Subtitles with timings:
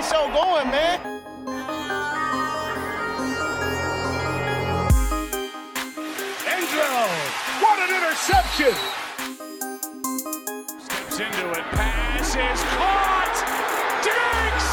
[0.00, 1.00] the show going, man.
[7.60, 8.74] What an interception!
[10.80, 13.36] Steps into it, pass is caught!
[14.06, 14.68] Diggs!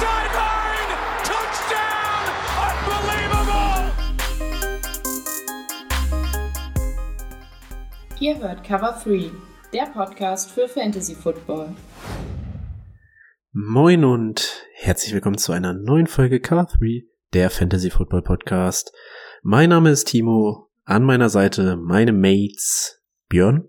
[0.00, 0.90] Sideline!
[1.30, 2.24] Touchdown!
[2.68, 3.82] Unbelievable!
[8.20, 9.30] Ihr hört Cover 3,
[9.72, 11.74] der Podcast für Fantasy Football.
[13.54, 17.04] Moin und herzlich willkommen zu einer neuen Folge Cover 3,
[17.34, 18.92] der Fantasy Football Podcast.
[19.42, 23.68] Mein Name ist Timo, an meiner Seite meine Mates Björn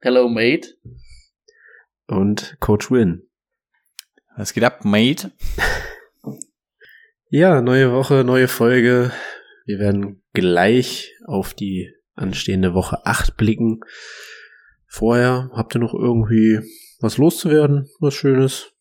[0.00, 0.68] Hello, mate.
[2.06, 3.28] und Coach Win.
[4.34, 5.32] Was geht ab, Mate?
[7.30, 9.10] Ja, neue Woche, neue Folge.
[9.66, 13.80] Wir werden gleich auf die anstehende Woche 8 blicken.
[14.86, 16.60] Vorher habt ihr noch irgendwie
[17.00, 18.73] was loszuwerden, was Schönes?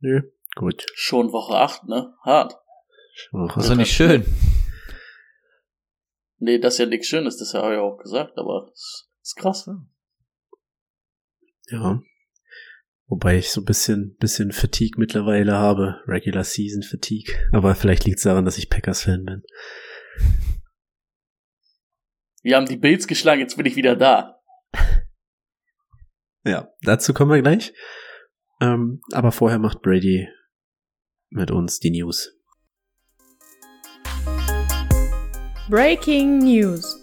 [0.00, 0.22] Nö,
[0.56, 0.86] gut.
[0.94, 2.14] Schon Woche 8, ne?
[2.22, 2.56] Hart.
[3.32, 4.24] Woche Das ist doch nicht schön.
[6.38, 9.66] Nee, das ist ja nichts Schönes, das habe ich auch gesagt, aber es ist krass.
[9.66, 9.86] Ne?
[11.68, 12.02] Ja.
[13.08, 16.00] Wobei ich so ein bisschen, bisschen Fatigue mittlerweile habe.
[16.06, 17.34] Regular Season Fatigue.
[17.52, 19.42] Aber vielleicht liegt es daran, dass ich Packers-Fan bin.
[22.42, 24.40] Wir haben die Bills geschlagen, jetzt bin ich wieder da.
[26.42, 27.74] Ja, dazu kommen wir gleich.
[28.60, 30.28] Ähm, aber vorher macht Brady
[31.30, 32.36] mit uns die News.
[35.70, 37.00] Breaking News.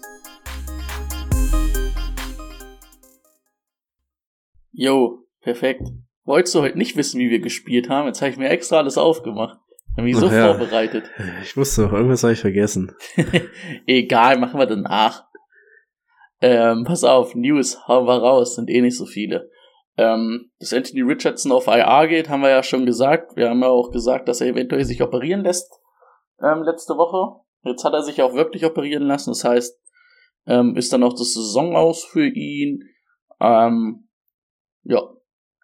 [4.72, 5.82] Jo, perfekt.
[6.24, 8.06] Wolltest du heute nicht wissen, wie wir gespielt haben?
[8.06, 9.58] Jetzt habe ich mir extra alles aufgemacht.
[9.96, 10.54] Hab mich so ja.
[10.54, 11.10] vorbereitet.
[11.42, 12.94] Ich wusste doch, irgendwas habe ich vergessen.
[13.86, 15.24] Egal, machen wir danach.
[16.40, 19.50] Ähm, pass auf, News, hauen wir raus, sind eh nicht so viele.
[19.98, 23.36] Ähm, dass Anthony Richardson auf IR geht, haben wir ja schon gesagt.
[23.36, 25.70] Wir haben ja auch gesagt, dass er eventuell sich operieren lässt
[26.42, 27.40] ähm, letzte Woche.
[27.62, 29.30] Jetzt hat er sich auch wirklich operieren lassen.
[29.30, 29.78] Das heißt,
[30.46, 32.84] ähm, ist dann auch das Saison aus für ihn.
[33.40, 34.08] Ähm,
[34.84, 35.02] ja,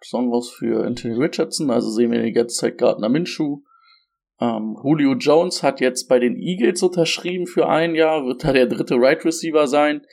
[0.03, 1.71] Saison aus für Anthony Richardson.
[1.71, 3.63] Also sehen wir die ganze Zeit Gardner Minshew.
[4.41, 8.67] Ähm, Julio Jones hat jetzt bei den Eagles unterschrieben für ein Jahr, wird da der
[8.67, 10.05] dritte Right Receiver sein.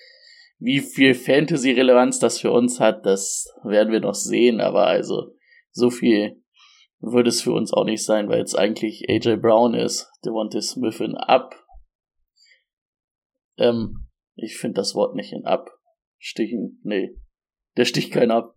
[0.64, 5.36] Wie viel Fantasy-Relevanz das für uns hat, das werden wir noch sehen, aber also
[5.72, 6.40] so viel
[7.00, 11.00] würde es für uns auch nicht sein, weil jetzt eigentlich AJ Brown ist, Devontae Smith
[11.00, 11.56] in Ab.
[13.58, 15.72] Ähm, ich finde das Wort nicht in Ab.
[16.20, 17.18] Stichen, nee.
[17.76, 18.54] Der sticht keinen ab.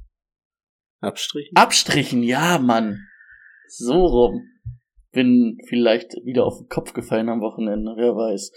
[1.01, 1.57] Abstrichen?
[1.57, 3.01] Abstrichen, ja, Mann.
[3.69, 4.43] So rum.
[5.15, 8.53] Bin vielleicht wieder auf den Kopf gefallen am Wochenende, wer weiß.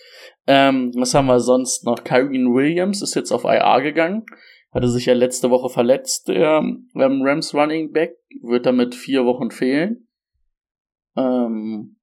[0.48, 2.04] Ähm, was haben wir sonst noch?
[2.04, 4.26] Kyrene Williams ist jetzt auf IR gegangen.
[4.72, 8.18] Hatte sich ja letzte Woche verletzt, der ähm, Rams Running Back.
[8.42, 10.08] Wird damit vier Wochen fehlen.
[11.16, 11.98] Ähm,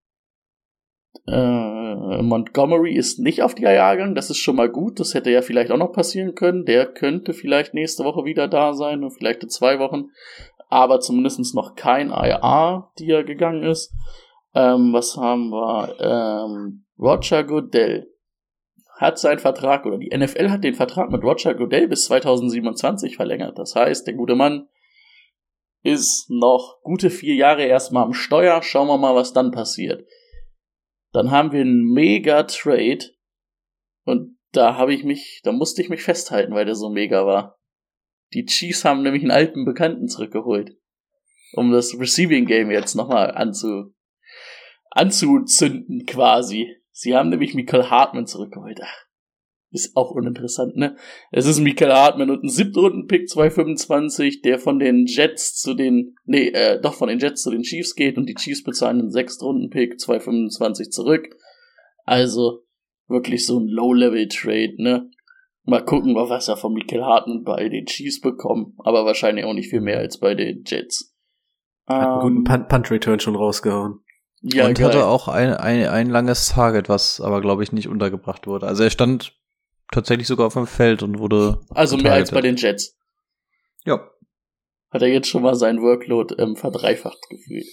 [1.27, 4.15] äh, Montgomery ist nicht auf die IR gegangen.
[4.15, 5.01] Das ist schon mal gut.
[5.01, 6.65] Das hätte ja vielleicht auch noch passieren können.
[6.65, 10.11] Der könnte vielleicht nächste Woche wieder da sein und vielleicht in zwei Wochen.
[10.69, 13.93] Aber zumindest noch kein IR, die er gegangen ist.
[14.55, 15.97] Ähm, was haben wir?
[16.01, 18.11] Ähm, Roger Goodell
[18.97, 23.59] hat seinen Vertrag, oder die NFL hat den Vertrag mit Roger Goodell bis 2027 verlängert.
[23.59, 24.69] Das heißt, der gute Mann
[25.83, 28.63] ist noch gute vier Jahre erstmal am Steuer.
[28.63, 30.07] Schauen wir mal, was dann passiert.
[31.13, 33.01] Dann haben wir einen mega Trade.
[34.05, 37.59] Und da habe ich mich, da musste ich mich festhalten, weil der so mega war.
[38.33, 40.77] Die Chiefs haben nämlich einen alten Bekannten zurückgeholt.
[41.53, 43.94] Um das Receiving Game jetzt nochmal anzu,
[44.95, 46.69] anzuzünden quasi.
[46.91, 48.81] Sie haben nämlich Michael Hartmann zurückgeholt.
[48.83, 49.05] Ach,
[49.71, 50.97] ist auch uninteressant, ne?
[51.33, 56.49] Es ist Michael Hartmann und ein Siebtrunden-Pick 225, der von den Jets zu den, nee,
[56.51, 59.99] äh, doch von den Jets zu den Chiefs geht und die Chiefs bezahlen einen Sechstrunden-Pick
[59.99, 61.29] 225 zurück.
[62.05, 62.63] Also
[63.09, 65.11] wirklich so ein Low-Level-Trade, ne?
[65.65, 69.71] Mal gucken, was er von Michael Hartmann bei den Chiefs bekommen, aber wahrscheinlich auch nicht
[69.71, 71.17] viel mehr als bei den Jets.
[71.87, 74.04] Hat einen guten Ähm, Punt- Punt-Return schon rausgehauen.
[74.45, 74.89] Ja, und geil.
[74.89, 78.67] hatte auch ein, ein, ein langes Target, was aber, glaube ich, nicht untergebracht wurde.
[78.67, 79.33] Also er stand
[79.91, 81.61] tatsächlich sogar auf dem Feld und wurde.
[81.71, 82.99] Also mehr als bei den Jets.
[83.87, 84.07] Ja.
[84.91, 87.67] Hat er jetzt schon mal seinen Workload ähm, verdreifacht gefühlt.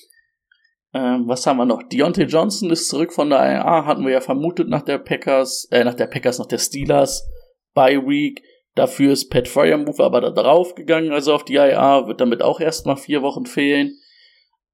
[0.93, 1.83] Ähm, was haben wir noch?
[1.83, 5.83] Deontay Johnson ist zurück von der IR, hatten wir ja vermutet nach der Packers, äh,
[5.83, 7.27] nach der Packers, nach der Steelers
[7.73, 8.41] Bye Week.
[8.75, 12.61] Dafür ist Pat Fryermove aber da drauf gegangen, also auf die IR, wird damit auch
[12.61, 13.97] erstmal vier Wochen fehlen.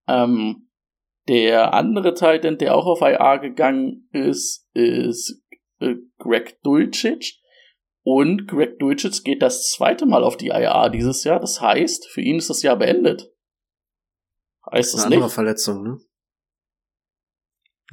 [0.08, 0.67] Ähm,
[1.28, 5.42] der andere Titan, der auch auf IR gegangen ist, ist
[5.80, 7.42] äh, Greg Dulcich.
[8.04, 11.40] Und Greg Dulcich geht das zweite Mal auf die IR dieses Jahr.
[11.40, 13.30] Das heißt, für ihn ist das Jahr beendet.
[14.72, 15.36] Heißt das Eine andere nicht?
[15.36, 15.98] Verletzung, ne?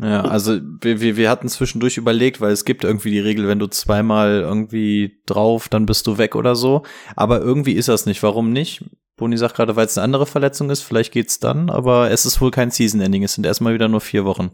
[0.00, 3.60] Ja, also wir, wir, wir hatten zwischendurch überlegt, weil es gibt irgendwie die Regel, wenn
[3.60, 6.82] du zweimal irgendwie drauf, dann bist du weg oder so.
[7.14, 8.22] Aber irgendwie ist das nicht.
[8.24, 8.84] Warum nicht?
[9.16, 12.40] Boni sagt gerade, weil es eine andere Verletzung ist, vielleicht geht's dann, aber es ist
[12.40, 13.22] wohl kein Season-Ending.
[13.22, 14.50] Es sind erstmal wieder nur vier Wochen.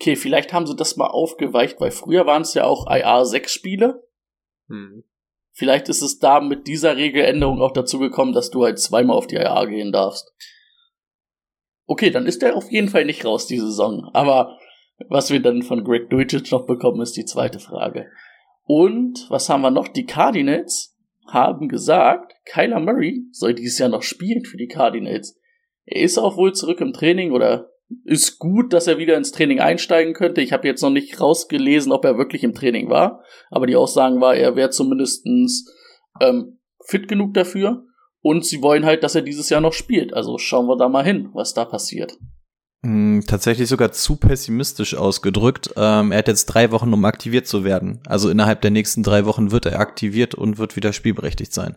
[0.00, 4.06] Okay, vielleicht haben sie das mal aufgeweicht, weil früher waren es ja auch IR-6-Spiele.
[4.68, 5.04] Hm.
[5.52, 9.26] Vielleicht ist es da mit dieser Regeländerung auch dazu gekommen, dass du halt zweimal auf
[9.26, 10.32] die IR gehen darfst.
[11.86, 14.08] Okay, dann ist der auf jeden Fall nicht raus, die Saison.
[14.14, 14.58] Aber
[15.08, 18.10] was wir dann von Greg Dulcich noch bekommen, ist die zweite Frage.
[18.64, 19.88] Und was haben wir noch?
[19.88, 20.91] Die Cardinals
[21.32, 25.38] haben gesagt, Kyler Murray soll dieses Jahr noch spielen für die Cardinals.
[25.84, 27.70] Er ist auch wohl zurück im Training oder
[28.04, 30.40] ist gut, dass er wieder ins Training einsteigen könnte.
[30.40, 34.20] Ich habe jetzt noch nicht rausgelesen, ob er wirklich im Training war, aber die Aussagen
[34.20, 35.70] war, er wäre zumindestens
[36.20, 37.84] ähm, fit genug dafür.
[38.24, 40.14] Und sie wollen halt, dass er dieses Jahr noch spielt.
[40.14, 42.16] Also schauen wir da mal hin, was da passiert.
[42.84, 45.70] Hm, tatsächlich sogar zu pessimistisch ausgedrückt.
[45.76, 48.00] Ähm, er hat jetzt drei Wochen, um aktiviert zu werden.
[48.08, 51.76] Also innerhalb der nächsten drei Wochen wird er aktiviert und wird wieder spielberechtigt sein.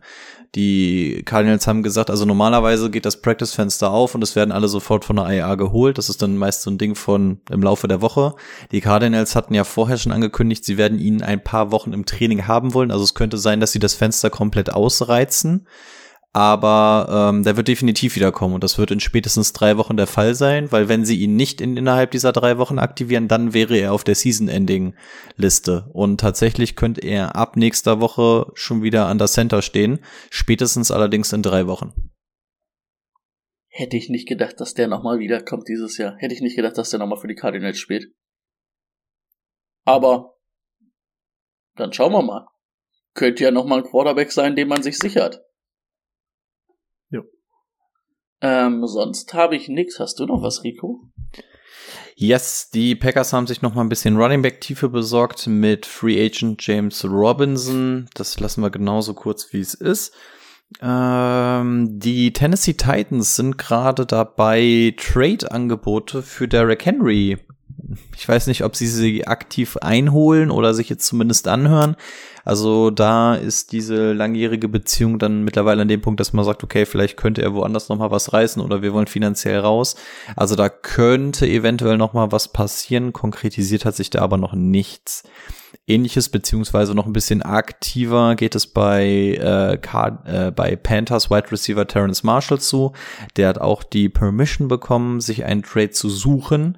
[0.55, 5.05] Die Cardinals haben gesagt, also normalerweise geht das Practice-Fenster auf und es werden alle sofort
[5.05, 5.99] von der IA geholt.
[5.99, 8.33] Das ist dann meist so ein Ding von im Laufe der Woche.
[8.71, 12.47] Die Cardinals hatten ja vorher schon angekündigt, sie werden ihn ein paar Wochen im Training
[12.47, 12.89] haben wollen.
[12.89, 15.67] Also es könnte sein, dass sie das Fenster komplett ausreizen
[16.35, 20.35] aber ähm, der wird definitiv wiederkommen und das wird in spätestens drei Wochen der Fall
[20.35, 23.93] sein, weil wenn sie ihn nicht in, innerhalb dieser drei Wochen aktivieren, dann wäre er
[23.93, 29.61] auf der Season-Ending-Liste und tatsächlich könnte er ab nächster Woche schon wieder an der Center
[29.61, 29.99] stehen,
[30.29, 31.93] spätestens allerdings in drei Wochen.
[33.69, 36.17] Hätte ich nicht gedacht, dass der nochmal wiederkommt dieses Jahr.
[36.17, 38.13] Hätte ich nicht gedacht, dass der nochmal für die Cardinals spielt.
[39.85, 40.35] Aber
[41.75, 42.45] dann schauen wir mal.
[43.13, 45.41] Könnte ja nochmal ein Quarterback sein, den man sich sichert.
[48.41, 49.99] Ähm, sonst habe ich nix.
[49.99, 51.09] Hast du noch was, Rico?
[52.17, 56.25] Yes, die Packers haben sich noch mal ein bisschen Running Back Tiefe besorgt mit Free
[56.25, 58.07] Agent James Robinson.
[58.13, 60.13] Das lassen wir genauso kurz, wie es ist.
[60.81, 67.37] Ähm, die Tennessee Titans sind gerade dabei, Trade-Angebote für Derrick Henry.
[68.17, 71.95] Ich weiß nicht, ob sie sie aktiv einholen oder sich jetzt zumindest anhören.
[72.45, 76.85] Also da ist diese langjährige Beziehung dann mittlerweile an dem Punkt, dass man sagt, okay,
[76.85, 79.95] vielleicht könnte er woanders noch mal was reißen oder wir wollen finanziell raus.
[80.35, 83.13] Also da könnte eventuell noch mal was passieren.
[83.13, 85.23] Konkretisiert hat sich da aber noch nichts.
[85.87, 91.87] Ähnliches beziehungsweise noch ein bisschen aktiver geht es bei äh, äh, bei Panthers Wide Receiver
[91.87, 92.93] Terrence Marshall zu.
[93.37, 96.77] Der hat auch die Permission bekommen, sich einen Trade zu suchen.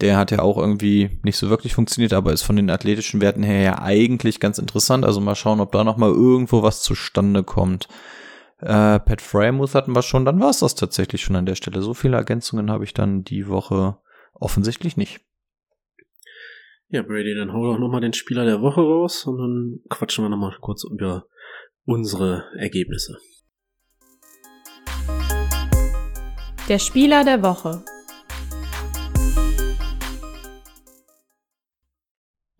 [0.00, 3.42] Der hat ja auch irgendwie nicht so wirklich funktioniert, aber ist von den athletischen Werten
[3.42, 5.04] her ja eigentlich ganz interessant.
[5.04, 7.86] Also mal schauen, ob da noch mal irgendwo was zustande kommt.
[8.60, 11.82] Äh, Pat Fryermuth hatten wir schon, dann war es das tatsächlich schon an der Stelle.
[11.82, 13.98] So viele Ergänzungen habe ich dann die Woche
[14.34, 15.20] offensichtlich nicht.
[16.88, 20.28] Ja, Brady, dann hau doch nochmal den Spieler der Woche raus und dann quatschen wir
[20.28, 21.26] nochmal kurz über
[21.84, 23.16] unsere Ergebnisse.
[26.68, 27.84] Der Spieler der Woche.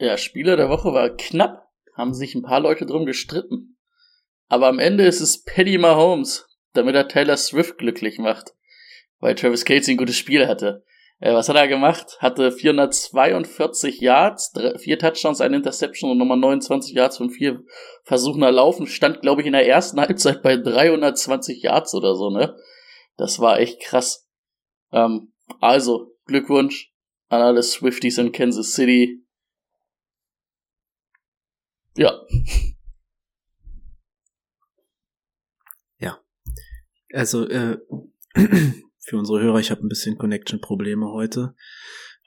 [0.01, 3.77] Der Spieler der Woche war knapp, haben sich ein paar Leute drum gestritten.
[4.49, 8.55] Aber am Ende ist es Paddy Mahomes, damit er Taylor Swift glücklich macht.
[9.19, 10.85] Weil Travis Casey ein gutes Spiel hatte.
[11.19, 12.17] Äh, was hat er gemacht?
[12.21, 17.63] Hatte 442 Yards, drei, vier Touchdowns, eine Interception und nochmal 29 Yards von vier
[18.05, 18.87] Versuchen erlaufen.
[18.87, 22.57] Stand, glaube ich, in der ersten Halbzeit bei 320 Yards oder so, ne?
[23.19, 24.27] Das war echt krass.
[24.93, 26.91] Ähm, also, Glückwunsch
[27.29, 29.23] an alle Swifties in Kansas City.
[31.97, 32.21] Ja.
[37.13, 37.79] Also, äh,
[38.99, 41.55] für unsere Hörer, ich habe ein bisschen Connection-Probleme heute.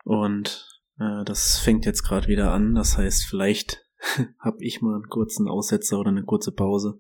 [0.03, 2.75] Und äh, das fängt jetzt gerade wieder an.
[2.75, 3.85] Das heißt, vielleicht
[4.39, 6.97] habe ich mal einen kurzen Aussetzer oder eine kurze Pause.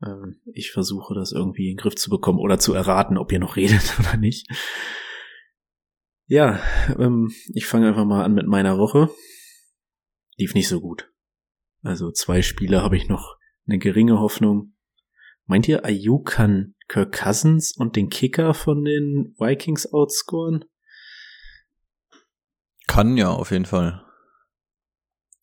[0.00, 0.14] Äh,
[0.52, 3.56] ich versuche das irgendwie in den Griff zu bekommen oder zu erraten, ob ihr noch
[3.56, 4.48] redet oder nicht.
[6.28, 6.60] Ja,
[6.98, 9.10] ähm, ich fange einfach mal an mit meiner Woche.
[10.38, 11.12] Lief nicht so gut.
[11.86, 14.74] Also zwei Spiele habe ich noch eine geringe Hoffnung.
[15.44, 20.64] Meint ihr, Ayuk kann Kirk Cousins und den Kicker von den Vikings outscoren?
[22.88, 24.04] Kann ja auf jeden Fall.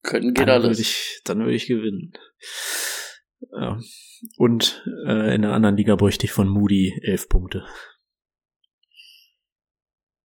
[0.02, 0.80] Können geht Dann würde alles.
[0.80, 2.12] ich, dann würde ich gewinnen.
[3.54, 3.80] Ja.
[4.36, 7.66] Und äh, in der anderen Liga bräuchte ich von Moody elf Punkte.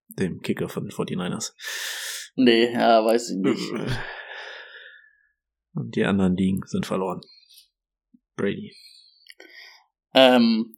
[0.09, 1.53] Dem Kicker von den 49ers.
[2.35, 3.73] Nee, ja, weiß ich nicht.
[5.79, 7.21] Und die anderen Ligen sind verloren.
[8.35, 8.75] Brady.
[10.13, 10.77] Ähm,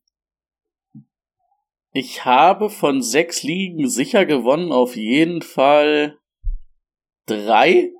[1.92, 6.19] Ich habe von sechs Ligen sicher gewonnen, auf jeden Fall
[7.26, 7.92] drei.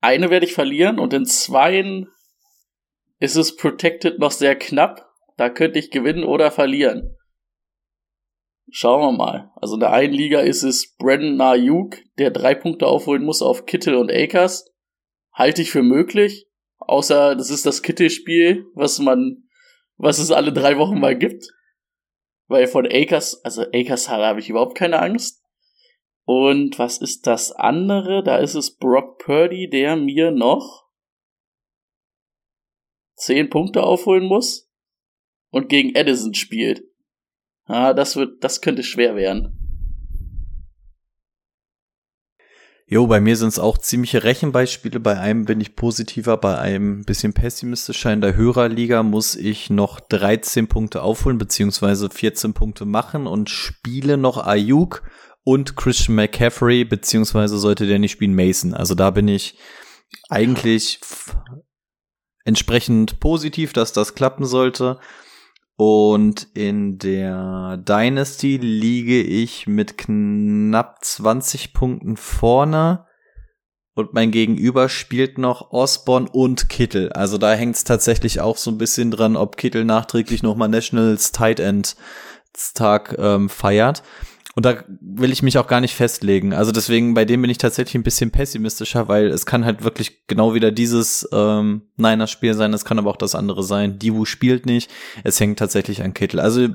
[0.00, 2.08] Eine werde ich verlieren und in zweien
[3.18, 5.10] ist es Protected noch sehr knapp.
[5.36, 7.16] Da könnte ich gewinnen oder verlieren.
[8.70, 9.52] Schauen wir mal.
[9.56, 13.66] Also in der einen Liga ist es Brandon Ayuk, der drei Punkte aufholen muss auf
[13.66, 14.72] Kittel und Akers.
[15.32, 16.48] Halte ich für möglich.
[16.78, 19.48] Außer das ist das Kittel-Spiel, was man,
[19.96, 21.48] was es alle drei Wochen mal gibt.
[22.46, 25.42] Weil von Akers, also Akers habe ich überhaupt keine Angst.
[26.24, 28.22] Und was ist das andere?
[28.22, 30.84] Da ist es Brock Purdy, der mir noch
[33.14, 34.70] zehn Punkte aufholen muss
[35.50, 36.82] und gegen Edison spielt.
[37.66, 39.64] Ah, das wird, das könnte schwer werden.
[42.86, 45.00] Jo, bei mir sind es auch ziemliche Rechenbeispiele.
[45.00, 48.12] Bei einem bin ich positiver, bei einem bisschen pessimistischer.
[48.12, 54.18] In der Hörerliga muss ich noch 13 Punkte aufholen, beziehungsweise 14 Punkte machen und spiele
[54.18, 55.02] noch Ayuk
[55.44, 58.74] und Christian McCaffrey, beziehungsweise sollte der nicht spielen, Mason.
[58.74, 59.56] Also da bin ich
[60.28, 61.00] eigentlich
[62.44, 64.98] entsprechend positiv, dass das klappen sollte.
[65.76, 73.06] Und in der Dynasty liege ich mit knapp 20 Punkten vorne.
[73.96, 77.12] Und mein Gegenüber spielt noch Osborne und Kittel.
[77.12, 81.32] Also da hängt es tatsächlich auch so ein bisschen dran, ob Kittel nachträglich nochmal Nationals
[81.32, 81.96] Tight End
[82.74, 84.02] Tag ähm, feiert.
[84.54, 86.52] Und da will ich mich auch gar nicht festlegen.
[86.52, 90.26] Also deswegen, bei dem bin ich tatsächlich ein bisschen pessimistischer, weil es kann halt wirklich
[90.26, 93.98] genau wieder dieses ähm, Niners-Spiel sein, es kann aber auch das andere sein.
[93.98, 94.90] Divu spielt nicht,
[95.24, 96.38] es hängt tatsächlich an Kittel.
[96.38, 96.68] Also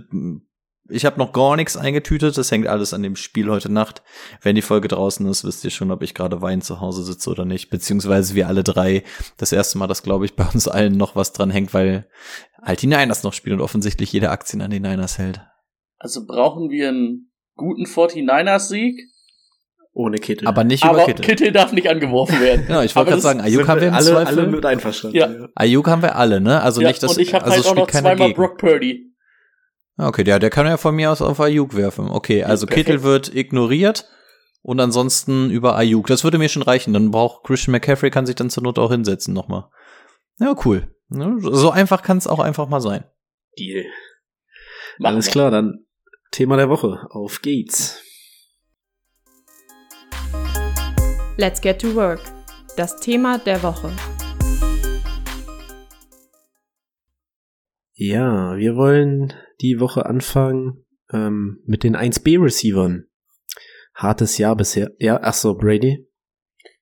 [0.89, 4.01] ich habe noch gar nichts eingetütet, das hängt alles an dem Spiel heute Nacht.
[4.41, 7.29] Wenn die Folge draußen ist, wisst ihr schon, ob ich gerade wein zu Hause sitze
[7.29, 7.69] oder nicht.
[7.69, 9.03] Beziehungsweise wir alle drei
[9.37, 12.09] das erste Mal, dass glaube ich bei uns allen noch was dran hängt, weil
[12.61, 15.41] halt die Niners noch spielen und offensichtlich jede Aktien an die Niners hält.
[15.97, 17.28] Also brauchen wir einen
[17.59, 18.99] guten 49ers-Sieg.
[19.93, 20.47] Ohne Kittel.
[20.47, 21.25] Aber nicht Aber über Kittel.
[21.25, 22.63] Kittel darf nicht angeworfen werden.
[22.67, 24.39] Genau, ich Aber wollte gerade sagen, Ayuk haben wir im alle, Zweifel.
[24.39, 25.17] alle mit einverstanden.
[25.17, 25.29] Ja.
[25.55, 26.61] Ayuk haben wir alle, ne?
[26.61, 28.33] Also ja, nicht, dass und ich habe also halt auch noch zweimal gegen.
[28.33, 29.13] Brock Purdy.
[29.97, 32.09] Ah, Okay, der, der kann ja von mir aus auf Ayuk werfen.
[32.09, 32.87] Okay, also perfekt.
[32.87, 34.05] Kittel wird ignoriert
[34.61, 36.07] und ansonsten über Ayuk.
[36.07, 36.93] Das würde mir schon reichen.
[36.93, 39.65] Dann braucht Christian McCaffrey kann sich dann zur Not auch hinsetzen nochmal.
[40.39, 40.95] Ja, cool.
[41.09, 43.03] Ne, So einfach kann es auch einfach mal sein.
[43.57, 43.83] Deal.
[44.99, 45.85] Machen Alles klar, dann
[46.31, 47.07] Thema der Woche.
[47.09, 48.03] Auf geht's.
[51.37, 52.21] Let's get to work.
[52.77, 53.91] Das Thema der Woche.
[57.93, 63.07] Ja, wir wollen die Woche anfangen ähm, mit den 1B-Receivern.
[63.95, 64.91] Hartes Jahr bisher.
[64.99, 66.07] Ja, ach so, Brady.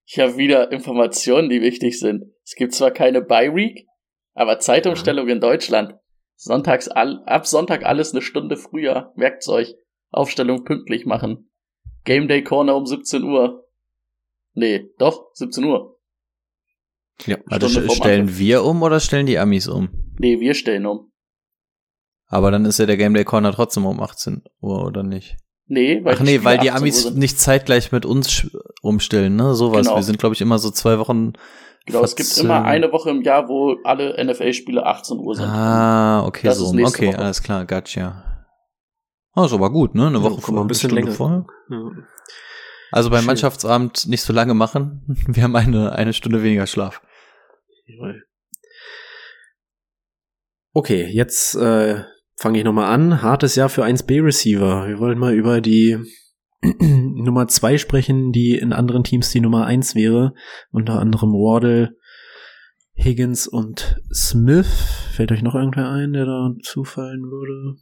[0.06, 2.25] Ich habe wieder Informationen, die wichtig sind.
[2.44, 3.88] Es gibt zwar keine Bye Week,
[4.34, 5.96] aber Zeitumstellung in Deutschland.
[6.38, 9.12] Sonntags all, ab Sonntag alles eine Stunde früher.
[9.15, 9.75] Merkt's euch.
[10.12, 11.50] Aufstellung pünktlich machen.
[12.06, 13.65] Game Day Corner um 17 Uhr.
[14.53, 15.98] Nee, doch, 17 Uhr.
[17.25, 18.38] Ja, Also stellen Anfang.
[18.38, 19.89] wir um oder stellen die Amis um?
[20.20, 21.12] Nee, wir stellen um.
[22.27, 25.38] Aber dann ist ja der Game Day Corner trotzdem um 18 Uhr, oder nicht?
[25.65, 28.48] Nee, weil Ach nee, weil die 18 Uhr Amis nicht zeitgleich mit uns
[28.82, 29.56] umstellen, ne?
[29.56, 29.88] Sowas.
[29.88, 29.98] Genau.
[29.98, 31.34] Wir sind, glaube ich, immer so zwei Wochen.
[31.88, 35.46] Genau, es gibt immer eine Woche im Jahr, wo alle NFL-Spiele 18 Uhr sind.
[35.46, 36.67] Ah, okay, Das so.
[36.67, 37.17] Okay, Woche.
[37.20, 38.46] alles klar, gotcha.
[39.36, 40.08] Oh, ist aber gut, ne?
[40.08, 41.12] Eine Ja, Woche guck mal, ein bisschen länger.
[41.12, 41.46] Vorher.
[41.70, 41.91] Ja.
[42.91, 43.27] Also beim Schön.
[43.27, 45.03] Mannschaftsabend nicht so lange machen.
[45.27, 47.01] Wir haben eine, eine Stunde weniger Schlaf.
[47.86, 48.24] Jawohl.
[50.74, 52.03] Okay, jetzt äh,
[52.36, 53.22] fange ich nochmal an.
[53.22, 54.88] Hartes Jahr für 1B-Receiver.
[54.88, 55.98] Wir wollen mal über die
[56.81, 60.33] Nummer 2 sprechen, die in anderen Teams die Nummer 1 wäre.
[60.71, 61.95] Unter anderem Wardle,
[62.95, 64.67] Higgins und Smith.
[65.13, 67.79] Fällt euch noch irgendwer ein, der da zufallen würde?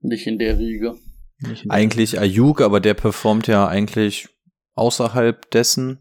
[0.00, 0.94] Nicht in der Riege.
[1.40, 4.28] Nicht in- Eigentlich Ayuk, aber der performt ja eigentlich
[4.74, 5.98] außerhalb dessen.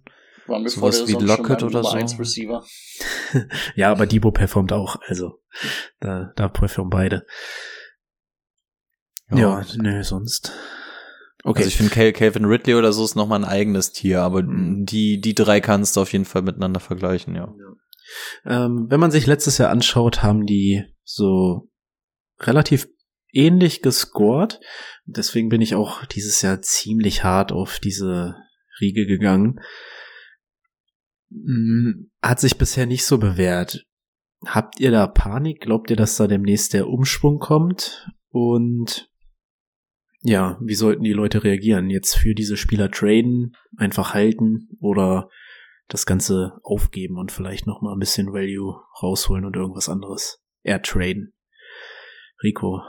[0.48, 1.90] War mir Sowas vor der wie Lockett oder so.
[1.90, 2.64] 1 Receiver.
[3.76, 4.96] Ja, aber Debo performt auch.
[5.08, 5.40] Also,
[6.00, 7.26] da, da performen beide.
[9.32, 10.54] Ja, nö, sonst.
[11.48, 11.60] Okay.
[11.60, 14.86] Also ich finde Cal Calvin Ridley oder so ist nochmal ein eigenes Tier, aber Mhm.
[14.86, 17.54] die, die drei kannst du auf jeden Fall miteinander vergleichen, ja.
[18.46, 21.70] Ähm, wenn man sich letztes Jahr anschaut, haben die so
[22.40, 22.88] relativ
[23.32, 24.60] ähnlich gescored.
[25.06, 28.36] Deswegen bin ich auch dieses Jahr ziemlich hart auf diese
[28.82, 29.60] Riege gegangen.
[31.32, 33.86] Hm, Hat sich bisher nicht so bewährt.
[34.46, 35.62] Habt ihr da Panik?
[35.62, 38.10] Glaubt ihr, dass da demnächst der Umschwung kommt?
[38.30, 39.10] Und
[40.26, 41.92] ja, wie sollten die Leute reagieren?
[41.92, 45.30] Jetzt für diese Spieler traden, einfach halten oder
[45.88, 50.82] das Ganze aufgeben und vielleicht noch mal ein bisschen Value rausholen und irgendwas anderes eher
[50.82, 51.34] traden.
[52.44, 52.82] Rico,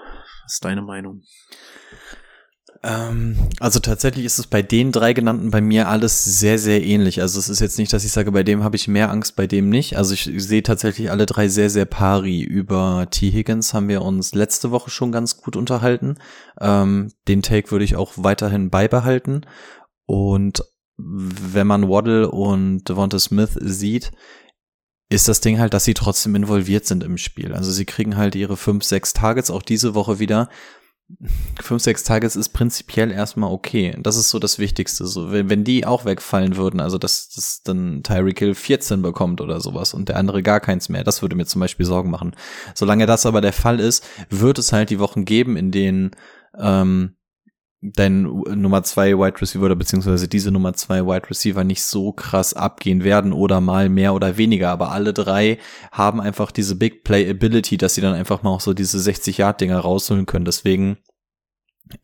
[0.45, 1.23] Was ist deine Meinung?
[2.87, 7.21] Ähm, also tatsächlich ist es bei den drei genannten bei mir alles sehr, sehr ähnlich.
[7.21, 9.49] Also es ist jetzt nicht, dass ich sage, bei dem habe ich mehr Angst, bei
[9.49, 9.97] dem nicht.
[9.97, 12.43] Also ich sehe tatsächlich alle drei sehr, sehr pari.
[12.43, 13.33] Über T.
[13.33, 16.19] Higgins haben wir uns letzte Woche schon ganz gut unterhalten.
[16.61, 19.47] Ähm, den Take würde ich auch weiterhin beibehalten.
[20.07, 20.62] Und
[20.97, 24.12] wenn man Waddle und Devonta Smith sieht,
[25.09, 27.52] ist das Ding halt, dass sie trotzdem involviert sind im Spiel.
[27.52, 30.49] Also sie kriegen halt ihre fünf, sechs Targets auch diese Woche wieder
[31.61, 33.97] fünf, sechs Tages ist prinzipiell erstmal okay.
[34.01, 35.07] Das ist so das Wichtigste.
[35.07, 39.41] So, wenn, wenn die auch wegfallen würden, also dass, dass dann Tyreek Hill 14 bekommt
[39.41, 42.35] oder sowas und der andere gar keins mehr, das würde mir zum Beispiel Sorgen machen.
[42.75, 46.11] Solange das aber der Fall ist, wird es halt die Wochen geben, in denen
[46.59, 47.15] ähm,
[47.95, 52.55] dein Nummer zwei Wide Receiver oder beziehungsweise diese Nummer zwei Wide Receiver nicht so krass
[52.55, 55.59] abgehen werden oder mal mehr oder weniger, aber alle drei
[55.93, 59.38] haben einfach diese Big Play Ability, dass sie dann einfach mal auch so diese 60
[59.38, 60.45] Yard Dinger rausholen können.
[60.45, 60.99] Deswegen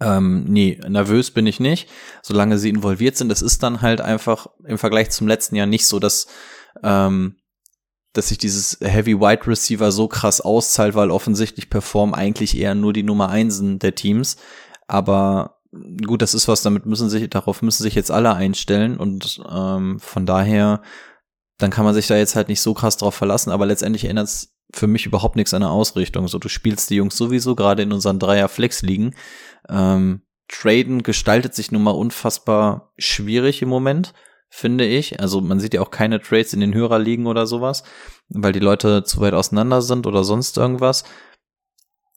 [0.00, 1.88] ähm, nee, nervös bin ich nicht,
[2.22, 3.32] solange sie involviert sind.
[3.32, 6.28] Es ist dann halt einfach im Vergleich zum letzten Jahr nicht so, dass
[6.82, 7.36] ähm,
[8.12, 12.92] dass sich dieses Heavy Wide Receiver so krass auszahlt, weil offensichtlich performen eigentlich eher nur
[12.92, 14.36] die Nummer Einsen der Teams.
[14.86, 19.42] Aber gut, das ist was, damit müssen sich, darauf müssen sich jetzt alle einstellen und
[19.50, 20.82] ähm, von daher,
[21.58, 24.26] dann kann man sich da jetzt halt nicht so krass drauf verlassen, aber letztendlich ändert
[24.26, 26.28] es für mich überhaupt nichts an der Ausrichtung.
[26.28, 29.14] So, du spielst die Jungs sowieso gerade in unseren Dreier-Flex-Ligen.
[29.68, 34.12] Ähm, Traden gestaltet sich nun mal unfassbar schwierig im Moment,
[34.48, 35.20] finde ich.
[35.20, 37.84] Also man sieht ja auch keine Trades in den Hörerligen oder sowas,
[38.28, 41.04] weil die Leute zu weit auseinander sind oder sonst irgendwas.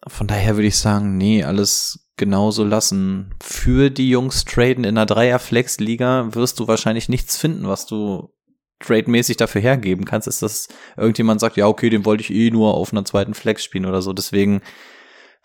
[0.07, 3.33] Von daher würde ich sagen, nee, alles genauso lassen.
[3.41, 8.33] Für die Jungs traden in einer Dreier-Flex-Liga wirst du wahrscheinlich nichts finden, was du
[8.79, 10.67] trademäßig dafür hergeben kannst, ist, dass
[10.97, 14.01] irgendjemand sagt, ja, okay, den wollte ich eh nur auf einer zweiten Flex spielen oder
[14.01, 14.13] so.
[14.13, 14.61] Deswegen,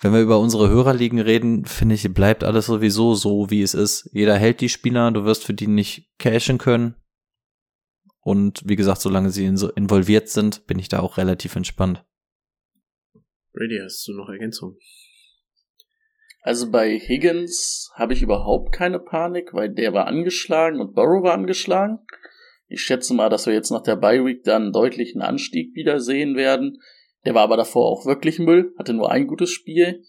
[0.00, 4.10] wenn wir über unsere Hörerligen reden, finde ich, bleibt alles sowieso so, wie es ist.
[4.12, 6.94] Jeder hält die Spieler, du wirst für die nicht cashen können.
[8.22, 12.04] Und wie gesagt, solange sie involviert sind, bin ich da auch relativ entspannt.
[13.52, 14.76] Brady, hast du noch Ergänzungen?
[16.42, 21.34] Also bei Higgins habe ich überhaupt keine Panik, weil der war angeschlagen und Burrow war
[21.34, 21.98] angeschlagen.
[22.66, 26.00] Ich schätze mal, dass wir jetzt nach der Bye Week dann einen deutlichen Anstieg wieder
[26.00, 26.78] sehen werden.
[27.26, 30.04] Der war aber davor auch wirklich Müll, hatte nur ein gutes Spiel.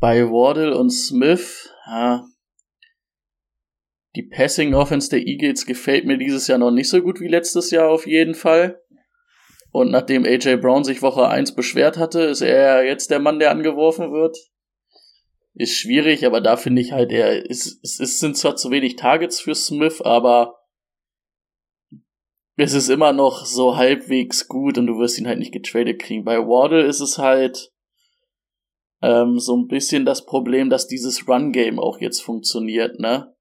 [0.00, 2.24] Bei Wardle und Smith, ja,
[4.14, 7.70] die Passing Offense der Eagles gefällt mir dieses Jahr noch nicht so gut wie letztes
[7.70, 8.80] Jahr auf jeden Fall.
[9.72, 13.50] Und nachdem AJ Brown sich Woche 1 beschwert hatte, ist er jetzt der Mann, der
[13.50, 14.38] angeworfen wird
[15.56, 18.96] ist schwierig, aber da finde ich halt, er es, es, es sind zwar zu wenig
[18.96, 20.58] Targets für Smith, aber
[22.56, 26.24] es ist immer noch so halbwegs gut und du wirst ihn halt nicht getradet kriegen.
[26.24, 27.72] Bei Wardle ist es halt
[29.02, 33.34] ähm, so ein bisschen das Problem, dass dieses Run-Game auch jetzt funktioniert, ne?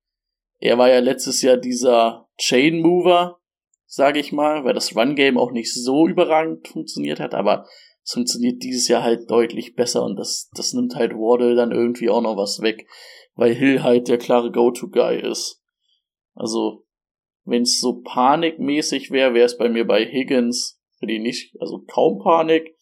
[0.59, 3.39] Er war ja letztes Jahr dieser Chain Mover,
[3.85, 7.67] sage ich mal, weil das Run-Game auch nicht so überragend funktioniert hat, aber
[8.05, 12.09] es funktioniert dieses Jahr halt deutlich besser und das, das nimmt halt Wardle dann irgendwie
[12.09, 12.87] auch noch was weg,
[13.33, 15.63] weil Hill halt der klare Go-To-Guy ist.
[16.35, 16.85] Also,
[17.45, 21.83] wenn es so panikmäßig wäre, wäre es bei mir bei Higgins für die nicht, also
[21.87, 22.77] kaum Panik,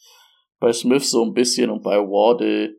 [0.59, 2.75] bei Smith so ein bisschen und bei Wardle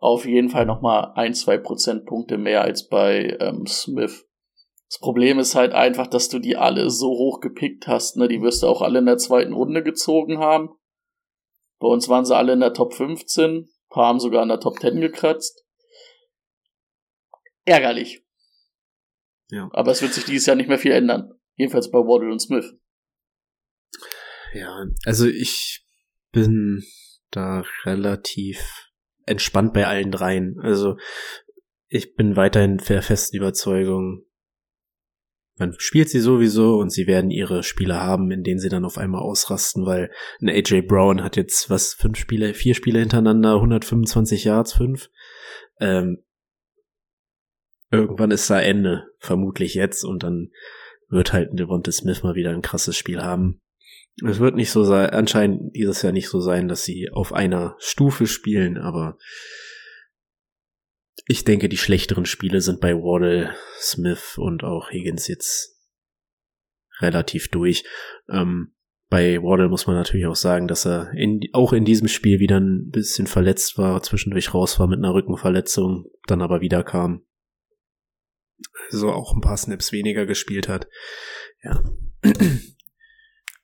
[0.00, 4.26] auf jeden Fall nochmal ein, zwei Prozentpunkte mehr als bei ähm, Smith.
[4.88, 8.28] Das Problem ist halt einfach, dass du die alle so hoch gepickt hast, ne?
[8.28, 10.70] Die wirst du auch alle in der zweiten Runde gezogen haben.
[11.84, 14.58] Bei uns waren sie alle in der Top 15, ein paar haben sogar in der
[14.58, 15.66] Top 10 gekratzt.
[17.66, 18.24] Ärgerlich.
[19.50, 19.68] Ja.
[19.70, 21.38] Aber es wird sich dieses Jahr nicht mehr viel ändern.
[21.56, 22.72] Jedenfalls bei Waddle und Smith.
[24.54, 25.84] Ja, also ich
[26.32, 26.86] bin
[27.30, 28.90] da relativ
[29.26, 30.58] entspannt bei allen dreien.
[30.62, 30.96] Also
[31.88, 34.24] ich bin weiterhin der festen Überzeugung,
[35.56, 38.98] man spielt sie sowieso und sie werden ihre Spiele haben, in denen sie dann auf
[38.98, 44.44] einmal ausrasten, weil ein AJ Brown hat jetzt was, fünf Spiele, vier Spiele hintereinander, 125
[44.44, 45.10] Yards, fünf.
[45.80, 46.24] Ähm,
[47.90, 50.50] irgendwann ist da Ende, vermutlich jetzt, und dann
[51.08, 53.60] wird halt ein Devonta Smith mal wieder ein krasses Spiel haben.
[54.26, 57.76] Es wird nicht so sein, anscheinend dieses Jahr nicht so sein, dass sie auf einer
[57.78, 59.18] Stufe spielen, aber
[61.26, 65.78] ich denke, die schlechteren Spiele sind bei Waddle, Smith und auch Higgins jetzt
[67.00, 67.84] relativ durch.
[68.28, 68.74] Ähm,
[69.08, 72.58] bei Waddle muss man natürlich auch sagen, dass er in, auch in diesem Spiel wieder
[72.58, 77.24] ein bisschen verletzt war, zwischendurch raus war mit einer Rückenverletzung, dann aber wieder kam.
[78.90, 80.88] Also auch ein paar Snaps weniger gespielt hat.
[81.62, 81.82] Ja.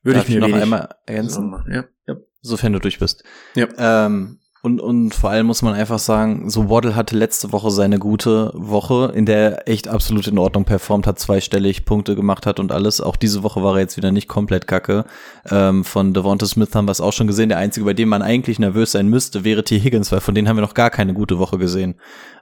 [0.03, 1.53] Würde ich mir noch einmal ergänzen?
[1.71, 1.85] Ja.
[2.07, 2.15] ja.
[2.41, 3.23] Sofern du durch bist.
[3.55, 3.67] Ja.
[4.05, 7.97] Ähm, Und, und vor allem muss man einfach sagen, so Waddle hatte letzte Woche seine
[7.97, 12.59] gute Woche, in der er echt absolut in Ordnung performt hat, zweistellig Punkte gemacht hat
[12.59, 13.01] und alles.
[13.01, 15.05] Auch diese Woche war er jetzt wieder nicht komplett kacke.
[15.49, 17.49] Ähm, von Devonta Smith haben wir es auch schon gesehen.
[17.49, 19.79] Der einzige, bei dem man eigentlich nervös sein müsste, wäre T.
[19.79, 21.95] Higgins, weil von denen haben wir noch gar keine gute Woche gesehen.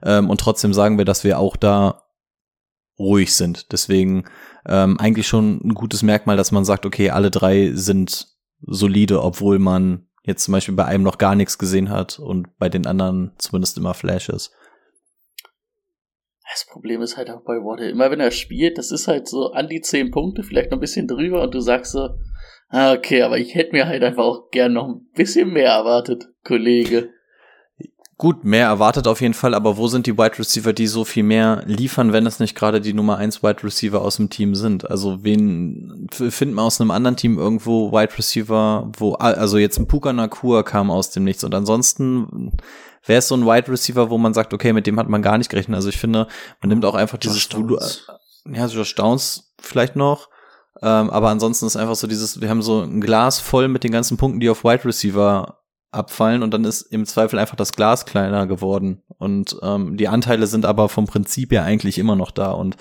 [0.03, 2.03] Ähm, und trotzdem sagen wir, dass wir auch da
[2.99, 3.71] ruhig sind.
[3.71, 4.25] Deswegen
[4.67, 8.27] ähm, eigentlich schon ein gutes Merkmal, dass man sagt, okay, alle drei sind
[8.61, 12.69] solide, obwohl man jetzt zum Beispiel bei einem noch gar nichts gesehen hat und bei
[12.69, 14.51] den anderen zumindest immer Flashes.
[16.51, 19.51] Das Problem ist halt auch bei Waddle, immer wenn er spielt, das ist halt so
[19.51, 22.09] an die 10 Punkte, vielleicht noch ein bisschen drüber und du sagst so,
[22.69, 26.29] ah, okay, aber ich hätte mir halt einfach auch gern noch ein bisschen mehr erwartet,
[26.43, 27.09] Kollege.
[28.19, 31.23] Gut, mehr erwartet auf jeden Fall, aber wo sind die Wide Receiver, die so viel
[31.23, 34.91] mehr liefern, wenn es nicht gerade die Nummer 1 Wide Receiver aus dem Team sind?
[34.91, 39.87] Also wen finden wir aus einem anderen Team irgendwo Wide Receiver, wo, also jetzt ein
[39.87, 42.51] Puka Nakua kam aus dem Nichts und ansonsten
[43.05, 45.37] wäre es so ein Wide Receiver, wo man sagt, okay, mit dem hat man gar
[45.37, 45.77] nicht gerechnet.
[45.77, 46.27] Also ich finde,
[46.59, 48.05] man nimmt auch einfach dieses, Downs.
[48.51, 50.27] ja, Josh Downs vielleicht noch,
[50.81, 53.93] ähm, aber ansonsten ist einfach so dieses, wir haben so ein Glas voll mit den
[53.93, 55.58] ganzen Punkten, die auf Wide Receiver
[55.91, 59.01] abfallen und dann ist im Zweifel einfach das Glas kleiner geworden.
[59.17, 62.51] Und ähm, die Anteile sind aber vom Prinzip ja eigentlich immer noch da.
[62.51, 62.77] Und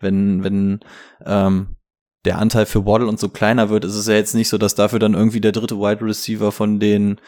[0.00, 0.80] wenn, wenn
[1.24, 1.76] ähm,
[2.24, 4.76] der Anteil für Waddle und so kleiner wird, ist es ja jetzt nicht so, dass
[4.76, 7.20] dafür dann irgendwie der dritte Wide Receiver von den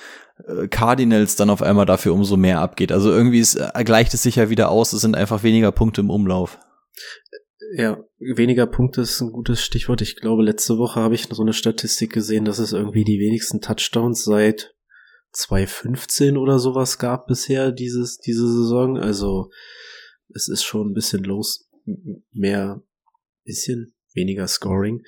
[0.46, 2.92] äh, Cardinals dann auf einmal dafür umso mehr abgeht.
[2.92, 6.00] Also irgendwie ist, äh, gleicht es sich ja wieder aus, es sind einfach weniger Punkte
[6.00, 6.58] im Umlauf.
[7.76, 10.00] Ja, weniger Punkte ist ein gutes Stichwort.
[10.00, 13.60] Ich glaube, letzte Woche habe ich so eine Statistik gesehen, dass es irgendwie die wenigsten
[13.60, 14.73] Touchdowns seit
[15.34, 18.98] 2015 oder sowas gab bisher dieses, diese Saison.
[18.98, 19.50] Also
[20.34, 21.68] es ist schon ein bisschen los,
[22.32, 22.82] mehr,
[23.44, 25.02] bisschen weniger Scoring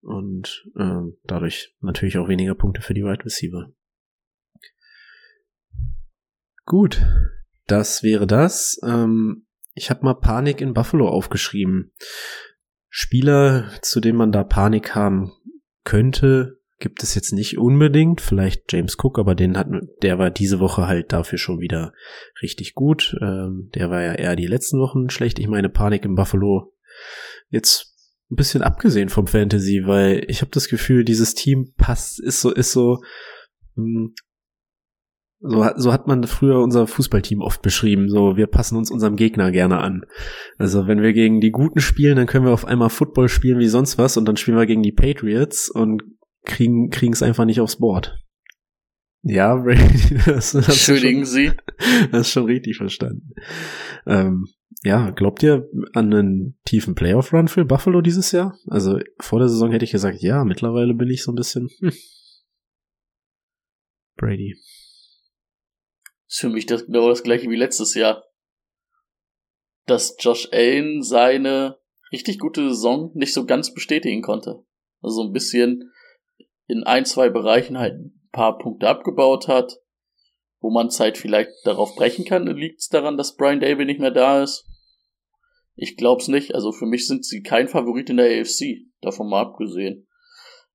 [0.00, 3.72] und ähm, dadurch natürlich auch weniger Punkte für die Wide Receiver.
[6.66, 7.02] Gut,
[7.66, 8.78] das wäre das.
[8.84, 11.92] Ähm, ich habe mal Panik in Buffalo aufgeschrieben.
[12.88, 15.32] Spieler, zu denen man da Panik haben
[15.84, 18.20] könnte, gibt es jetzt nicht unbedingt.
[18.20, 19.68] Vielleicht James Cook, aber den hat,
[20.02, 21.94] der war diese Woche halt dafür schon wieder
[22.42, 23.16] richtig gut.
[23.22, 25.38] Ähm, der war ja eher die letzten Wochen schlecht.
[25.38, 26.74] Ich meine, Panik im Buffalo
[27.48, 27.96] jetzt
[28.30, 32.52] ein bisschen abgesehen vom Fantasy, weil ich habe das Gefühl, dieses Team passt, ist so,
[32.52, 32.98] ist so,
[33.76, 34.14] mh, hm,
[35.40, 38.10] so, so hat man früher unser Fußballteam oft beschrieben.
[38.10, 40.04] So, wir passen uns unserem Gegner gerne an.
[40.58, 43.68] Also, wenn wir gegen die Guten spielen, dann können wir auf einmal Football spielen wie
[43.68, 46.02] sonst was und dann spielen wir gegen die Patriots und
[46.44, 48.18] kriegen es einfach nicht aufs Board.
[49.26, 51.52] Ja, Brady, das, Entschuldigen Sie.
[52.12, 53.32] Das ist schon richtig verstanden.
[54.06, 54.46] Ähm,
[54.82, 58.58] ja, glaubt ihr an einen tiefen Playoff-Run für Buffalo dieses Jahr?
[58.68, 61.92] Also vor der Saison hätte ich gesagt, ja, mittlerweile bin ich so ein bisschen hm.
[64.16, 64.58] Brady.
[66.28, 68.24] Ist für mich das genau das gleiche wie letztes Jahr.
[69.86, 71.78] Dass Josh Allen seine
[72.12, 74.64] richtig gute Saison nicht so ganz bestätigen konnte.
[75.00, 75.90] Also so ein bisschen
[76.66, 79.78] in ein, zwei Bereichen halt ein paar Punkte abgebaut hat,
[80.60, 82.46] wo man Zeit vielleicht darauf brechen kann.
[82.46, 84.66] Liegt es daran, dass Brian Dable nicht mehr da ist?
[85.76, 86.54] Ich glaub's nicht.
[86.54, 90.06] Also für mich sind sie kein Favorit in der AFC, davon mal abgesehen.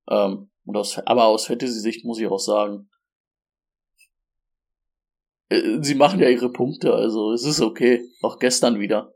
[0.09, 2.89] Ähm, und aus, aber aus Fantasy-Sicht muss ich auch sagen,
[5.49, 8.05] äh, sie machen ja ihre Punkte, also es ist okay.
[8.21, 9.15] Auch gestern wieder.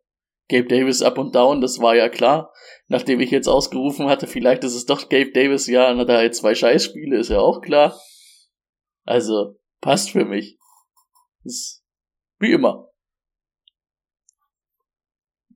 [0.50, 2.52] Gabe Davis up und down, das war ja klar.
[2.88, 6.18] Nachdem ich jetzt ausgerufen hatte, vielleicht ist es doch Gabe Davis, ja, und hat er
[6.18, 8.00] halt zwei Scheißspiele, ist ja auch klar.
[9.06, 10.58] Also, passt für mich.
[11.44, 11.84] Ist
[12.40, 12.90] wie immer.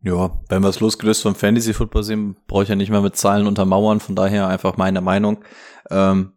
[0.02, 3.18] Ja, wenn wir es losgelöst vom Fantasy Football sehen, brauche ich ja nicht mehr mit
[3.18, 5.44] Zahlen untermauern, von daher einfach meine Meinung.
[5.90, 6.37] Ähm,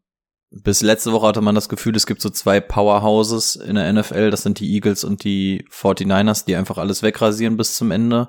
[0.50, 4.30] bis letzte Woche hatte man das Gefühl, es gibt so zwei Powerhouses in der NFL,
[4.30, 8.28] das sind die Eagles und die 49ers, die einfach alles wegrasieren bis zum Ende.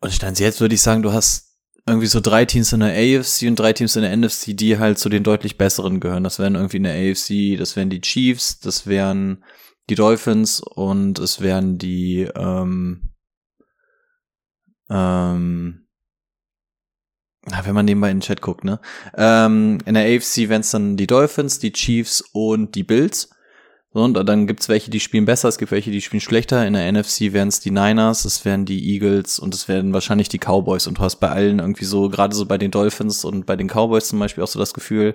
[0.00, 1.52] Und stand jetzt würde ich sagen, du hast
[1.86, 4.98] irgendwie so drei Teams in der AFC und drei Teams in der NFC, die halt
[4.98, 6.24] zu den deutlich besseren gehören.
[6.24, 9.44] Das wären irgendwie in der AFC, das wären die Chiefs, das wären
[9.88, 13.14] die Dolphins und es wären die ähm,
[14.90, 15.81] ähm,
[17.64, 18.80] wenn man nebenbei in den Chat guckt, ne?
[19.16, 23.30] Ähm, in der AFC wären es dann die Dolphins, die Chiefs und die Bills.
[23.94, 26.66] Und dann gibt's welche, die spielen besser, es gibt welche, die spielen schlechter.
[26.66, 30.30] In der NFC wären es die Niners, es wären die Eagles und es werden wahrscheinlich
[30.30, 30.86] die Cowboys.
[30.86, 33.68] Und du hast bei allen irgendwie so, gerade so bei den Dolphins und bei den
[33.68, 35.14] Cowboys zum Beispiel auch so das Gefühl,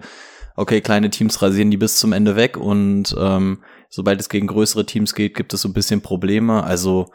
[0.56, 4.86] okay, kleine Teams rasieren die bis zum Ende weg und ähm, sobald es gegen größere
[4.86, 6.64] Teams geht, gibt es so ein bisschen Probleme.
[6.64, 7.08] Also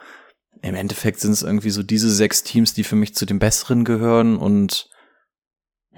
[0.63, 3.85] im Endeffekt sind es irgendwie so diese sechs Teams, die für mich zu den besseren
[3.85, 4.89] gehören und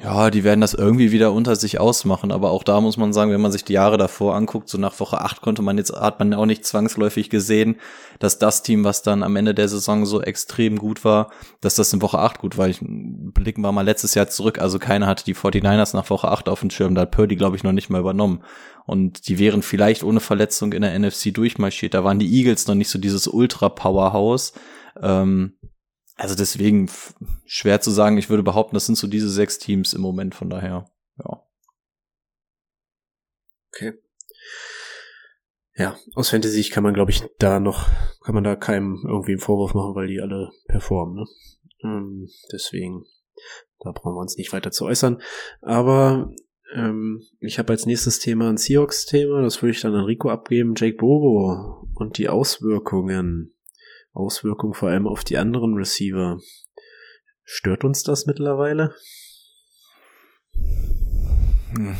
[0.02, 3.30] Ja, die werden das irgendwie wieder unter sich ausmachen, aber auch da muss man sagen,
[3.30, 6.18] wenn man sich die Jahre davor anguckt, so nach Woche 8 konnte man jetzt, hat
[6.18, 7.76] man auch nicht zwangsläufig gesehen,
[8.18, 11.30] dass das Team, was dann am Ende der Saison so extrem gut war,
[11.60, 12.68] dass das in Woche 8 gut war.
[12.68, 16.48] Ich, blicken wir mal letztes Jahr zurück, also keiner hatte die 49ers nach Woche 8
[16.48, 18.42] auf dem Schirm, da hat Purdy, glaube ich, noch nicht mal übernommen.
[18.86, 21.94] Und die wären vielleicht ohne Verletzung in der NFC durchmarschiert.
[21.94, 24.52] Da waren die Eagles noch nicht so dieses Ultra-Powerhouse.
[25.00, 25.54] Ähm,
[26.16, 26.88] also deswegen
[27.44, 28.18] schwer zu sagen.
[28.18, 30.34] Ich würde behaupten, das sind so diese sechs Teams im Moment.
[30.34, 31.42] Von daher, ja.
[33.72, 33.94] Okay.
[35.76, 37.88] Ja, aus Fantasy kann man, glaube ich, da noch,
[38.24, 41.16] kann man da keinem irgendwie einen Vorwurf machen, weil die alle performen.
[41.16, 41.26] Ne?
[41.82, 43.04] Ähm, deswegen,
[43.80, 45.20] da brauchen wir uns nicht weiter zu äußern.
[45.62, 46.32] Aber
[46.74, 50.74] ähm, ich habe als nächstes Thema ein Seahawks-Thema, das würde ich dann an Rico abgeben.
[50.76, 53.53] Jake Bobo und die Auswirkungen.
[54.14, 56.38] Auswirkungen vor allem auf die anderen Receiver.
[57.42, 58.94] Stört uns das mittlerweile?
[61.74, 61.96] Hm.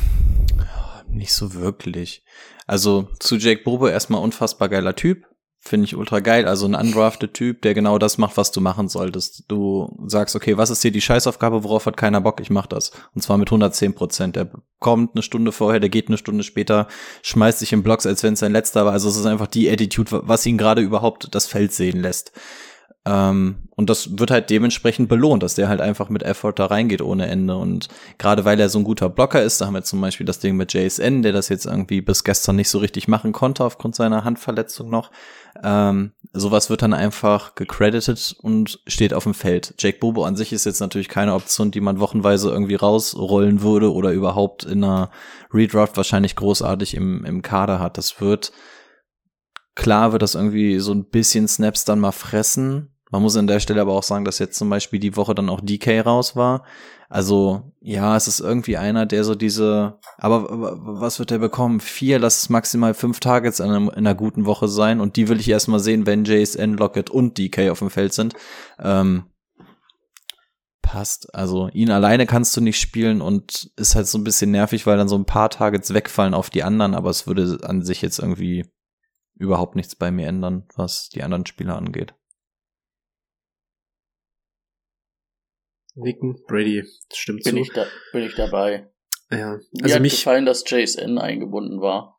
[1.07, 2.23] Nicht so wirklich.
[2.65, 5.25] Also zu Jake Bobo erstmal unfassbar geiler Typ.
[5.67, 6.47] Finde ich ultra geil.
[6.47, 9.45] Also ein undrafted Typ, der genau das macht, was du machen solltest.
[9.47, 12.39] Du sagst, okay, was ist hier die Scheißaufgabe, worauf hat keiner Bock?
[12.39, 12.91] Ich mach das.
[13.15, 14.35] Und zwar mit 110 Prozent.
[14.35, 16.87] Der kommt eine Stunde vorher, der geht eine Stunde später,
[17.23, 18.93] schmeißt sich in Blocks, als wenn es sein letzter war.
[18.93, 22.31] Also es ist einfach die Attitude, was ihn gerade überhaupt das Feld sehen lässt.
[23.05, 27.01] Ähm, und das wird halt dementsprechend belohnt, dass der halt einfach mit Effort da reingeht
[27.01, 27.57] ohne Ende.
[27.57, 30.39] Und gerade weil er so ein guter Blocker ist, da haben wir zum Beispiel das
[30.39, 33.95] Ding mit JSN, der das jetzt irgendwie bis gestern nicht so richtig machen konnte aufgrund
[33.95, 35.11] seiner Handverletzung noch.
[35.61, 39.75] Ähm, sowas wird dann einfach gecredited und steht auf dem Feld.
[39.77, 43.93] Jake Bobo an sich ist jetzt natürlich keine Option, die man wochenweise irgendwie rausrollen würde
[43.93, 45.11] oder überhaupt in einer
[45.53, 47.97] Redraft wahrscheinlich großartig im, im Kader hat.
[47.97, 48.53] Das wird,
[49.75, 53.59] klar wird das irgendwie so ein bisschen Snaps dann mal fressen, man muss an der
[53.59, 56.63] Stelle aber auch sagen, dass jetzt zum Beispiel die Woche dann auch DK raus war.
[57.07, 61.79] Also, ja, es ist irgendwie einer, der so diese, aber was wird er bekommen?
[61.79, 65.29] Vier, lass es maximal fünf Targets in, einer, in einer guten Woche sein und die
[65.29, 68.33] will ich erstmal sehen, wenn JSN, Lockett und DK auf dem Feld sind.
[68.79, 69.25] Ähm,
[70.81, 71.33] passt.
[71.35, 74.97] Also ihn alleine kannst du nicht spielen und ist halt so ein bisschen nervig, weil
[74.97, 78.19] dann so ein paar Targets wegfallen auf die anderen, aber es würde an sich jetzt
[78.19, 78.65] irgendwie
[79.35, 82.15] überhaupt nichts bei mir ändern, was die anderen Spieler angeht.
[85.95, 87.61] Nicken, Brady, stimmt bin zu.
[87.61, 88.89] Ich da, bin ich dabei.
[89.31, 92.17] Ja, Mir also hat mich, gefallen, dass JSN eingebunden war.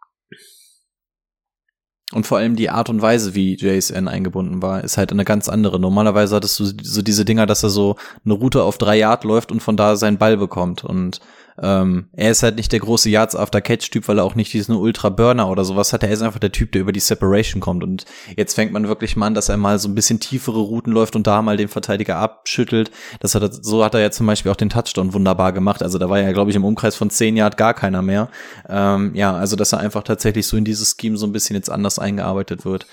[2.12, 5.48] Und vor allem die Art und Weise, wie JSN eingebunden war, ist halt eine ganz
[5.48, 5.80] andere.
[5.80, 9.50] Normalerweise hattest du so diese Dinger, dass er so eine Route auf drei Yard läuft
[9.50, 10.84] und von da seinen Ball bekommt.
[10.84, 11.20] Und
[11.62, 14.52] ähm, er ist halt nicht der große Yards After Catch Typ, weil er auch nicht
[14.52, 16.02] diesen Ultra Burner oder sowas hat.
[16.02, 17.82] Er ist einfach der Typ, der über die Separation kommt.
[17.82, 18.04] Und
[18.36, 21.16] jetzt fängt man wirklich mal an, dass er mal so ein bisschen tiefere Routen läuft
[21.16, 22.90] und da mal den Verteidiger abschüttelt.
[23.20, 25.82] Das hat er, so hat er ja zum Beispiel auch den Touchdown wunderbar gemacht.
[25.82, 28.28] Also da war ja, glaube ich, im Umkreis von zehn Yard gar keiner mehr.
[28.68, 31.70] Ähm, ja, also dass er einfach tatsächlich so in dieses Scheme so ein bisschen jetzt
[31.70, 32.86] anders eingearbeitet wird.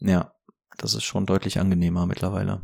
[0.00, 0.32] Ja,
[0.78, 2.62] das ist schon deutlich angenehmer mittlerweile.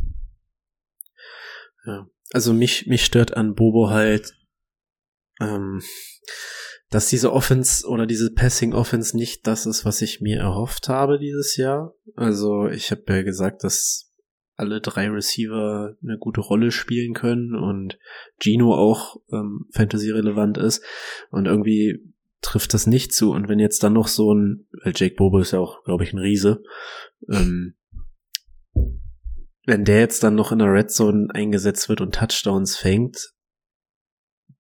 [1.85, 2.07] Ja.
[2.33, 4.33] Also mich, mich stört an Bobo halt,
[5.43, 5.83] ähm,
[6.91, 11.19] dass diese Offense oder diese Passing Offense nicht das ist, was ich mir erhofft habe
[11.19, 11.95] dieses Jahr.
[12.17, 14.13] Also ich habe ja gesagt, dass
[14.57, 17.99] alle drei Receiver eine gute Rolle spielen können und
[18.39, 20.85] Gino auch ähm, Fantasy-relevant ist.
[21.31, 23.33] Und irgendwie trifft das nicht zu.
[23.33, 26.13] Und wenn jetzt dann noch so ein, weil Jake Bobo ist ja auch, glaube ich,
[26.13, 26.63] ein Riese,
[27.31, 27.75] ähm,
[29.65, 33.32] wenn der jetzt dann noch in der Red Zone eingesetzt wird und Touchdowns fängt,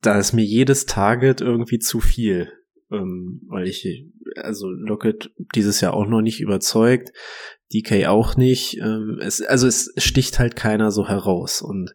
[0.02, 2.52] da ist mir jedes Target irgendwie zu viel.
[2.90, 7.10] Ähm, weil ich, also Lockett dieses Jahr auch noch nicht überzeugt,
[7.72, 8.76] DK auch nicht.
[8.78, 11.62] Ähm, es, also es sticht halt keiner so heraus.
[11.62, 11.94] Und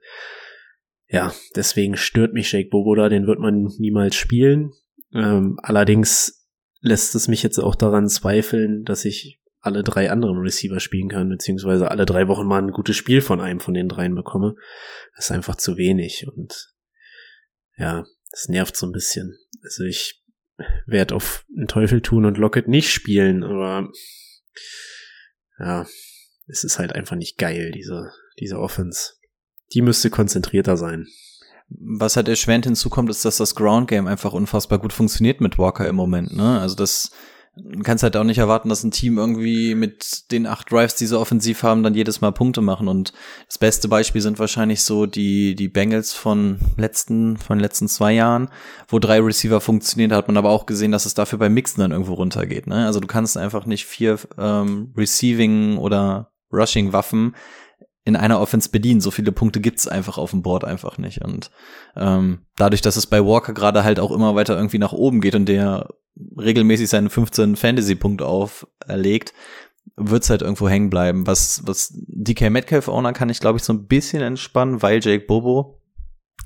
[1.08, 4.72] ja, deswegen stört mich Jake Boboda, den wird man niemals spielen.
[5.14, 6.48] Ähm, allerdings
[6.82, 11.30] lässt es mich jetzt auch daran zweifeln, dass ich alle drei anderen Receiver spielen kann,
[11.30, 14.56] beziehungsweise alle drei Wochen mal ein gutes Spiel von einem von den dreien bekomme.
[15.16, 16.26] Das ist einfach zu wenig.
[16.34, 16.77] Und
[17.78, 19.38] ja, das nervt so ein bisschen.
[19.64, 20.24] Also ich
[20.86, 23.90] werde auf den Teufel tun und Locket nicht spielen, aber
[25.60, 25.86] ja,
[26.48, 29.14] es ist halt einfach nicht geil, diese, diese Offense.
[29.74, 31.08] Die müsste konzentrierter sein.
[31.70, 35.88] Was halt erschwerend hinzukommt, ist, dass das Ground Game einfach unfassbar gut funktioniert mit Walker
[35.88, 36.62] im Moment, ne?
[36.62, 37.12] Also das,
[37.60, 41.06] Du kannst halt auch nicht erwarten, dass ein Team irgendwie mit den acht Drives, die
[41.06, 42.88] sie offensiv haben, dann jedes Mal Punkte machen.
[42.88, 43.14] Und
[43.48, 48.50] das beste Beispiel sind wahrscheinlich so die, die Bengals von letzten, von letzten zwei Jahren,
[48.88, 51.92] wo drei Receiver funktioniert, hat man aber auch gesehen, dass es dafür bei Mixen dann
[51.92, 52.68] irgendwo runtergeht.
[52.68, 52.86] Ne?
[52.86, 57.36] Also du kannst einfach nicht vier ähm, Receiving oder Rushing Waffen
[58.08, 59.02] in einer Offense bedienen.
[59.02, 61.22] So viele Punkte gibt's einfach auf dem Board einfach nicht.
[61.22, 61.52] Und
[61.98, 65.36] ähm, dadurch, dass es bei Walker gerade halt auch immer weiter irgendwie nach oben geht
[65.36, 65.90] und der
[66.38, 69.34] regelmäßig seine 15 Fantasy-Punkte auferlegt,
[69.96, 71.28] wird's halt irgendwo hängen bleiben.
[71.28, 75.26] Was, was DK Metcalf Owner kann ich, glaube ich, so ein bisschen entspannen, weil Jake
[75.26, 75.78] Bobo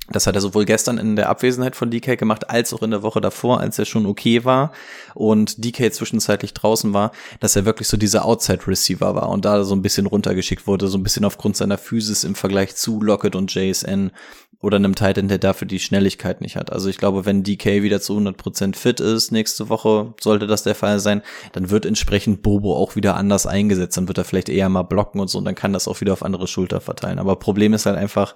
[0.10, 3.04] das hat er sowohl gestern in der Abwesenheit von DK gemacht, als auch in der
[3.04, 4.72] Woche davor, als er schon okay war
[5.14, 9.76] und DK zwischenzeitlich draußen war, dass er wirklich so dieser Outside-Receiver war und da so
[9.76, 13.54] ein bisschen runtergeschickt wurde, so ein bisschen aufgrund seiner Physis im Vergleich zu Lockett und
[13.54, 14.12] JSN
[14.62, 16.72] oder einem Titan, der dafür die Schnelligkeit nicht hat.
[16.72, 20.76] Also ich glaube, wenn DK wieder zu 100% fit ist, nächste Woche sollte das der
[20.76, 21.22] Fall sein,
[21.52, 25.20] dann wird entsprechend Bobo auch wieder anders eingesetzt, dann wird er vielleicht eher mal blocken
[25.20, 27.20] und so und dann kann das auch wieder auf andere Schulter verteilen.
[27.20, 28.36] Aber Problem ist halt einfach,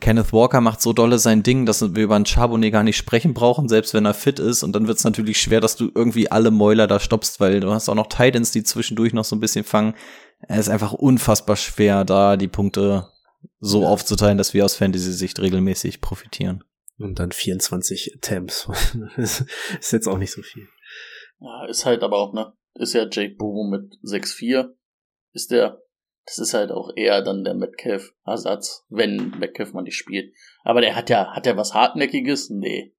[0.00, 3.34] Kenneth Walker macht so dolle sein Ding, dass wir über einen Charbonnet gar nicht sprechen
[3.34, 4.62] brauchen, selbst wenn er fit ist.
[4.62, 7.70] Und dann wird es natürlich schwer, dass du irgendwie alle Mäuler da stoppst, weil du
[7.70, 9.94] hast auch noch Titans, die zwischendurch noch so ein bisschen fangen.
[10.48, 13.08] Es ist einfach unfassbar schwer, da die Punkte
[13.58, 16.64] so aufzuteilen, dass wir aus Fantasy-Sicht regelmäßig profitieren.
[16.98, 18.68] Und dann 24 Attempts.
[19.16, 20.68] ist jetzt auch nicht so viel.
[21.40, 22.52] Ja, ist halt aber auch, ne?
[22.74, 24.74] Ist ja Jake Bobo mit 6-4.
[25.32, 25.80] Ist der
[26.26, 30.32] das ist halt auch eher dann der Metcalf-Ersatz, wenn Metcalf mal nicht spielt.
[30.62, 32.50] Aber der hat ja, hat ja was Hartnäckiges?
[32.50, 32.94] Nee.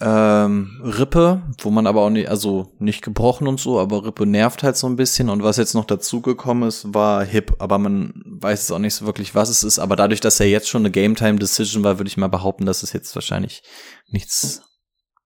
[0.00, 4.62] Ähm, Rippe, wo man aber auch nicht, also nicht gebrochen und so, aber Rippe nervt
[4.62, 5.28] halt so ein bisschen.
[5.28, 9.06] Und was jetzt noch dazugekommen ist, war Hip, aber man weiß es auch nicht so
[9.06, 9.78] wirklich, was es ist.
[9.78, 12.92] Aber dadurch, dass er jetzt schon eine Game-Time-Decision war, würde ich mal behaupten, dass es
[12.92, 13.62] jetzt wahrscheinlich
[14.08, 14.62] nichts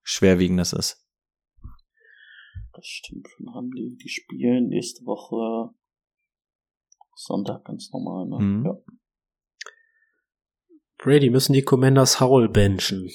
[0.03, 1.05] Schwerwiegendes ist.
[2.73, 3.27] Das stimmt.
[3.37, 5.73] Dann haben die, die spielen nächste Woche
[7.15, 8.39] Sonntag ganz normal, ne?
[8.39, 8.65] Mhm.
[8.65, 8.77] Ja.
[10.97, 13.09] Brady müssen die Commanders Howell benchen.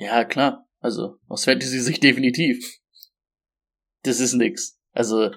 [0.00, 0.66] Ja, klar.
[0.80, 2.78] Also, aus Fantasy-Sicht definitiv.
[4.02, 4.80] Das ist nix.
[4.92, 5.30] Also,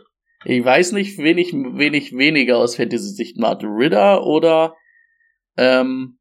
[0.45, 3.61] ich weiß nicht, wen ich, wen ich weniger aus Fantasy-Sicht mag.
[3.63, 4.75] Ritter oder
[5.57, 6.19] ähm,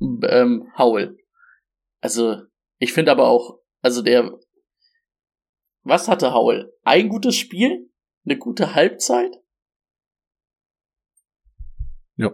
[0.00, 1.16] ähm, Howell.
[2.00, 2.42] Also,
[2.78, 4.38] ich finde aber auch, also der,
[5.82, 6.72] was hatte Howell?
[6.82, 7.90] Ein gutes Spiel?
[8.26, 9.32] eine gute Halbzeit.
[12.16, 12.32] Ja.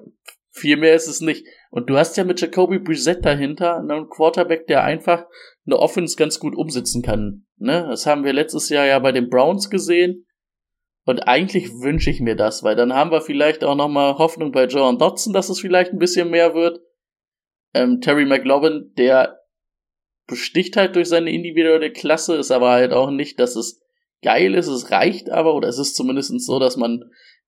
[0.51, 1.47] Viel mehr ist es nicht.
[1.73, 5.25] Und du hast ja mit Jacoby Brissett dahinter einen Quarterback, der einfach
[5.65, 7.47] eine Offense ganz gut umsetzen kann.
[7.57, 7.87] Ne?
[7.89, 10.27] Das haben wir letztes Jahr ja bei den Browns gesehen.
[11.07, 14.67] Und eigentlich wünsche ich mir das, weil dann haben wir vielleicht auch nochmal Hoffnung bei
[14.67, 16.79] Joan Dotson, dass es vielleicht ein bisschen mehr wird.
[17.73, 19.41] Ähm, Terry McLovin, der
[20.27, 23.81] besticht halt durch seine individuelle Klasse, ist aber halt auch nicht, dass es
[24.21, 27.03] geil ist, es reicht aber, oder es ist zumindest so, dass man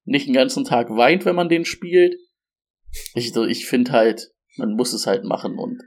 [0.05, 2.17] nicht den ganzen Tag weint, wenn man den spielt.
[3.15, 5.83] Ich, ich finde halt, man muss es halt machen und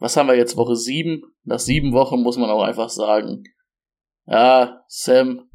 [0.00, 1.22] was haben wir jetzt, Woche sieben?
[1.42, 3.42] Nach sieben Wochen muss man auch einfach sagen,
[4.26, 5.50] ja, Sam,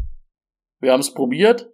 [0.80, 1.72] wir haben es probiert,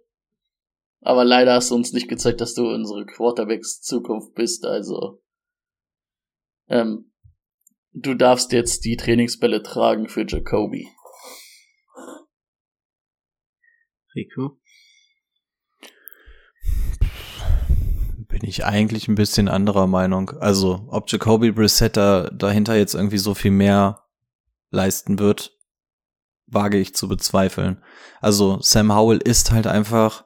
[1.00, 5.20] aber leider hast du uns nicht gezeigt, dass du unsere Quarterbacks Zukunft bist, also
[6.68, 7.12] ähm,
[7.92, 10.88] du darfst jetzt die Trainingsbälle tragen für Jacoby.
[14.14, 14.59] Rico?
[18.40, 20.30] Bin ich eigentlich ein bisschen anderer Meinung.
[20.40, 24.04] Also, ob Jacoby Brissett da, dahinter jetzt irgendwie so viel mehr
[24.70, 25.52] leisten wird,
[26.46, 27.82] wage ich zu bezweifeln.
[28.22, 30.24] Also, Sam Howell ist halt einfach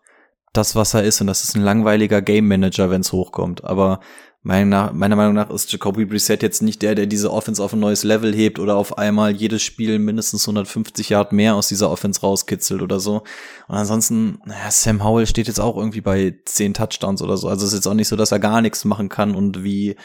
[0.53, 3.65] das, was er ist, und das ist ein langweiliger Game Manager, wenn es hochkommt.
[3.65, 3.99] Aber
[4.47, 7.81] Meiner, meiner Meinung nach ist Jacoby Brissett jetzt nicht der, der diese Offense auf ein
[7.81, 12.21] neues Level hebt oder auf einmal jedes Spiel mindestens 150 Yard mehr aus dieser Offense
[12.21, 13.23] rauskitzelt oder so.
[13.69, 17.49] Und ansonsten, naja, Sam Howell steht jetzt auch irgendwie bei 10 Touchdowns oder so.
[17.49, 19.97] Also es ist jetzt auch nicht so, dass er gar nichts machen kann und wie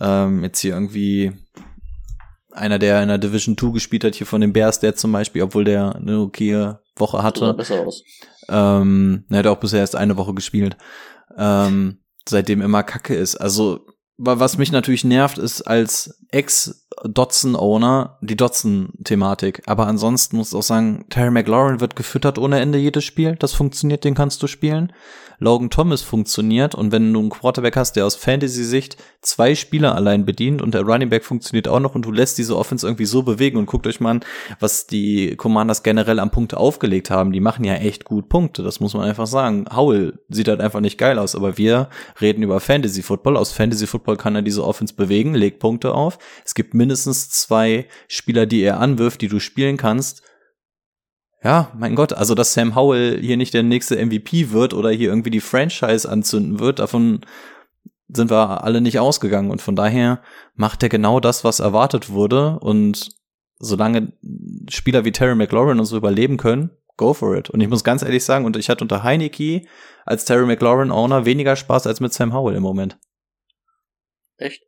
[0.00, 1.32] ähm, jetzt hier irgendwie
[2.50, 5.42] einer, der in der Division 2 gespielt hat, hier von den Bears, der zum Beispiel,
[5.42, 7.52] obwohl der eine okaye Woche hatte.
[7.52, 8.02] Besser aus.
[8.48, 10.78] Ähm, er hat auch bisher erst eine Woche gespielt.
[11.36, 13.36] Ähm, seitdem immer Kacke ist.
[13.36, 16.22] Also, was mich natürlich nervt, ist als
[17.02, 19.62] Ex-Dotson-Owner die Dotson-Thematik.
[19.66, 23.36] Aber ansonsten muss ich auch sagen, Terry McLaurin wird gefüttert ohne Ende jedes Spiel.
[23.36, 24.92] Das funktioniert, den kannst du spielen.
[25.42, 30.24] Logan Thomas funktioniert und wenn du einen Quarterback hast, der aus Fantasy-Sicht zwei Spieler allein
[30.24, 33.24] bedient und der Running Back funktioniert auch noch und du lässt diese Offense irgendwie so
[33.24, 34.20] bewegen und guckt euch mal an,
[34.60, 37.32] was die Commanders generell am Punkte aufgelegt haben.
[37.32, 39.64] Die machen ja echt gut Punkte, das muss man einfach sagen.
[39.74, 41.88] Howell sieht halt einfach nicht geil aus, aber wir
[42.20, 43.36] reden über Fantasy Football.
[43.36, 46.18] Aus Fantasy Football kann er diese Offense bewegen, legt Punkte auf.
[46.44, 50.22] Es gibt mindestens zwei Spieler, die er anwirft, die du spielen kannst
[51.44, 55.08] ja, mein Gott, also dass Sam Howell hier nicht der nächste MVP wird oder hier
[55.08, 57.22] irgendwie die Franchise anzünden wird, davon
[58.08, 59.50] sind wir alle nicht ausgegangen.
[59.50, 60.22] Und von daher
[60.54, 62.60] macht er genau das, was erwartet wurde.
[62.60, 63.08] Und
[63.58, 64.12] solange
[64.68, 67.50] Spieler wie Terry McLaurin und so überleben können, go for it.
[67.50, 69.62] Und ich muss ganz ehrlich sagen, und ich hatte unter Heineke
[70.04, 72.98] als Terry McLaurin Owner weniger Spaß als mit Sam Howell im Moment.
[74.36, 74.62] Echt?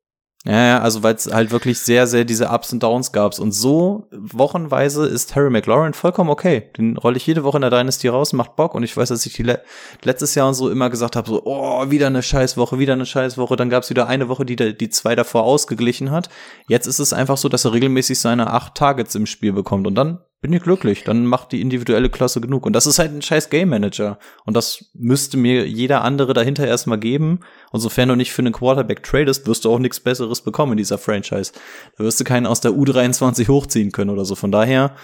[0.47, 3.39] Ja, ja, also weil es halt wirklich sehr, sehr diese Ups und Downs gab.
[3.39, 6.71] Und so wochenweise ist Harry McLaurin vollkommen okay.
[6.77, 8.75] Den rolle ich jede Woche in der Dynasty raus, macht Bock.
[8.75, 9.63] Und ich weiß, dass ich die le
[10.03, 13.57] letztes Jahr und so immer gesagt habe, so, oh, wieder eine Scheißwoche, wieder eine Scheißwoche.
[13.57, 16.29] Dann gab es wieder eine Woche, die die zwei davor ausgeglichen hat.
[16.69, 19.87] Jetzt ist es einfach so, dass er regelmäßig seine acht Targets im Spiel bekommt.
[19.87, 21.05] Und dann bin ich glücklich.
[21.05, 22.67] Dann macht die individuelle Klasse genug.
[22.67, 24.19] Und das ist halt ein scheiß Game Manager.
[24.45, 27.41] Und das müsste mir jeder andere dahinter erstmal geben.
[27.71, 30.79] Und sofern du nicht für einen Quarterback tradest, wirst du auch nichts Besseres bekommen in
[30.79, 31.53] dieser Franchise.
[31.97, 34.35] Da wirst du keinen aus der U23 hochziehen können oder so.
[34.35, 34.95] Von daher,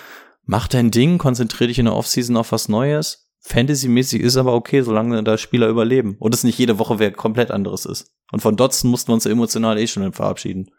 [0.44, 3.30] mach dein Ding, konzentrier dich in der Offseason auf was Neues.
[3.42, 6.16] Fantasy-mäßig ist aber okay, solange da Spieler überleben.
[6.18, 8.12] Und es nicht jede Woche wer komplett anderes ist.
[8.30, 10.70] Und von Dotson mussten wir uns emotional eh schon verabschieden.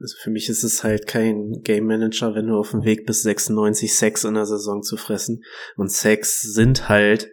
[0.00, 3.22] Also für mich ist es halt kein Game Manager, wenn du auf dem Weg bist,
[3.22, 5.42] 96 Sex in der Saison zu fressen.
[5.76, 7.30] Und Sex sind halt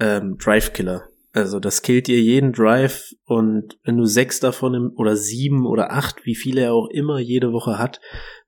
[0.00, 1.08] ähm, Drive Killer.
[1.32, 5.92] Also das killt dir jeden Drive und wenn du sechs davon im, oder sieben oder
[5.92, 8.00] acht, wie viele er auch immer jede Woche hat,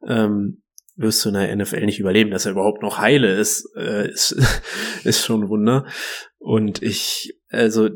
[0.07, 0.63] ähm,
[0.97, 2.31] wirst du in der NFL nicht überleben.
[2.31, 4.33] Dass er überhaupt noch heile ist, äh, ist,
[5.05, 5.87] ist schon ein Wunder.
[6.39, 7.91] Und ich, also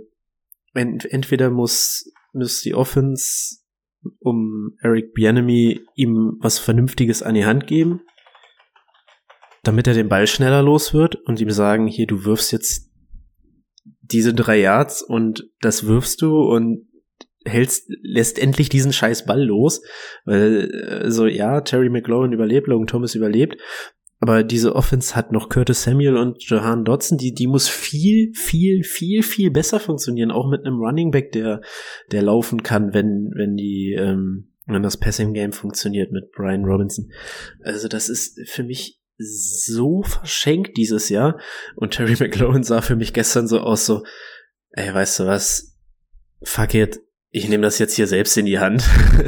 [0.74, 3.61] entweder muss, muss die Offense
[4.20, 8.00] um Eric Bienemy ihm was Vernünftiges an die Hand geben,
[9.62, 12.90] damit er den Ball schneller los wird und ihm sagen, hier, du wirfst jetzt
[14.00, 16.88] diese drei Yards und das wirfst du und
[17.44, 19.82] hältst, lässt endlich diesen scheiß Ball los,
[20.24, 20.70] weil,
[21.04, 23.60] äh, so, ja, Terry McLaurin überlebt, Logan Thomas überlebt,
[24.22, 28.84] aber diese Offense hat noch Curtis Samuel und Johan Dodson, die, die muss viel, viel,
[28.84, 31.60] viel, viel besser funktionieren, auch mit einem Running Back, der,
[32.12, 37.10] der laufen kann, wenn, wenn die, ähm, wenn das Passing Game funktioniert mit Brian Robinson.
[37.64, 41.40] Also das ist für mich so verschenkt dieses Jahr.
[41.74, 44.04] Und Terry McLaurin sah für mich gestern so aus, so,
[44.70, 45.76] ey, weißt du was?
[46.44, 47.00] Fuck it.
[47.30, 48.84] Ich nehme das jetzt hier selbst in die Hand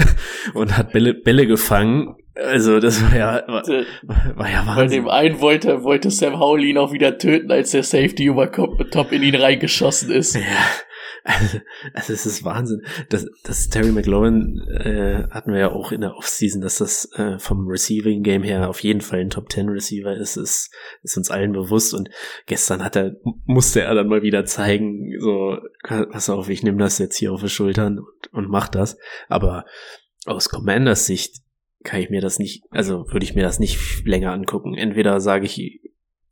[0.54, 4.76] und hat Bälle, Bälle gefangen also, das war ja, war, war ja Wahnsinn.
[4.76, 8.50] Bei dem einen wollte, wollte Sam Howell ihn auch wieder töten, als der Safety über
[8.50, 10.34] Top in ihn reingeschossen ist.
[10.34, 10.40] Ja,
[11.24, 11.58] also,
[11.94, 12.82] also es ist Wahnsinn.
[13.08, 17.38] Das, das Terry McLaurin äh, hatten wir ja auch in der Offseason, dass das äh,
[17.38, 20.70] vom Receiving Game her auf jeden Fall ein Top 10 Receiver ist, ist,
[21.02, 21.94] ist uns allen bewusst.
[21.94, 22.10] Und
[22.46, 23.12] gestern hat er,
[23.46, 27.42] musste er dann mal wieder zeigen, so, pass auf, ich nehme das jetzt hier auf
[27.42, 28.98] die Schultern und, und mach das.
[29.28, 29.64] Aber
[30.26, 31.43] aus Commanders Sicht
[31.84, 34.74] kann ich mir das nicht, also würde ich mir das nicht länger angucken.
[34.74, 35.80] Entweder sage ich,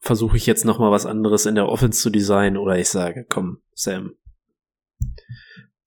[0.00, 3.24] versuche ich jetzt noch mal was anderes in der Offense zu designen oder ich sage,
[3.28, 4.14] komm, Sam,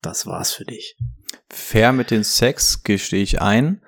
[0.00, 0.96] das war's für dich.
[1.50, 3.82] Fair mit den Sex gestehe ich ein.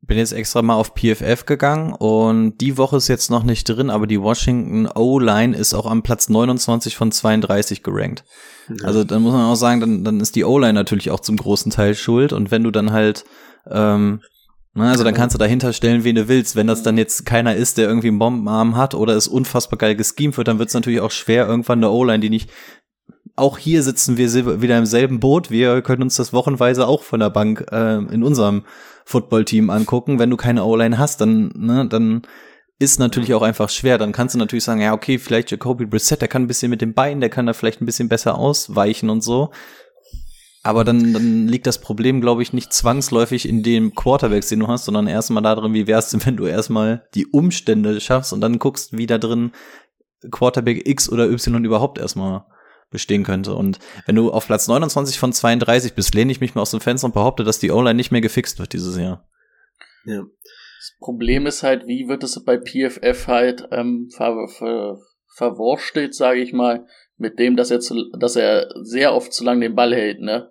[0.00, 3.90] Bin jetzt extra mal auf PFF gegangen und die Woche ist jetzt noch nicht drin,
[3.90, 8.24] aber die Washington O-Line ist auch am Platz 29 von 32 gerankt.
[8.68, 8.86] Ja.
[8.86, 11.70] Also dann muss man auch sagen, dann, dann ist die O-Line natürlich auch zum großen
[11.70, 13.24] Teil schuld und wenn du dann halt
[13.70, 14.22] ähm,
[14.74, 16.54] also dann kannst du dahinter stellen, wen du willst.
[16.54, 19.96] Wenn das dann jetzt keiner ist, der irgendwie einen Bombenarm hat oder es unfassbar geil
[19.96, 22.50] geschemt wird, dann wird es natürlich auch schwer, irgendwann eine O-Line, die nicht.
[23.34, 25.50] Auch hier sitzen wir wieder im selben Boot.
[25.50, 28.64] Wir können uns das wochenweise auch von der Bank äh, in unserem
[29.04, 30.18] Footballteam angucken.
[30.18, 32.22] Wenn du keine O-Line hast, dann, ne, dann
[32.78, 33.98] ist natürlich auch einfach schwer.
[33.98, 36.80] Dann kannst du natürlich sagen, ja, okay, vielleicht Jacoby Brissett, der kann ein bisschen mit
[36.80, 39.50] dem Bein, der kann da vielleicht ein bisschen besser ausweichen und so.
[40.62, 44.68] Aber dann, dann liegt das Problem, glaube ich, nicht zwangsläufig in dem Quarterbacks, den du
[44.68, 48.58] hast, sondern erstmal darin, wie wär's denn, wenn du erstmal die Umstände schaffst und dann
[48.58, 49.52] guckst, wie da drin
[50.30, 52.44] Quarterback X oder Y überhaupt erstmal
[52.90, 53.54] bestehen könnte.
[53.54, 56.80] Und wenn du auf Platz 29 von 32 bist, lehne ich mich mal aus dem
[56.80, 59.26] Fenster und behaupte, dass die O-Line nicht mehr gefixt wird dieses Jahr.
[60.04, 60.22] Ja.
[60.22, 64.98] Das Problem ist halt, wie wird es bei PFF halt ähm, ver ver
[65.36, 66.86] verwurstelt, sage ich mal,
[67.20, 70.50] mit dem, dass er, zu, dass er sehr oft zu lange den Ball hält, ne?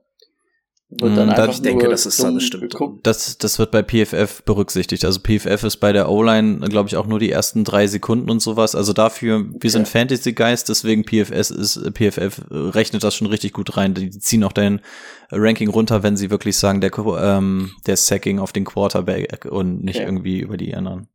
[0.91, 2.73] Wird dann mm, einfach ich denke, das ist alles stimmt.
[3.03, 5.05] Das, das wird bei PFF berücksichtigt.
[5.05, 8.39] Also PFF ist bei der O-Line, glaube ich, auch nur die ersten drei Sekunden und
[8.39, 8.73] sowas.
[8.73, 9.69] Also dafür, wir okay.
[9.69, 13.93] sind Fantasy-Geist, deswegen PFS ist, PFF rechnet das schon richtig gut rein.
[13.93, 14.81] Die ziehen auch dein
[15.29, 19.97] Ranking runter, wenn sie wirklich sagen, der, ähm, der Sacking auf den Quarterback und nicht
[19.97, 20.05] okay.
[20.05, 21.07] irgendwie über die anderen.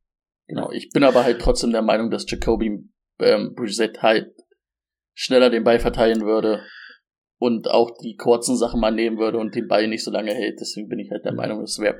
[0.46, 2.84] Genau, ich bin aber halt trotzdem der Meinung, dass Jacoby
[3.18, 4.34] ähm, Brissett halt
[5.14, 6.62] schneller den Ball verteilen würde
[7.38, 10.60] und auch die kurzen Sachen mal nehmen würde und den Ball nicht so lange hält.
[10.60, 11.38] Deswegen bin ich halt der mhm.
[11.38, 11.96] Meinung, das wäre,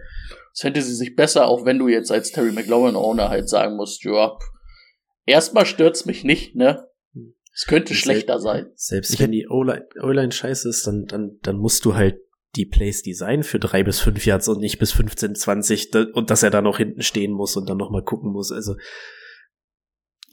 [0.52, 3.76] es hätte sie sich besser, auch wenn du jetzt als Terry McLaurin Owner halt sagen
[3.76, 4.36] musst, ja,
[5.26, 6.88] erstmal stört's mich nicht, ne?
[7.54, 8.72] Es könnte und schlechter selbst, sein.
[8.74, 12.16] Selbst wenn die O-Line scheiße ist, dann, dann, dann musst du halt
[12.56, 16.42] die Plays designen für drei bis fünf Yards und nicht bis 15, 20 und dass
[16.42, 18.52] er da noch hinten stehen muss und dann nochmal gucken muss.
[18.52, 18.76] Also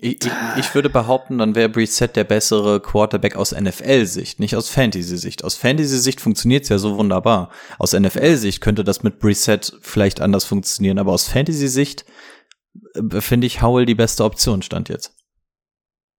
[0.04, 4.68] Ich, ich, ich würde behaupten, dann wäre Brissett der bessere Quarterback aus NFL-Sicht, nicht aus
[4.68, 5.44] Fantasy-Sicht.
[5.44, 7.52] Aus Fantasy-Sicht funktioniert es ja so wunderbar.
[7.78, 12.06] Aus NFL-Sicht könnte das mit Brissett vielleicht anders funktionieren, aber aus Fantasy-Sicht
[12.96, 15.16] äh, finde ich Howell die beste Option, stand jetzt.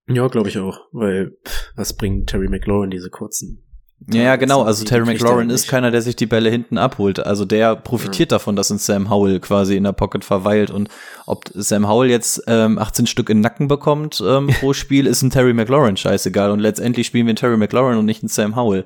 [0.08, 3.64] Ja, glaube ich auch, weil pff, was bringt Terry McLaurin diese kurzen
[4.08, 4.64] Ja, ja, genau.
[4.64, 7.20] Also Terry McLaurin ist keiner, der sich die Bälle hinten abholt.
[7.20, 10.72] Also der profitiert davon, dass ein Sam Howell quasi in der Pocket verweilt.
[10.72, 10.90] Und
[11.28, 15.22] ob Sam Howell jetzt ähm, 18 Stück in den Nacken bekommt ähm, pro Spiel, ist
[15.22, 16.50] ein Terry McLaurin scheißegal.
[16.50, 18.86] Und letztendlich spielen wir einen Terry McLaurin und nicht einen Sam Howell.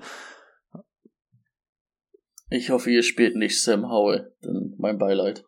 [2.49, 4.33] Ich hoffe, ihr spielt nicht Sam Howell.
[4.41, 5.45] Dann mein Beileid.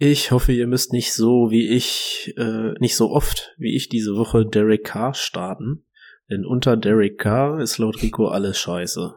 [0.00, 4.14] Ich hoffe, ihr müsst nicht so wie ich, äh, nicht so oft wie ich diese
[4.14, 5.84] Woche Derek Carr starten.
[6.30, 9.14] Denn unter Derek Carr ist laut Rico alles scheiße.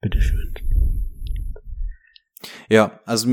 [0.00, 0.54] Bitteschön.
[2.68, 3.28] Ja, also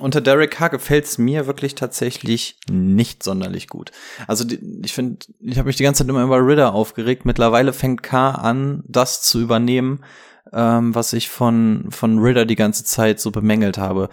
[0.00, 3.90] unter Derek Carr gefällt's mir wirklich tatsächlich nicht sonderlich gut.
[4.26, 4.44] Also
[4.82, 7.24] ich finde, ich habe mich die ganze Zeit immer über Ritter aufgeregt.
[7.24, 10.04] Mittlerweile fängt Carr an, das zu übernehmen,
[10.52, 14.08] ähm, was ich von von Ritter die ganze Zeit so bemängelt habe.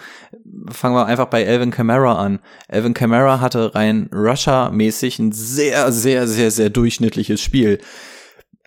[0.70, 2.40] Fangen wir einfach bei Alvin Kamara an.
[2.68, 7.80] Alvin Kamara hatte rein Rusher-mäßig ein sehr, sehr, sehr, sehr durchschnittliches Spiel.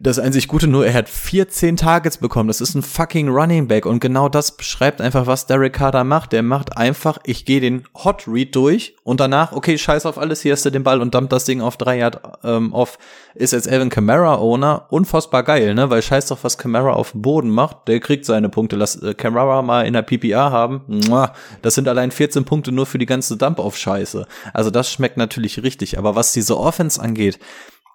[0.00, 2.46] Das einzig Gute nur, er hat 14 Targets bekommen.
[2.46, 3.84] Das ist ein fucking Running Back.
[3.84, 6.30] Und genau das beschreibt einfach, was Derek Carr da macht.
[6.30, 10.40] Der macht einfach, ich gehe den Hot Read durch und danach, okay, scheiß auf alles,
[10.40, 12.96] hier hast du den Ball und dumpt das Ding auf drei Yard ähm, off.
[13.34, 14.86] Ist jetzt Alvin Kamara Owner.
[14.90, 15.90] Unfassbar geil, ne?
[15.90, 17.88] Weil scheiß doch, was Kamara auf dem Boden macht.
[17.88, 18.76] Der kriegt seine Punkte.
[18.76, 20.82] Lass äh, Kamara mal in der PPR haben.
[20.86, 21.32] Mua,
[21.62, 24.28] das sind allein 14 Punkte nur für die ganze Dump-Off-Scheiße.
[24.54, 25.98] Also das schmeckt natürlich richtig.
[25.98, 27.40] Aber was diese Offense angeht,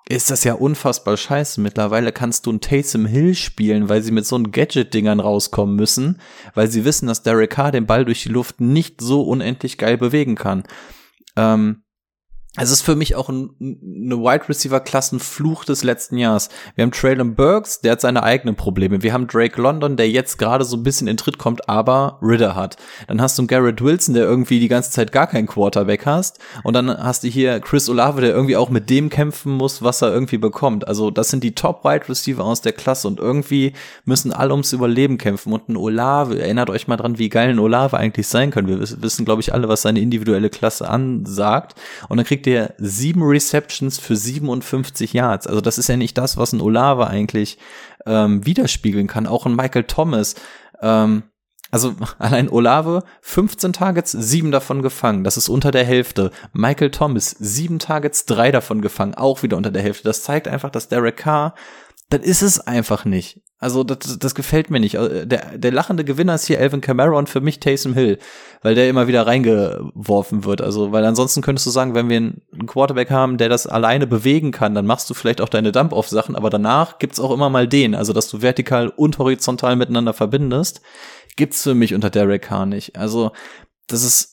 [0.09, 1.61] ist das ja unfassbar scheiße.
[1.61, 6.19] Mittlerweile kannst du ein Taysom Hill spielen, weil sie mit so einen Gadget-Dingern rauskommen müssen,
[6.53, 9.97] weil sie wissen, dass Derek Carr den Ball durch die Luft nicht so unendlich geil
[9.97, 10.63] bewegen kann.
[11.35, 11.82] Ähm,
[12.55, 16.49] es ist für mich auch ein, eine Wide Receiver Klassen Fluch des letzten Jahres.
[16.75, 19.01] Wir haben Traylon Burks, der hat seine eigenen Probleme.
[19.01, 22.55] Wir haben Drake London, der jetzt gerade so ein bisschen in Tritt kommt, aber Ritter
[22.55, 22.77] hat.
[23.07, 26.37] Dann hast du einen Garrett Wilson, der irgendwie die ganze Zeit gar keinen Quarterback hast.
[26.63, 30.03] Und dann hast du hier Chris Olave, der irgendwie auch mit dem kämpfen muss, was
[30.03, 30.87] er irgendwie bekommt.
[30.87, 33.73] Also das sind die Top Wide Receiver aus der Klasse und irgendwie
[34.05, 35.53] müssen alle ums Überleben kämpfen.
[35.53, 38.67] Und ein Olave, erinnert euch mal dran, wie geil ein Olave eigentlich sein können.
[38.67, 41.73] Wir wissen glaube ich, alle, was seine individuelle Klasse ansagt.
[42.09, 45.47] Und dann kriegt der sieben Receptions für 57 Yards.
[45.47, 47.57] Also das ist ja nicht das, was ein Olave eigentlich
[48.05, 49.27] ähm, widerspiegeln kann.
[49.27, 50.35] Auch ein Michael Thomas.
[50.81, 51.23] Ähm,
[51.71, 55.23] also allein Olave, 15 Targets, sieben davon gefangen.
[55.23, 56.31] Das ist unter der Hälfte.
[56.53, 59.15] Michael Thomas, sieben Targets, drei davon gefangen.
[59.15, 60.03] Auch wieder unter der Hälfte.
[60.03, 61.55] Das zeigt einfach, dass Derek Carr,
[62.09, 63.41] das ist es einfach nicht.
[63.63, 64.99] Also das, das gefällt mir nicht.
[64.99, 66.81] Also, Der, der lachende Gewinner ist hier Alvin
[67.13, 68.19] und für mich Taysom Hill,
[68.61, 70.61] weil der immer wieder reingeworfen wird.
[70.61, 74.51] Also, weil ansonsten könntest du sagen, wenn wir einen Quarterback haben, der das alleine bewegen
[74.51, 77.95] kann, dann machst du vielleicht auch deine Dump-Off-Sachen, aber danach gibt's auch immer mal den,
[77.95, 80.81] also dass du vertikal und horizontal miteinander verbindest,
[81.37, 82.97] gibt's für mich unter Derek Carr nicht.
[82.97, 83.31] Also,
[83.87, 84.32] das ist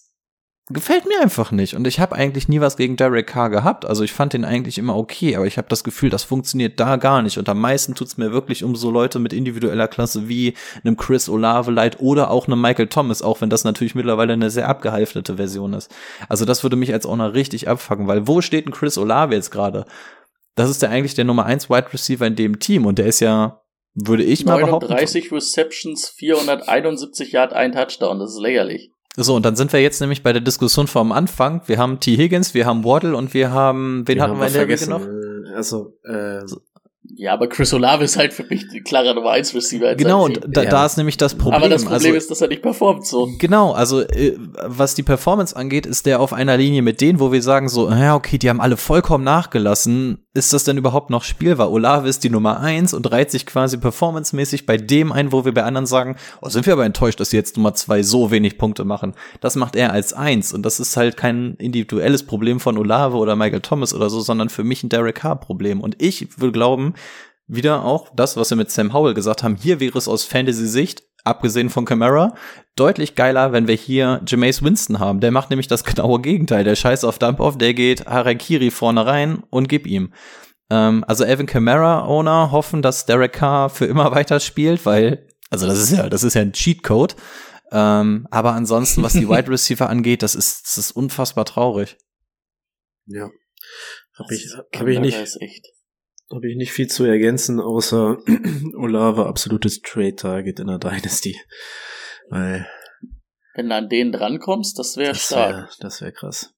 [0.72, 1.74] gefällt mir einfach nicht.
[1.74, 3.84] Und ich habe eigentlich nie was gegen Derek Carr gehabt.
[3.84, 6.96] Also ich fand den eigentlich immer okay, aber ich habe das Gefühl, das funktioniert da
[6.96, 7.38] gar nicht.
[7.38, 10.54] Und am meisten tut's mir wirklich um so Leute mit individueller Klasse wie
[10.84, 14.50] einem Chris Olave leid oder auch einem Michael Thomas, auch wenn das natürlich mittlerweile eine
[14.50, 15.90] sehr abgehalftete Version ist.
[16.28, 19.50] Also das würde mich als Owner richtig abfacken, weil wo steht ein Chris Olave jetzt
[19.50, 19.84] gerade?
[20.54, 23.20] Das ist ja eigentlich der Nummer 1 Wide Receiver in dem Team und der ist
[23.20, 23.62] ja,
[23.94, 24.88] würde ich mal behaupten.
[24.88, 28.18] 39 Receptions, 471 Yard, ein Touchdown.
[28.18, 28.92] Das ist lächerlich.
[29.22, 31.62] So, und dann sind wir jetzt nämlich bei der Diskussion vom Anfang.
[31.66, 32.16] Wir haben T.
[32.16, 35.02] Higgins, wir haben Waddle und wir haben, wen Den hatten wir in der Regel noch?
[35.02, 36.40] Äh, Also, äh,
[37.16, 39.94] Ja, aber Chris Olave ist halt für mich die klare Nummer 1 Receiver.
[39.96, 40.70] Genau, und da, Ja.
[40.70, 41.54] da ist nämlich das Problem.
[41.60, 43.28] aber das Problem also, ist, dass er nicht performt so.
[43.38, 47.32] Genau, also äh, was die Performance angeht, ist der auf einer Linie mit denen, wo
[47.32, 50.24] wir sagen so, ja, okay, die haben alle vollkommen nachgelassen.
[50.32, 51.72] Ist das denn überhaupt noch spielbar?
[51.72, 55.52] Olave ist die Nummer eins und reiht sich quasi performancemäßig bei dem ein, wo wir
[55.52, 58.56] bei anderen sagen, oh, sind wir aber enttäuscht, dass sie jetzt Nummer zwei so wenig
[58.56, 59.14] Punkte machen.
[59.40, 63.34] Das macht er als eins und das ist halt kein individuelles Problem von Olave oder
[63.34, 65.80] Michael Thomas oder so, sondern für mich ein Derek Carr Problem.
[65.80, 66.94] Und ich würde glauben,
[67.48, 71.02] wieder auch das, was wir mit Sam Howell gesagt haben, hier wäre es aus Fantasy-Sicht,
[71.24, 72.34] abgesehen von Camara,
[72.76, 75.20] deutlich geiler, wenn wir hier Jameis Winston haben.
[75.20, 76.64] Der macht nämlich das genaue Gegenteil.
[76.64, 80.12] Der scheiß auf Dump-Off, der geht Harakiri vorne rein und gib ihm.
[80.70, 85.66] Ähm, also Evan Kamara Owner hoffen, dass Derek Carr für immer weiter spielt, weil, also
[85.66, 87.16] das ist ja, das ist ja ein Cheatcode.
[87.72, 91.96] Ähm, aber ansonsten, was die Wide Receiver angeht, das ist, das ist unfassbar traurig.
[93.06, 93.30] ja.
[94.20, 95.66] Hab ich, hab ich nicht, Ist echt.
[96.30, 98.18] Hab ich nicht viel zu ergänzen, außer
[98.76, 101.36] Olave absolutes Trade Target in der Dynasty.
[102.28, 102.66] Weil,
[103.54, 105.54] Wenn du an denen drankommst, das wäre Das stark.
[105.54, 106.54] wäre das wär krass.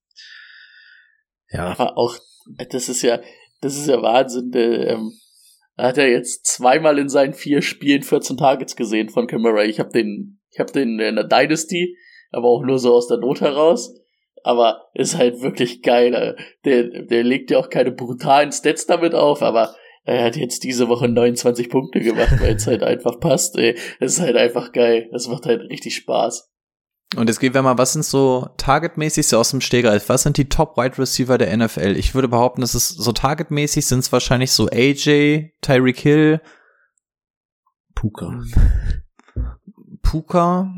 [1.50, 2.16] Ja, Aber auch,
[2.70, 3.20] das ist ja,
[3.60, 4.50] das ist ja Wahnsinn.
[4.50, 5.12] Der, ähm,
[5.78, 9.64] hat er jetzt zweimal in seinen vier Spielen 14 Targets gesehen von Camara.
[9.64, 11.96] Ich habe den, ich habe den in der Dynasty,
[12.30, 13.94] aber auch nur so aus der Not heraus.
[14.44, 16.36] Aber ist halt wirklich geil.
[16.64, 19.74] Der, der legt ja auch keine brutalen Stats damit auf, aber
[20.04, 23.56] er hat jetzt diese Woche 29 Punkte gemacht, weil es halt einfach passt.
[23.56, 23.76] Ey.
[24.00, 25.08] Das ist halt einfach geil.
[25.12, 26.48] Das macht halt richtig Spaß.
[27.14, 30.08] Und jetzt gehen wir mal, was sind so targetmäßig so aus dem Stegreif?
[30.08, 31.94] Was sind die Top Wide Receiver der NFL?
[31.98, 36.40] Ich würde behaupten, es ist so targetmäßig sind es wahrscheinlich so AJ, Tyreek Hill,
[37.94, 38.40] Puka.
[40.02, 40.74] Puka.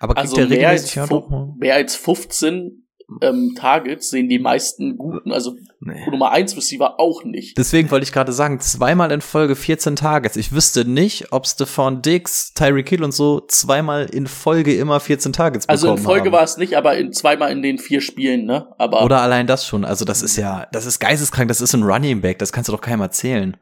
[0.00, 1.54] Aber kriegt Also der mehr als, regelmäßig auch fu- noch?
[1.58, 2.83] mehr als 15
[3.20, 5.54] ähm, Targets sehen die meisten guten, also
[5.86, 6.08] Nee.
[6.10, 7.58] Nummer 1 Receiver auch nicht.
[7.58, 10.36] Deswegen wollte ich gerade sagen, zweimal in Folge 14 Targets.
[10.36, 15.34] Ich wüsste nicht, ob Stephon Diggs, Tyreek Hill und so zweimal in Folge immer 14
[15.34, 16.32] Targets Also in bekommen Folge haben.
[16.32, 18.74] war es nicht, aber in zweimal in den vier Spielen, ne?
[18.78, 19.84] Aber Oder allein das schon.
[19.84, 22.72] Also das ist ja, das ist geisteskrank, das ist ein Running Back, das kannst du
[22.72, 23.54] doch keinem erzählen.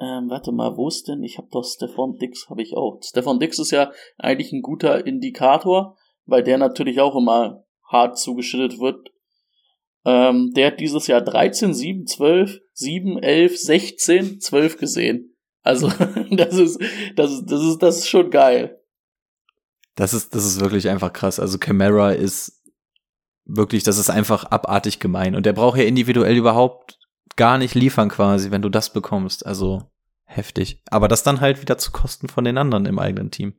[0.00, 1.22] ähm, warte mal, wo ist denn?
[1.22, 2.98] Ich habe doch Stefan Dix, habe ich auch.
[3.04, 8.78] Stefan Dix ist ja eigentlich ein guter Indikator, weil der natürlich auch immer hart zugeschüttet
[8.80, 9.08] wird.
[10.04, 15.36] Ähm, der hat dieses Jahr 13, 7, 12, 7, 11, 16, 12 gesehen.
[15.62, 15.88] Also
[16.30, 16.80] das ist,
[17.16, 18.80] das ist, das ist, das ist schon geil.
[19.96, 21.40] Das ist, das ist wirklich einfach krass.
[21.40, 22.62] Also Camara ist
[23.44, 25.34] wirklich, das ist einfach abartig gemein.
[25.34, 26.98] Und der braucht ja individuell überhaupt
[27.34, 29.44] gar nicht liefern quasi, wenn du das bekommst.
[29.44, 29.90] Also
[30.24, 30.82] heftig.
[30.90, 33.54] Aber das dann halt wieder zu Kosten von den anderen im eigenen Team.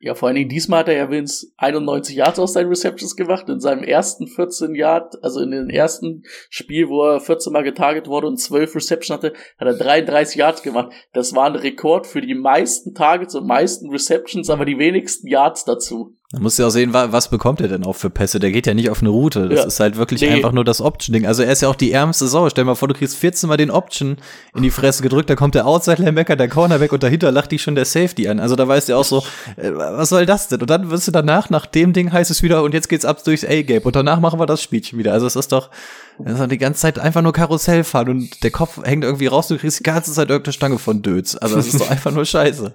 [0.00, 3.48] Ja, vor allen Dingen diesmal hat er ja Vince 91 Yards aus seinen Receptions gemacht.
[3.48, 8.06] In seinem ersten 14 Yard, also in dem ersten Spiel, wo er 14 Mal getarget
[8.06, 10.92] wurde und 12 Reception hatte, hat er 33 Yards gemacht.
[11.12, 15.64] Das war ein Rekord für die meisten Targets und meisten Receptions, aber die wenigsten Yards
[15.64, 16.17] dazu.
[16.30, 18.38] Da musst du ja auch sehen, wa- was bekommt er denn auch für Pässe?
[18.38, 19.48] Der geht ja nicht auf eine Route.
[19.48, 19.64] Das Ja.
[19.64, 20.28] ist halt wirklich Nee.
[20.28, 21.26] einfach nur das Option-Ding.
[21.26, 22.50] Also er ist ja auch die ärmste Sau.
[22.50, 24.18] Stell dir mal vor, du kriegst 14 Mal den Option
[24.54, 27.76] in die Fresse gedrückt, da kommt der Outside-Linebacker, der Cornerback und dahinter lacht dich schon
[27.76, 28.40] der Safety an.
[28.40, 29.24] Also da weißt du auch so,
[29.56, 30.60] äh, was soll das denn?
[30.60, 33.24] Und dann wirst du danach, nach dem Ding heißt es wieder, und jetzt geht's ab
[33.24, 35.14] durchs A-Gap und danach machen wir das Spielchen wieder.
[35.14, 35.70] Also es ist doch,
[36.18, 39.28] das ist doch die ganze Zeit einfach nur Karussell fahren und der Kopf hängt irgendwie
[39.28, 41.38] raus, du kriegst die ganze Zeit irgendeine Stange von Döds.
[41.38, 42.74] Also das ist doch einfach nur scheiße.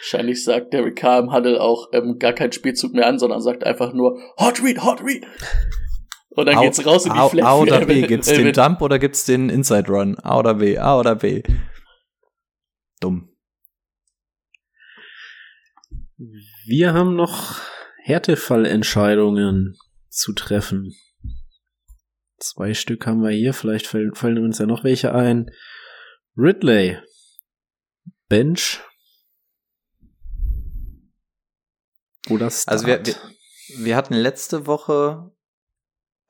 [0.00, 3.64] Wahrscheinlich sagt Derek Carr im Huddle auch ähm, gar keinen Spielzug mehr an, sondern sagt
[3.64, 5.26] einfach nur Hot Read, Hot Read.
[6.30, 7.44] Und dann Au- geht's raus in die A, Flat.
[7.46, 8.06] A oder B?
[8.06, 10.18] Gibt's den Dump oder gibt's den Inside Run?
[10.22, 10.78] A oder B?
[10.78, 11.42] A oder B?
[13.00, 13.34] Dumm.
[16.66, 17.60] Wir haben noch
[18.04, 19.76] Härtefallentscheidungen
[20.08, 20.94] zu treffen.
[22.38, 25.50] Zwei Stück haben wir hier, vielleicht fallen, fallen uns ja noch welche ein.
[26.36, 26.98] Ridley.
[28.28, 28.80] Bench.
[32.28, 32.68] Oder Start.
[32.68, 33.14] Also wir, wir,
[33.76, 35.30] wir hatten letzte Woche,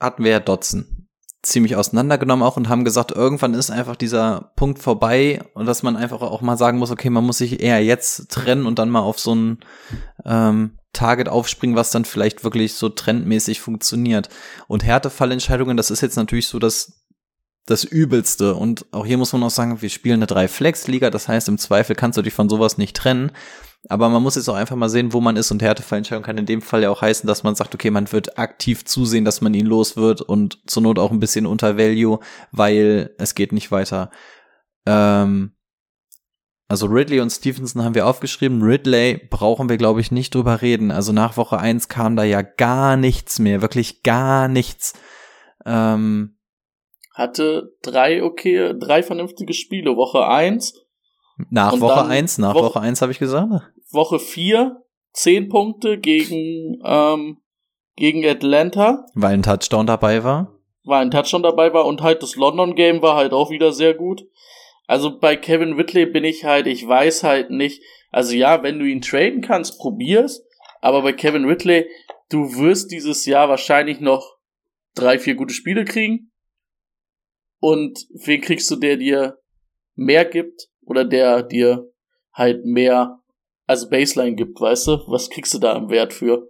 [0.01, 1.09] hatten wir ja Dotzen
[1.43, 5.97] ziemlich auseinandergenommen auch und haben gesagt, irgendwann ist einfach dieser Punkt vorbei und dass man
[5.97, 9.01] einfach auch mal sagen muss, okay, man muss sich eher jetzt trennen und dann mal
[9.01, 9.59] auf so ein
[10.25, 14.29] ähm, Target aufspringen, was dann vielleicht wirklich so trendmäßig funktioniert.
[14.67, 17.05] Und Härtefallentscheidungen, das ist jetzt natürlich so das,
[17.67, 18.55] das Übelste.
[18.55, 21.95] Und auch hier muss man auch sagen, wir spielen eine Drei-Flex-Liga, das heißt, im Zweifel
[21.95, 23.31] kannst du dich von sowas nicht trennen.
[23.89, 26.47] Aber man muss jetzt auch einfach mal sehen, wo man ist und Härtefallentscheidung kann in
[26.47, 29.55] dem Fall ja auch heißen, dass man sagt, okay, man wird aktiv zusehen, dass man
[29.55, 32.19] ihn los wird und zur Not auch ein bisschen unter Value,
[32.51, 34.11] weil es geht nicht weiter.
[34.85, 35.53] Ähm,
[36.69, 38.63] also Ridley und Stevenson haben wir aufgeschrieben.
[38.63, 40.91] Ridley brauchen wir, glaube ich, nicht drüber reden.
[40.91, 44.93] Also nach Woche eins kam da ja gar nichts mehr, wirklich gar nichts.
[45.65, 46.37] Ähm,
[47.15, 49.97] Hatte drei okay, drei vernünftige Spiele.
[49.97, 50.75] Woche eins,
[51.51, 53.51] nach Woche dann eins, nach Woche- Woche eins habe ich gesagt.
[53.91, 54.83] Woche vier,
[55.13, 57.39] zehn Punkte gegen, ähm,
[57.97, 59.07] gegen Atlanta.
[59.15, 60.55] Weil ein Touchdown dabei war.
[60.85, 63.95] war ein Touchdown dabei war und halt das London Game war halt auch wieder sehr
[63.95, 64.25] gut.
[64.87, 68.87] Also bei Kevin Whitley bin ich halt, ich weiß halt nicht, also ja, wenn du
[68.87, 70.47] ihn traden kannst, probier's,
[70.81, 71.87] aber bei Kevin Whitley,
[72.31, 74.37] du wirst dieses Jahr wahrscheinlich noch
[74.95, 76.31] drei, vier gute Spiele kriegen
[77.61, 79.39] und wen kriegst du, der dir
[79.95, 81.91] mehr gibt oder der dir
[82.33, 83.21] halt mehr
[83.67, 84.99] als Baseline gibt, weißt du?
[85.09, 86.49] Was kriegst du da im Wert für?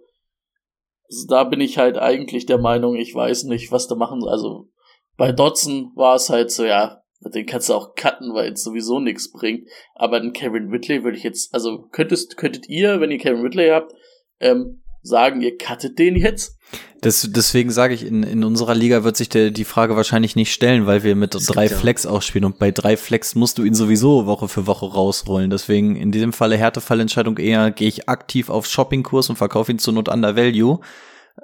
[1.09, 4.23] Also da bin ich halt eigentlich der Meinung, ich weiß nicht, was da machen.
[4.27, 4.69] Also
[5.17, 8.99] bei Dodson war es halt so, ja, den kannst du auch cutten, weil es sowieso
[8.99, 9.67] nichts bringt.
[9.95, 13.69] Aber den Kevin Whitley würde ich jetzt, also könntest, könntet ihr, wenn ihr Kevin Whitley
[13.69, 13.93] habt,
[14.39, 16.57] ähm, sagen, ihr cuttet den jetzt?
[17.01, 20.53] Das, deswegen sage ich, in, in unserer Liga wird sich der, die Frage wahrscheinlich nicht
[20.53, 23.57] stellen, weil wir mit Es drei gibt ja- Flex ausspielen und bei drei Flex musst
[23.57, 25.49] du ihn sowieso Woche für Woche rausrollen.
[25.49, 29.93] Deswegen in diesem Falle Härtefallentscheidung eher gehe ich aktiv auf Shoppingkurs und verkaufe ihn zur
[29.93, 30.79] Not under Value.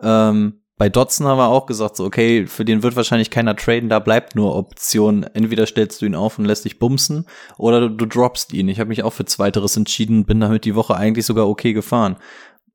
[0.04, 3.88] Ähm, bei Dotson haben wir auch gesagt, so, okay, für den wird wahrscheinlich keiner traden,
[3.88, 5.24] da bleibt nur Option.
[5.24, 7.26] Entweder stellst du ihn auf und lässt dich bumsen
[7.58, 8.68] oder du, du droppst ihn.
[8.68, 12.18] Ich habe mich auch für Zweiteres entschieden, bin damit die Woche eigentlich sogar okay gefahren.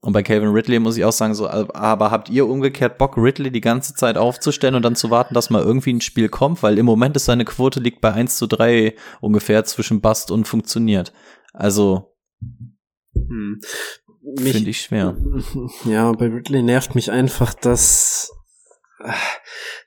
[0.03, 3.51] Und bei Calvin Ridley muss ich auch sagen, so, aber habt ihr umgekehrt Bock, Ridley
[3.51, 6.63] die ganze Zeit aufzustellen und dann zu warten, dass mal irgendwie ein Spiel kommt?
[6.63, 10.49] Weil im Moment ist seine Quote liegt bei 1 zu 3 ungefähr zwischen Bust und
[10.49, 11.13] funktioniert.
[11.53, 12.11] Also,
[13.15, 13.61] Hm.
[14.37, 15.17] Finde ich schwer.
[15.85, 18.31] Ja, bei Ridley nervt mich einfach, dass,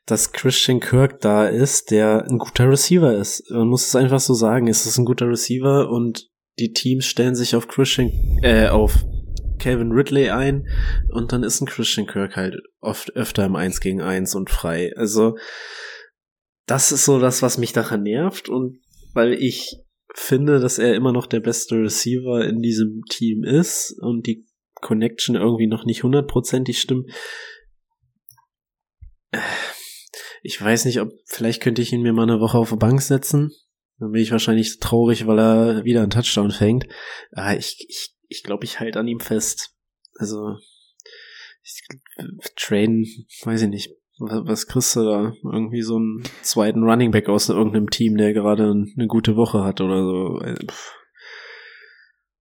[0.06, 3.50] dass Christian Kirk da ist, der ein guter Receiver ist.
[3.52, 7.36] Man muss es einfach so sagen, es ist ein guter Receiver und die Teams stellen
[7.36, 8.12] sich auf Christian,
[8.42, 9.06] äh, auf
[9.64, 10.68] Calvin Ridley ein
[11.10, 14.92] und dann ist ein Christian Kirk halt oft öfter im 1 gegen 1 und frei.
[14.98, 15.38] Also,
[16.66, 18.80] das ist so das, was mich daran nervt und
[19.14, 19.78] weil ich
[20.14, 24.46] finde, dass er immer noch der beste Receiver in diesem Team ist und die
[24.76, 27.10] Connection irgendwie noch nicht hundertprozentig stimmt.
[29.32, 29.40] Äh,
[30.46, 33.02] Ich weiß nicht, ob, vielleicht könnte ich ihn mir mal eine Woche auf die Bank
[33.02, 33.52] setzen.
[33.98, 36.86] Dann bin ich wahrscheinlich traurig, weil er wieder einen Touchdown fängt.
[37.32, 39.76] Aber ich, ich, ich glaube, ich halte an ihm fest.
[40.16, 40.58] Also,
[41.64, 41.82] ich,
[42.56, 43.06] traden,
[43.44, 43.96] weiß ich nicht.
[44.20, 45.34] Was, was kriegst du da?
[45.44, 49.82] Irgendwie so einen zweiten Running Back aus irgendeinem Team, der gerade eine gute Woche hat
[49.82, 50.40] oder so.
[50.42, 50.94] Äh, pff.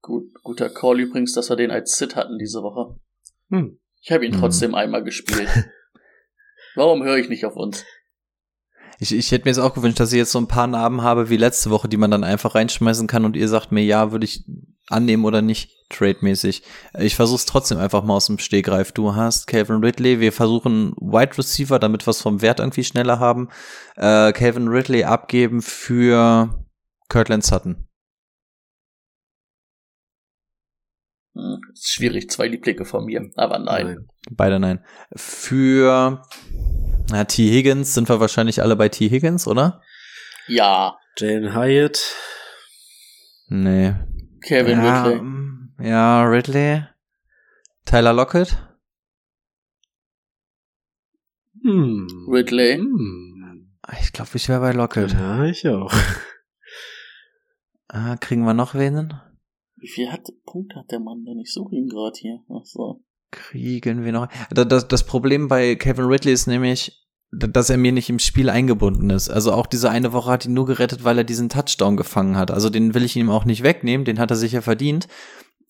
[0.01, 2.99] Gut, guter Call übrigens, dass wir den als Sit hatten diese Woche.
[3.51, 3.78] Hm.
[4.01, 4.40] Ich habe ihn Mhm.
[4.40, 5.49] trotzdem einmal gespielt.
[6.74, 7.84] Warum höre ich nicht auf uns?
[8.99, 11.28] Ich, ich hätte mir jetzt auch gewünscht, dass ich jetzt so ein paar Namen habe
[11.30, 14.24] wie letzte Woche, die man dann einfach reinschmeißen kann und ihr sagt mir, ja, würde
[14.24, 14.45] ich
[14.93, 16.62] annehmen oder nicht, trademäßig.
[16.99, 18.93] Ich versuche es trotzdem einfach mal aus dem Stehgreif.
[18.93, 23.20] Du hast Calvin Ridley, wir versuchen Wide Receiver, damit wir es vom Wert irgendwie schneller
[23.20, 23.49] haben,
[23.97, 26.66] äh, Calvin Ridley abgeben für
[27.09, 27.88] Kirtland Sutton.
[31.34, 34.07] Hm, ist schwierig, zwei Lieblinge von mir, aber nein.
[34.30, 34.84] Beide nein.
[35.16, 36.22] Für
[37.11, 37.51] na, T.
[37.51, 39.09] Higgins sind wir wahrscheinlich alle bei T.
[39.09, 39.82] Higgins, oder?
[40.47, 42.14] Ja, Jalen Hyatt.
[43.49, 43.95] Nee.
[44.43, 45.22] Kevin ja, Ridley.
[45.22, 46.84] mm, Ja, Ridley.
[47.84, 48.57] Tyler Lockett.
[51.62, 52.07] Hm.
[52.30, 52.76] Ridley.
[52.78, 53.68] Hm.
[54.01, 55.12] Ich glaube, ich wäre bei Lockett.
[55.12, 55.93] Ja, ich auch.
[57.95, 59.12] Ah, kriegen wir noch wen?
[59.76, 61.38] Wie viel hat, Punkt hat der Mann denn?
[61.40, 62.38] Ich suche ihn gerade hier.
[62.49, 63.05] Ach so.
[63.30, 64.28] Kriegen wir noch.
[64.49, 67.01] Da- Das, das Problem bei Kevin Ridley ist nämlich,
[67.33, 69.30] dass er mir nicht im Spiel eingebunden ist.
[69.30, 72.51] Also auch diese eine Woche hat ihn nur gerettet, weil er diesen Touchdown gefangen hat.
[72.51, 75.09] Also den will ich ihm auch nicht wegnehmen, den hat er sicher verdient.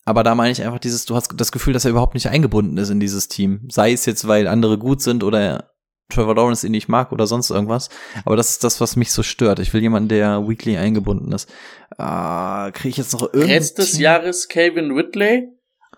[0.04, 2.76] Aber da meine ich einfach dieses, du hast das Gefühl, dass er überhaupt nicht eingebunden
[2.78, 3.68] ist in dieses Team.
[3.70, 5.70] Sei es jetzt, weil andere gut sind oder
[6.08, 7.88] Trevor Lawrence ihn nicht mag oder sonst irgendwas.
[8.24, 9.60] Aber das ist das, was mich so stört.
[9.60, 11.48] Ich will jemanden, der weekly eingebunden ist.
[11.96, 15.48] Ah, kriege ich jetzt noch irgendeinen Rest des Jahres Kevin Ridley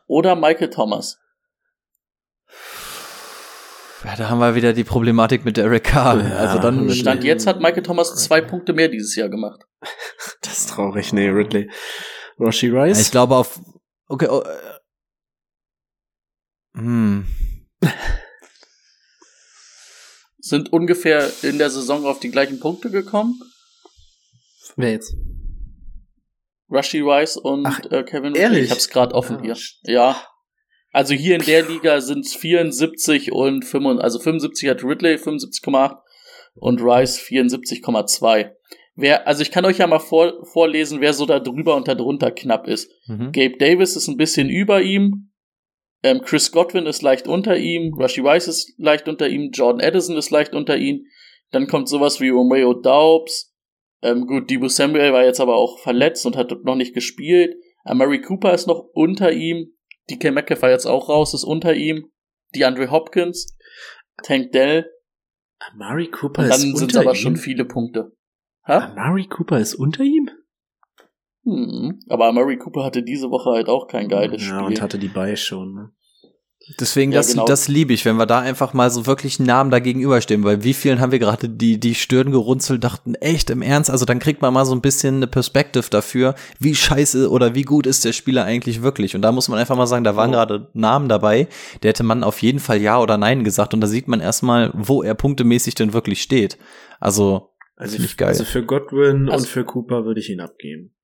[0.06, 1.18] oder Michael Thomas?
[4.04, 6.22] Ja, da haben wir wieder die Problematik mit Derek Carr.
[6.22, 6.94] Ja, also dann Ridley.
[6.96, 9.60] Stand jetzt hat Michael Thomas zwei Punkte mehr dieses Jahr gemacht.
[10.42, 11.12] Das ist traurig.
[11.12, 11.68] Nee, Ridley.
[12.38, 13.00] Roshi Rice.
[13.00, 13.60] Ich glaube auf.
[14.06, 14.28] Okay.
[14.28, 14.74] Oh, äh,
[16.76, 17.26] hm.
[20.38, 23.40] Sind ungefähr in der Saison auf die gleichen Punkte gekommen.
[24.76, 25.14] Wer jetzt?
[26.70, 28.40] Rushy Rice und Ach, äh, Kevin Ridley.
[28.42, 28.64] ehrlich?
[28.66, 29.92] Ich hab's gerade offen Ja, hier.
[29.92, 30.26] Ja.
[30.94, 35.96] Also hier in der Liga sind's 74 und 75, also 75 hat Ridley 75,8
[36.54, 38.52] und Rice 74,2.
[38.94, 41.96] Wer, also ich kann euch ja mal vor, vorlesen, wer so da drüber und da
[41.96, 42.92] drunter knapp ist.
[43.08, 43.32] Mhm.
[43.32, 45.32] Gabe Davis ist ein bisschen über ihm.
[46.04, 47.94] Ähm, Chris Godwin ist leicht unter ihm.
[47.94, 49.50] Rushy Rice ist leicht unter ihm.
[49.52, 51.06] Jordan Addison ist leicht unter ihm.
[51.50, 53.52] Dann kommt sowas wie Romeo Daubs.
[54.00, 57.56] Ähm, gut, Debo Samuel war jetzt aber auch verletzt und hat noch nicht gespielt.
[57.82, 59.72] Amari Cooper ist noch unter ihm.
[60.10, 62.10] DK Metcalf war jetzt auch raus, ist unter ihm.
[62.54, 63.56] DeAndre Hopkins.
[64.22, 64.90] Tank Dell.
[65.72, 67.16] Amari Cooper Und ist dann unter sind aber ihm?
[67.16, 68.12] schon viele Punkte.
[68.64, 68.72] Hä?
[68.72, 70.30] Amari Cooper ist unter ihm?
[71.44, 72.00] Hm.
[72.08, 74.66] Aber Amari Cooper hatte diese Woche halt auch kein geiles ja, Spiel.
[74.66, 75.74] und hatte die bei schon.
[75.74, 75.90] Ne?
[76.80, 77.44] Deswegen, Ja, das, genau.
[77.44, 80.72] das liebe ich, wenn wir da einfach mal so wirklich einen Namen dagegenüberstehen, weil wie
[80.72, 84.40] vielen haben wir gerade die, die Stirn gerunzelt, dachten, echt im Ernst, also dann kriegt
[84.40, 88.14] man mal so ein bisschen eine Perspective dafür, wie scheiße oder wie gut ist der
[88.14, 89.14] Spieler eigentlich wirklich.
[89.14, 90.32] Und da muss man einfach mal sagen, da waren Oh.
[90.32, 91.48] gerade Namen dabei,
[91.82, 94.70] der hätte man auf jeden Fall Ja oder Nein gesagt und da sieht man erstmal,
[94.74, 96.56] wo er punktemäßig denn wirklich steht.
[96.98, 98.28] Also, Also, Finde ich geil.
[98.28, 100.94] also für Godwin Also- und für Cooper würde ich ihn abgeben.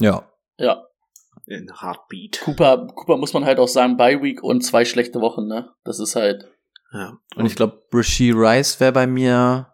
[0.00, 0.28] ja.
[0.58, 0.84] Ja.
[1.46, 2.40] In Heartbeat.
[2.42, 5.70] Cooper, Cooper muss man halt auch sagen, Bye Week und zwei schlechte Wochen, ne?
[5.84, 6.44] Das ist halt.
[6.92, 7.18] Ja.
[7.36, 9.68] Und ich glaube, Rasheed Rice wäre bei mir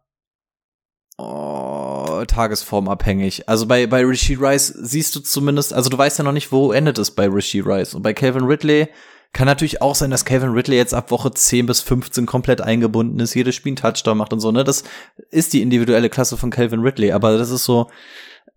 [1.19, 3.49] oh, tagesformabhängig.
[3.49, 6.73] Also bei, bei Rasheed Rice siehst du zumindest, also du weißt ja noch nicht, wo
[6.73, 7.95] endet es bei Rasheed Rice.
[7.95, 8.89] Und bei Calvin Ridley
[9.33, 13.21] kann natürlich auch sein, dass Calvin Ridley jetzt ab Woche 10 bis 15 komplett eingebunden
[13.21, 14.65] ist, jedes Spiel einen Touchdown macht und so, ne?
[14.65, 14.83] Das
[15.31, 17.89] ist die individuelle Klasse von Calvin Ridley, aber das ist so,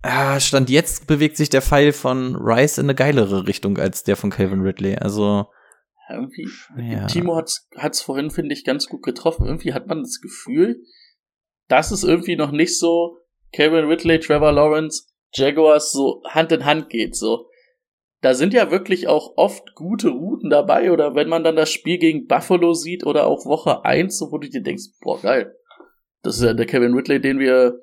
[0.04, 4.16] ah, Stand jetzt bewegt sich der Pfeil von Rice in eine geilere Richtung als der
[4.16, 4.96] von Calvin Ridley.
[4.96, 5.48] Also,
[6.10, 6.48] Irgendwie.
[6.78, 7.08] ja.
[7.08, 9.46] Timo hat's, hat's vorhin, finde ich, ganz gut getroffen.
[9.46, 10.84] Irgendwie hat man das Gefühl,
[11.68, 13.18] dass es irgendwie noch nicht so
[13.52, 17.48] Kevin Ridley, Trevor Lawrence, Jaguars so Hand in Hand geht, so.
[18.22, 21.98] Da sind ja wirklich auch oft gute Routen dabei, oder wenn man dann das Spiel
[21.98, 25.56] gegen Buffalo sieht oder auch Woche 1, so wo du dir denkst, boah, geil.
[26.22, 27.80] Das ist ja der Kevin Ridley, den wir,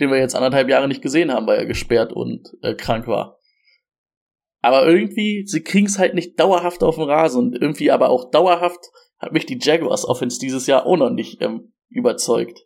[0.00, 3.38] den wir jetzt anderthalb Jahre nicht gesehen haben, weil er gesperrt und äh, krank war.
[4.62, 8.30] Aber irgendwie, sie kriegen es halt nicht dauerhaft auf den Rasen und irgendwie aber auch
[8.30, 8.80] dauerhaft
[9.18, 12.60] hat mich die Jaguars Offense dieses Jahr auch noch nicht ähm, überzeugt.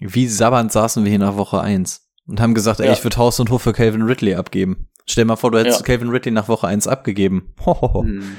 [0.00, 2.92] wie sabbernd saßen wir hier nach Woche 1 und haben gesagt, ey, Ja.
[2.92, 4.88] ich würde Haus und Hof für Calvin Ridley abgeben.
[5.08, 5.86] Stell mal vor, du hättest Ja.
[5.86, 7.54] Calvin Ridley nach Woche 1 abgegeben.
[7.64, 8.02] Hohoho.
[8.02, 8.36] Hm.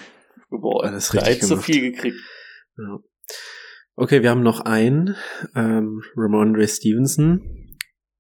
[0.49, 2.17] Boah, Alles da richtig hättest du viel gekriegt.
[2.77, 2.99] Ja.
[3.95, 5.15] Okay, wir haben noch einen,
[5.55, 7.66] ähm, Ramondre Stevenson.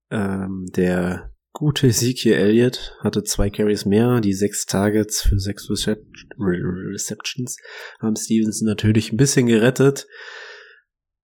[0.09, 6.05] Ähm, der gute Ezekiel Elliott hatte zwei Carries mehr, die sechs Targets für sechs Recep
[6.39, 7.57] Re- Receptions
[7.99, 10.07] haben Stevenson natürlich ein bisschen gerettet.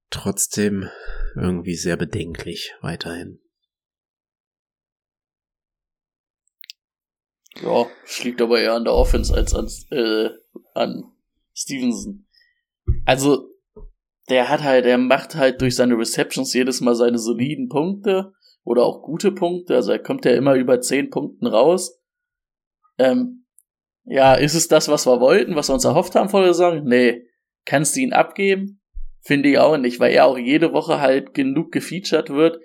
[0.10, 0.90] Trotzdem
[1.36, 3.40] irgendwie sehr bedenklich weiterhin.
[7.62, 10.30] Ja, es liegt aber eher an der Offense als an, äh,
[10.74, 11.04] an
[11.54, 12.28] Stevenson.
[13.06, 13.50] Also,
[14.30, 18.84] der hat halt, er macht halt durch seine Receptions jedes Mal seine soliden Punkte oder
[18.84, 19.76] auch gute Punkte.
[19.76, 22.00] Also er kommt ja immer über 10 Punkten raus.
[22.98, 23.46] Ähm,
[24.06, 26.84] ja, ist es das, was wir wollten, was wir uns erhofft haben vor der Saison?
[26.84, 27.28] Nee.
[27.66, 28.82] Kannst du ihn abgeben?
[29.22, 32.60] Finde ich auch nicht, weil er auch jede Woche halt genug gefeatured wird.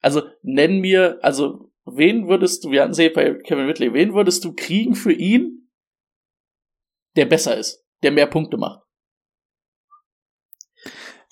[0.00, 4.44] Also nenn mir, also wen würdest du, wir hatten sie bei Kevin Ridley, wen würdest
[4.44, 5.70] du kriegen für ihn,
[7.16, 8.81] der besser ist, der mehr Punkte macht?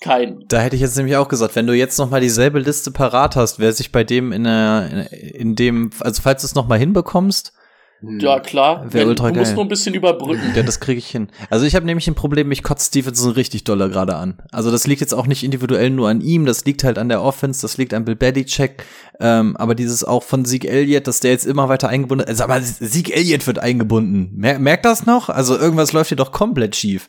[0.01, 0.43] Kein.
[0.47, 3.35] Da hätte ich jetzt nämlich auch gesagt, wenn du jetzt noch mal dieselbe Liste parat
[3.35, 6.79] hast, wer sich bei dem in, der, in dem, also falls du es noch mal
[6.79, 7.53] hinbekommst,
[8.01, 8.83] Ja, klar.
[8.91, 9.55] Wär Wenn, ultra du musst geil.
[9.57, 10.53] nur ein bisschen überbrücken.
[10.55, 11.27] ja, das kriege ich hin.
[11.51, 14.41] Also ich habe nämlich ein Problem, mich kotzt Stevenson richtig doller gerade an.
[14.51, 17.21] Also das liegt jetzt auch nicht individuell nur an ihm, das liegt halt an der
[17.21, 18.83] Offense, das liegt an Bill Belichick,
[19.19, 22.41] ähm, aber dieses auch von Sieg Elliott, dass der jetzt immer weiter eingebunden ist.
[22.41, 24.31] Aber Sieg Elliott wird eingebunden.
[24.35, 25.29] Mer merkt das noch?
[25.29, 27.07] Also irgendwas läuft hier doch komplett schief.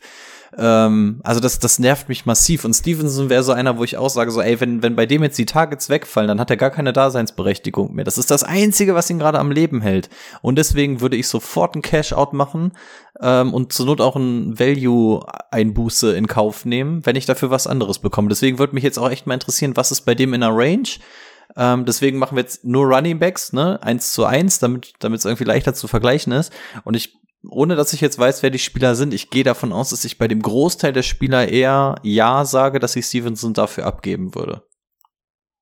[0.57, 2.65] Ähm, also das, das nervt mich massiv.
[2.65, 5.23] Und Stevenson wäre so einer, wo ich auch sage, so, ey, wenn, wenn bei dem
[5.23, 8.05] jetzt die Targets wegfallen, dann hat er gar keine Daseinsberechtigung mehr.
[8.05, 10.09] Das ist das Einzige, was ihn gerade am Leben hält.
[10.41, 12.73] Und deswegen würde ich sofort ein Cash-Out machen
[13.21, 17.99] ähm, und zur Not auch ein Value-Einbuße in Kauf nehmen, wenn ich dafür was anderes
[17.99, 18.29] bekomme.
[18.29, 20.89] Deswegen würde mich jetzt auch echt mal interessieren, was ist bei dem in der Range?
[21.55, 25.25] Ähm, deswegen machen wir jetzt nur Running Backs, ne, eins zu eins, damit damit es
[25.25, 26.51] irgendwie leichter zu vergleichen ist.
[26.83, 27.15] Und ich
[27.49, 30.17] ohne dass ich jetzt weiß, wer die Spieler sind, ich gehe davon aus, dass ich
[30.17, 34.63] bei dem Großteil der Spieler eher ja sage, dass ich Stevenson dafür abgeben würde.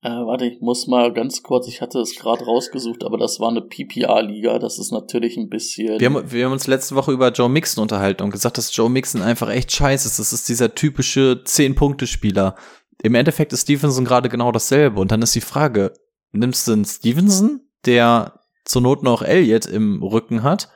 [0.04, 3.50] Äh, warte, ich muss mal ganz kurz, ich hatte es gerade rausgesucht, aber das war
[3.50, 6.00] eine PPR-Liga, das ist natürlich ein bisschen.
[6.00, 8.90] Wir haben, wir haben uns letzte Woche über Joe Mixon unterhalten und gesagt, dass Joe
[8.90, 10.18] Mixon einfach echt scheiße ist.
[10.18, 12.56] Das ist dieser typische 10-Punkte-Spieler.
[13.04, 15.00] Im Endeffekt ist Stevenson gerade genau dasselbe.
[15.00, 15.94] Und dann ist die Frage,
[16.32, 20.70] nimmst du einen Stevenson, der zur Not noch Elliott im Rücken hat?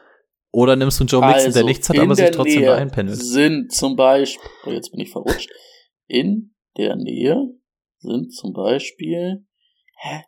[0.56, 2.76] Oder nimmst du einen Joe Mixon, der nichts hat, Also, aber sich trotzdem Nähe da
[2.76, 3.22] einpendelt?
[3.22, 5.49] Sind zum Beispiel, oh, jetzt bin ich verrutscht.
[6.08, 7.36] In der Nähe
[7.97, 9.45] sind zum Beispiel,
[9.97, 10.24] hä?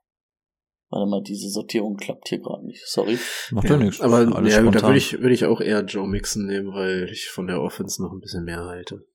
[0.89, 2.85] Warte mal, diese Sortierung klappt hier gerade nicht.
[2.85, 3.17] Sorry.
[3.51, 4.01] Macht ja, nichts.
[4.01, 7.47] Aber ja, da würde ich, würde ich auch eher Joe Mixon nehmen, weil ich von
[7.47, 9.05] der Offense noch ein bisschen mehr halte.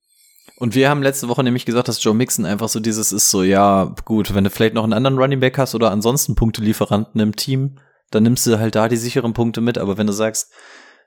[0.57, 3.43] Und wir haben letzte Woche nämlich gesagt, dass Joe Mixon einfach so dieses ist so,
[3.43, 7.35] ja, gut, wenn du vielleicht noch einen anderen Running Back hast oder ansonsten Punktelieferanten im
[7.35, 7.77] Team,
[8.09, 9.77] dann nimmst du halt da die sicheren Punkte mit.
[9.77, 10.51] Aber wenn du sagst,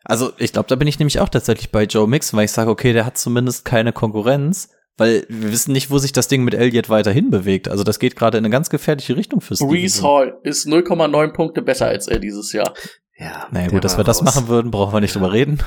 [0.08, 2.70] also ich glaube, da bin ich nämlich auch tatsächlich bei Joe Mixon, weil ich sage,
[2.70, 6.54] okay, der hat zumindest keine Konkurrenz, weil wir wissen nicht, wo sich das Ding mit
[6.54, 7.68] Elliott weiterhin bewegt.
[7.68, 10.04] Also das geht gerade in eine ganz gefährliche Richtung für Brees Stevenson.
[10.04, 12.72] Hall ist 0,9 Punkte besser als er dieses Jahr.
[13.18, 13.48] Ja.
[13.50, 14.34] Naja gut, dass wir das raus.
[14.34, 15.60] machen würden, brauchen wir nicht drüber reden.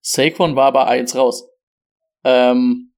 [0.00, 1.48] Saquon war bei 1 raus.
[2.24, 2.92] Ähm,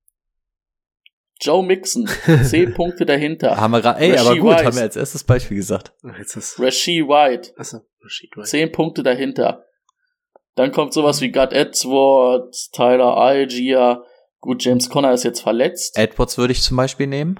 [1.40, 2.08] Joe Mixon,
[2.44, 3.56] 10 Punkte dahinter.
[3.56, 4.64] Haben wir gerade, ey, Rashee aber gut, Rice.
[4.64, 5.92] haben wir als erstes Beispiel gesagt.
[6.02, 8.48] White, Rashid White.
[8.48, 9.64] 10 Punkte dahinter.
[10.56, 14.04] Dann kommt sowas wie Gut Edwards, Tyler Algier.
[14.40, 15.98] Gut, James Conner ist jetzt verletzt.
[15.98, 17.38] Edwards würde ich zum Beispiel nehmen.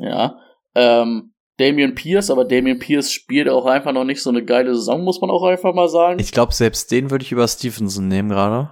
[0.00, 0.38] Ja.
[0.74, 5.04] Ähm, Damian Pierce, aber Damian Pierce spielt auch einfach noch nicht so eine geile Saison,
[5.04, 6.18] muss man auch einfach mal sagen.
[6.20, 8.70] Ich glaube, selbst den würde ich über Stevenson nehmen gerade.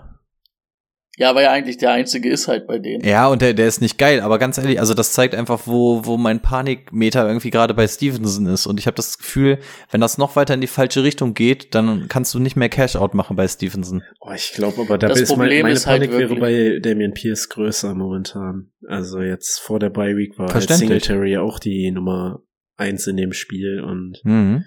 [1.20, 3.04] Ja, weil er eigentlich der einzige ist halt bei denen.
[3.04, 6.06] Ja, und der, der ist nicht geil, aber ganz ehrlich, also das zeigt einfach, wo,
[6.06, 8.66] wo mein Panikmeter irgendwie gerade bei Stevenson ist.
[8.66, 9.58] Und ich habe das Gefühl,
[9.90, 13.12] wenn das noch weiter in die falsche Richtung geht, dann kannst du nicht mehr Cash-Out
[13.12, 14.02] machen bei Stevenson.
[14.20, 16.80] Oh, ich glaube aber, da Das ist mein, Problem meine ist halt Panik wäre wirklich-
[16.82, 18.72] bei Damian Pierce größer momentan.
[18.88, 20.70] Also jetzt vor der Bye Week war halt.
[20.70, 22.42] Singletary auch die Nummer
[22.78, 24.64] eins in dem Spiel und Mhm.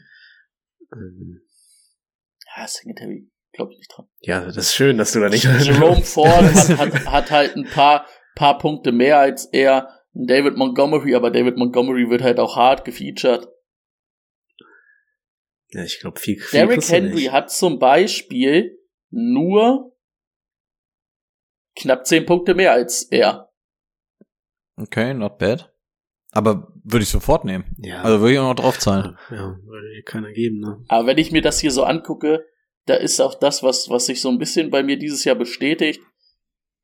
[0.93, 1.41] ähm,
[2.55, 4.07] Ja, Singletary, glaube ich nicht dran.
[4.21, 7.65] ja, das ist schön, dass du da nicht Jerome Ford hat, hat, hat halt ein
[7.65, 9.89] paar, paar Punkte mehr als er.
[10.15, 13.47] David Montgomery, aber David Montgomery wird halt auch hart gefeatured.
[15.71, 17.31] Ja, ich glaube viel, viel Derrick Henry nicht.
[17.31, 18.77] hat zum Beispiel
[19.09, 19.95] nur
[21.75, 23.51] knapp 10 Punkte mehr als er.
[24.75, 25.73] Okay, not bad.
[26.31, 27.65] Aber würde ich sofort nehmen.
[27.79, 29.17] Ja, Also würde ich auch noch drauf zahlen.
[29.31, 30.83] ja, würde dir keiner geben, ne?
[30.89, 32.45] Aber wenn ich mir das hier so angucke,
[32.86, 36.01] da ist auch das, was, was sich so ein bisschen bei mir dieses Jahr bestätigt.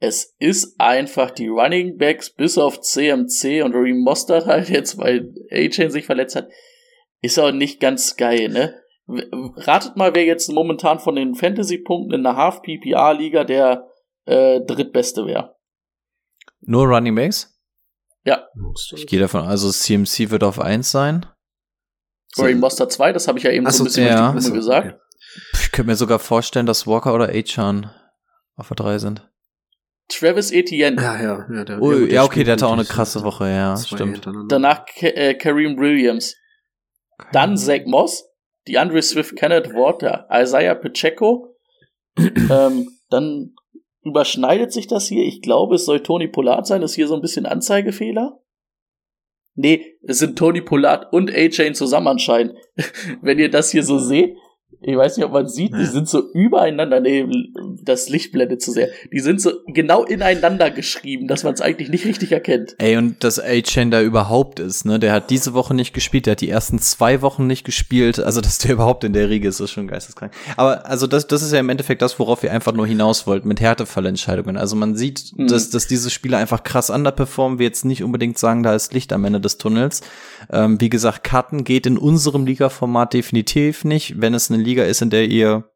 [0.01, 5.33] Es ist einfach die Running Backs bis auf CMC und Reem Mostert halt jetzt, weil
[5.51, 6.47] A-Chain sich verletzt hat,
[7.21, 8.81] ist auch nicht ganz geil, ne?
[9.07, 13.87] Ratet mal, wer jetzt momentan von den Fantasy-Punkten in der Half-PPA-Liga der
[14.25, 15.55] äh, drittbeste wäre.
[16.61, 17.55] Nur Running Backs?
[18.25, 21.25] Du- Ich gehe davon, also CMC wird auf 1 sein.
[22.33, 22.43] So.
[22.43, 24.31] Reem Mostert 2, das habe ich ja eben Ach so ein bisschen ja.
[24.31, 24.87] durch die Achso, Blume gesagt.
[24.87, 24.99] okay.
[25.53, 27.91] Ich könnte mir sogar vorstellen, dass Walker oder Achan
[28.55, 29.29] auf der 3 sind.
[30.09, 31.01] Travis Etienne.
[31.01, 31.63] Ja, ja, ja.
[31.63, 34.27] Der, Oh, ja, okay, der hatte auch eine krasse Woche, ja, stimmt.
[34.49, 36.35] Danach äh, Kareem Williams.
[37.31, 38.25] Dann Zach Moss,
[38.67, 41.55] die Andre Swift, Kenneth Ward, der Isaiah Pacheco.
[42.17, 43.53] ähm, dann
[44.03, 45.23] überschneidet sich das hier.
[45.25, 46.81] Ich glaube, es soll Tony Pollard sein.
[46.81, 48.41] Das ist hier so ein bisschen Anzeigefehler.
[49.55, 52.55] Nee, es sind Tony Pollard und A-Chain zusammen anscheinend.
[53.21, 54.35] Wenn ihr das hier so seht,
[54.81, 56.99] ich weiß nicht, ob man sieht, die sind so übereinander.
[56.99, 57.25] Nee,
[57.83, 58.87] das Licht blendet zu sehr.
[59.11, 62.75] Die sind so genau ineinander geschrieben, dass man es eigentlich nicht richtig erkennt.
[62.77, 64.99] Ey, und dass A-Chain da überhaupt ist, ne?
[64.99, 68.19] Der hat diese Woche nicht gespielt, der hat die ersten zwei Wochen nicht gespielt.
[68.19, 70.31] Also, dass der überhaupt in der Riege ist, ist schon geisteskrank.
[70.57, 73.47] Aber also das, das ist ja im Endeffekt das, worauf wir einfach nur hinaus wollten,
[73.47, 74.57] mit Härtefallentscheidungen.
[74.57, 75.47] Also man sieht, Mhm.
[75.47, 77.59] dass, dass diese Spieler einfach krass underperformen.
[77.59, 80.01] Wir jetzt nicht unbedingt sagen, da ist Licht am Ende des Tunnels.
[80.51, 84.21] Ähm, wie gesagt, Karten geht in unserem Liga-Format definitiv nicht.
[84.21, 85.69] Wenn es eine Liga ist, in der ihr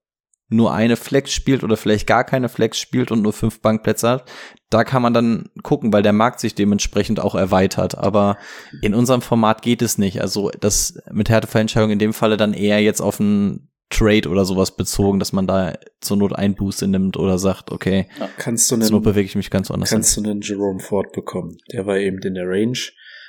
[0.49, 4.31] nur eine Flex spielt oder vielleicht gar keine Flex spielt und nur fünf Bankplätze hat,
[4.69, 7.97] da kann man dann gucken, weil der Markt sich dementsprechend auch erweitert.
[7.97, 8.37] Aber
[8.81, 10.21] in unserem Format geht es nicht.
[10.21, 14.75] Also das mit Härtefallentscheidung in dem Falle dann eher jetzt auf einen Trade oder sowas
[14.75, 18.91] bezogen, dass man da zur Not Einbuße nimmt oder sagt, okay, Kannst du zur Not
[18.91, 19.97] einen, bewege ich mich ganz woanders hin.
[19.97, 21.57] kannst du einen Jerome Ford bekommen.
[21.71, 22.77] Der war eben in der Range.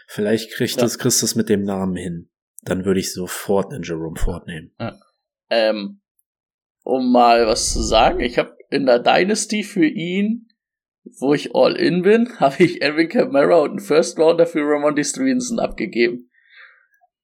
[0.08, 0.80] Vielleicht kriegst Ja.
[0.82, 2.28] du es kriegst du es mit dem Namen hin.
[2.62, 4.72] Dann würde ich sofort einen Jerome Ford nehmen.
[5.50, 6.00] Ähm,
[6.84, 10.48] um mal was zu sagen, ich habe in der Dynasty für ihn,
[11.18, 15.04] wo ich all in bin, habe ich Evan Kamara und einen First Rounder für Ramondi
[15.04, 16.30] Stevenson abgegeben.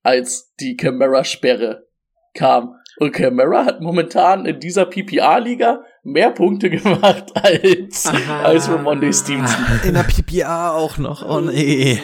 [0.03, 1.87] Als die Kamara-Sperre
[2.35, 2.77] kam.
[2.99, 9.65] Und Kamara hat momentan in dieser PPA-Liga mehr Punkte gemacht als, als Ramondi Stevenson.
[9.85, 11.29] In der PPA auch noch.
[11.29, 12.01] Oh nee.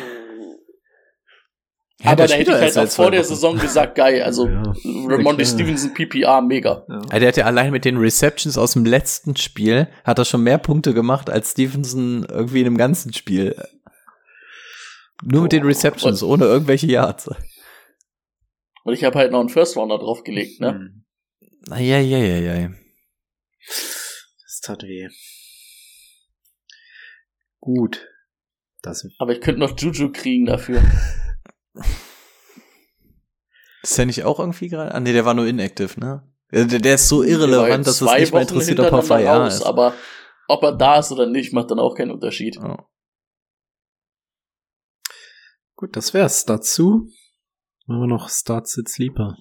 [2.06, 3.24] Ja, Aber der da hätte ich halt auch vor zwei der.
[3.24, 4.62] Saison gesagt, geil, also Ja.
[4.84, 5.54] Ramondi klar.
[5.54, 6.84] Stevenson PPA mega.
[6.88, 10.42] Ja, Der hat ja allein mit den Receptions aus dem letzten Spiel, hat er schon
[10.42, 13.56] mehr Punkte gemacht als Stevenson irgendwie in dem ganzen Spiel.
[15.22, 17.28] Nur mit den Receptions, ohne irgendwelche Yards.
[18.84, 20.74] Und ich habe halt noch einen First Rounder draufgelegt, ne?
[20.74, 21.04] Hm.
[21.70, 22.70] Ja, ja, ja, ja.
[24.44, 25.08] Das tat weh.
[27.60, 28.06] Gut.
[28.82, 30.80] Das, Aber ich könnte noch Juju kriegen dafür.
[33.82, 34.92] Ist der nicht auch irgendwie gerade?
[34.94, 36.28] Ah, nee, der war nur inactive, ne?
[36.50, 39.62] Der, der ist so irrelevant, dass es nicht mal Wochen interessiert, ob er raus, ist.
[39.62, 39.94] Aber
[40.48, 42.58] ob er da ist oder nicht, macht dann auch keinen Unterschied.
[42.58, 42.76] Oh.
[45.76, 47.08] gut, das wär's dazu.
[47.86, 49.36] Machen wir noch Start Sit Sleeper.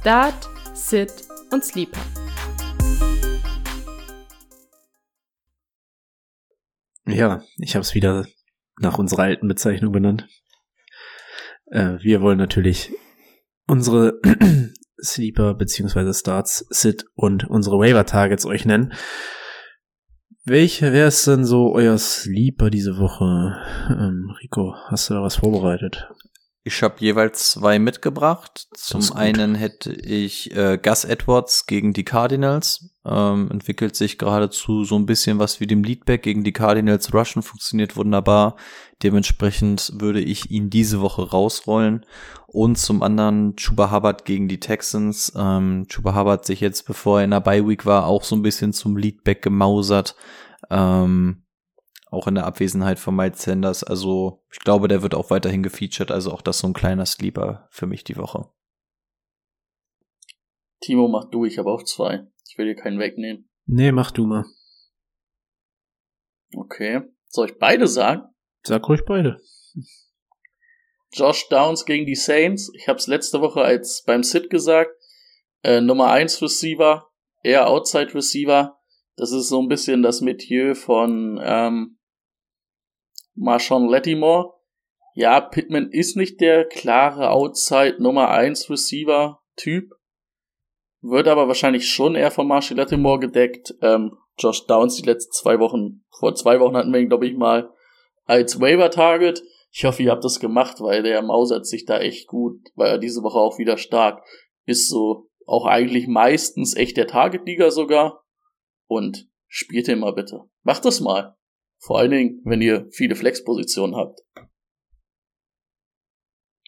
[0.00, 1.12] Start, Sit
[1.50, 2.00] und Sleeper.
[7.06, 8.24] Ja, ich habe es wieder
[8.80, 10.26] nach unserer alten Bezeichnung benannt.
[11.66, 12.92] Äh, wir wollen natürlich
[13.66, 14.20] unsere
[15.02, 18.92] Sleeper beziehungsweise Starts, Sit und unsere Waiver Targets euch nennen.
[20.44, 23.56] Welche wäre es denn so euer Sleeper diese Woche?
[23.88, 26.10] Ähm, Rico, hast du da was vorbereitet?
[26.66, 28.68] Ich habe jeweils zwei mitgebracht.
[28.72, 32.88] Zum einen hätte ich äh, Gus Edwards gegen die Cardinals.
[33.04, 37.12] Ähm, entwickelt sich geradezu so ein bisschen was wie dem Leadback gegen die Cardinals.
[37.12, 38.56] Rushen funktioniert wunderbar.
[39.02, 42.06] Dementsprechend würde ich ihn diese Woche rausrollen.
[42.46, 45.34] Und zum anderen Chuba Hubbard gegen die Texans.
[45.36, 48.42] Ähm, Chuba Hubbard sich jetzt, bevor er in der Bye Week war, auch so ein
[48.42, 50.16] bisschen zum Leadback gemausert.
[50.70, 51.43] Ähm,
[52.14, 53.84] auch in der Abwesenheit von Miles Sanders.
[53.84, 56.10] Also ich glaube, der wird auch weiterhin gefeatured.
[56.10, 58.48] Also auch das so ein kleiner Sleeper für mich die Woche.
[60.80, 62.26] Timo mach du, ich habe auch zwei.
[62.48, 63.48] Ich will dir keinen wegnehmen.
[63.66, 64.44] Nee, mach du mal.
[66.54, 67.02] Okay.
[67.28, 68.22] Soll ich beide sagen?
[68.62, 69.40] Sag ruhig beide.
[71.12, 72.70] Josh Downs gegen die Saints.
[72.74, 74.90] Ich habe es letzte Woche als beim Sit gesagt.
[75.62, 77.10] Äh, Nummer 1 Receiver,
[77.42, 78.78] eher Outside Receiver.
[79.16, 81.98] Das ist so ein bisschen das Metier von ähm,
[83.34, 84.52] Marshawn Lattimore.
[85.14, 89.92] Ja, Pittman ist nicht der klare Outside Nummer 1 Receiver Typ.
[91.00, 93.74] Wird aber wahrscheinlich schon eher von Marshall Lattimore gedeckt.
[93.82, 97.36] Ähm, Josh Downs die letzten zwei Wochen, vor zwei Wochen hatten wir ihn, glaube ich,
[97.36, 97.70] mal
[98.24, 99.42] als Waiver-Target.
[99.70, 102.98] Ich hoffe, ihr habt das gemacht, weil der mausert sich da echt gut, weil er
[102.98, 104.24] diese Woche auch wieder stark
[104.66, 108.24] ist so auch eigentlich meistens echt der Target-Liga sogar.
[108.86, 110.42] Und spielt den mal bitte.
[110.62, 111.36] Macht das mal.
[111.84, 114.22] Vor allen Dingen, wenn ihr viele Flex-Positionen habt.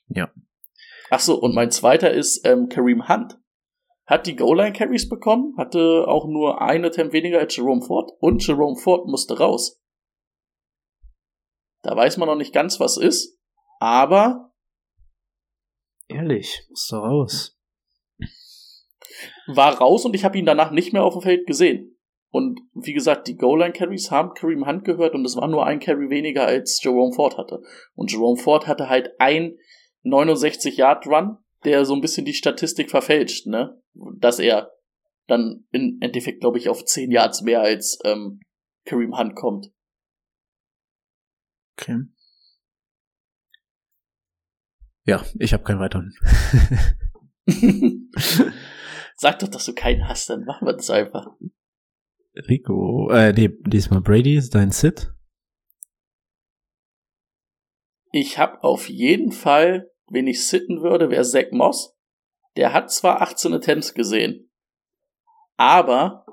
[0.09, 0.31] Ja.
[1.09, 3.39] Ach so, und mein zweiter ist ähm, Kareem Hunt.
[4.05, 8.77] Hat die Goal-Line-Carries bekommen, hatte auch nur ein Attempt weniger als Jerome Ford und Jerome
[8.77, 9.83] Ford musste raus.
[11.83, 13.41] Da weiß man noch nicht ganz, was ist,
[13.81, 14.53] aber
[16.09, 17.59] Ehrlich, musst du raus.
[19.47, 21.96] war raus und ich habe ihn danach nicht mehr auf dem Feld gesehen.
[22.37, 26.11] Und wie gesagt, die Goal-Line-Carries haben Kareem Hunt gehört und es war nur ein Carry
[26.11, 27.63] weniger als Jerome Ford hatte.
[27.95, 29.57] Und Jerome Ford hatte halt ein
[30.05, 33.81] 69-Yard-Run, der so ein bisschen die Statistik verfälscht, ne?
[34.19, 34.71] Dass er
[35.27, 38.41] dann im Endeffekt, glaube ich, auf 10 Yards mehr als ähm,
[38.85, 39.69] Kareem Hunt kommt.
[41.79, 42.03] Okay.
[45.05, 46.13] Ja, ich habe keinen weiteren.
[49.17, 51.29] Sag doch, dass du keinen hast, dann machen wir das einfach.
[52.49, 55.13] Rico, äh, nee, diesmal Brady ist dein Sit.
[58.13, 61.97] Ich habe auf jeden Fall, wen ich sitten würde, wäre Zach Moss.
[62.57, 64.51] Der hat zwar 18 Attempts gesehen,
[65.57, 66.27] aber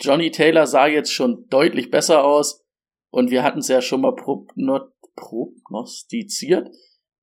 [0.00, 2.64] Johnny Taylor sah jetzt schon deutlich besser aus
[3.10, 6.68] und wir hatten es ja schon mal progno- prognostiziert,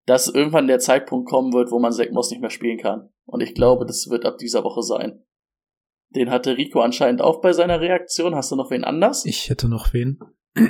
[0.06, 3.14] dass irgendwann der Zeitpunkt kommen wird, wo man Zach Moss nicht mehr spielen kann.
[3.26, 5.24] Und ich glaube, das wird ab dieser Woche sein.
[6.16, 8.36] Den hatte Rico anscheinend auch bei seiner Reaktion.
[8.36, 9.26] Hast du noch wen anders?
[9.26, 10.20] Ich hätte noch wen.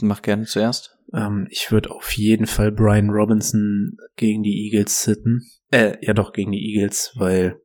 [0.00, 0.98] Mach gerne zuerst.
[1.12, 5.42] Ähm, ich würde auf jeden Fall Brian Robinson gegen die Eagles sitten.
[5.70, 7.60] Äh, ja doch, gegen die Eagles, weil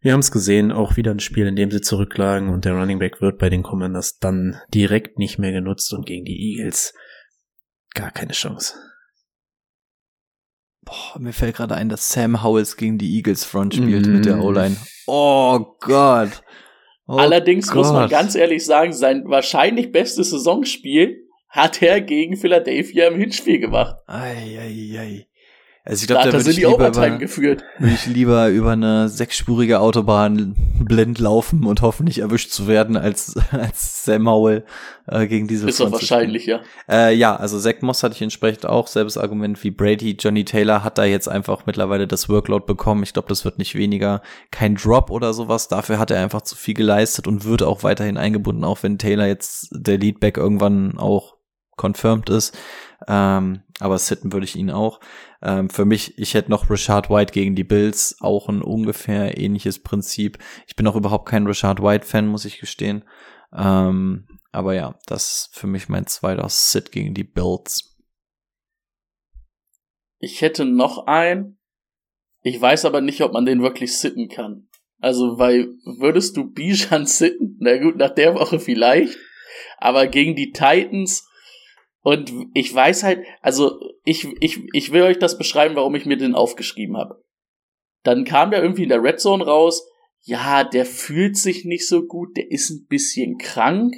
[0.00, 2.98] wir haben es gesehen, auch wieder ein Spiel, in dem sie zurücklagen und der Running
[2.98, 6.94] Back wird bei den Commanders dann direkt nicht mehr genutzt und gegen die Eagles
[7.94, 8.74] gar keine Chance.
[10.88, 14.12] Boah, mir fällt gerade ein, dass Sam Howells gegen die Eagles Front spielt Mm.
[14.12, 14.76] mit der O-Line.
[15.06, 16.42] Oh Gott.
[17.06, 18.10] Oh Allerdings muss man Gott.
[18.10, 23.96] ganz ehrlich sagen, sein wahrscheinlich bestes Saisonspiel hat er gegen Philadelphia im Hinspiel gemacht.
[24.06, 25.27] Ei, ei, ei.
[25.88, 27.64] Also ich glaube, da würde ich, lieber Overtime über, geführt.
[27.78, 32.98] würd ich lieber über eine sechsspurige Autobahn blind laufen und hoffen, nicht erwischt zu werden,
[32.98, 34.66] als, als Sam Howell
[35.06, 36.60] äh, gegen diese Ist doch wahrscheinlich, ja.
[36.90, 40.18] Äh, ja, also Zach Moss hatte ich entsprechend auch selbes Argument wie Brady.
[40.20, 43.02] Johnny Taylor hat da jetzt einfach mittlerweile das Workload bekommen.
[43.02, 44.20] Ich glaube, das wird nicht weniger.
[44.50, 45.68] Kein Drop oder sowas.
[45.68, 49.26] Dafür hat er einfach zu viel geleistet und wird auch weiterhin eingebunden, auch wenn Taylor
[49.26, 51.38] jetzt der Leadback irgendwann auch
[51.78, 52.54] confirmed ist.
[53.08, 55.00] Ähm, aber sitten würde ich ihn auch.
[55.42, 59.82] Ähm, für mich, ich hätte noch Rashad White gegen die Bills, auch ein ungefähr ähnliches
[59.82, 60.38] Prinzip.
[60.66, 63.04] Ich bin auch überhaupt kein Rashad White-Fan, muss ich gestehen.
[63.56, 67.96] Ähm, aber ja, das ist für mich mein zweiter Sit gegen die Bills.
[70.18, 71.58] Ich hätte noch einen.
[72.42, 74.68] Ich weiß aber nicht, ob man den wirklich sitten kann.
[75.00, 77.56] Also, weil würdest du Bijan sitten?
[77.60, 79.16] Na gut, nach der Woche vielleicht.
[79.78, 81.27] Aber gegen die Titans.
[82.00, 86.16] Und ich weiß halt, also ich, ich, ich will euch das beschreiben, warum ich mir
[86.16, 87.22] den aufgeschrieben habe.
[88.02, 89.86] Dann kam der irgendwie in der Red Zone raus.
[90.22, 93.94] Ja, der fühlt sich nicht so gut, der ist ein bisschen krank.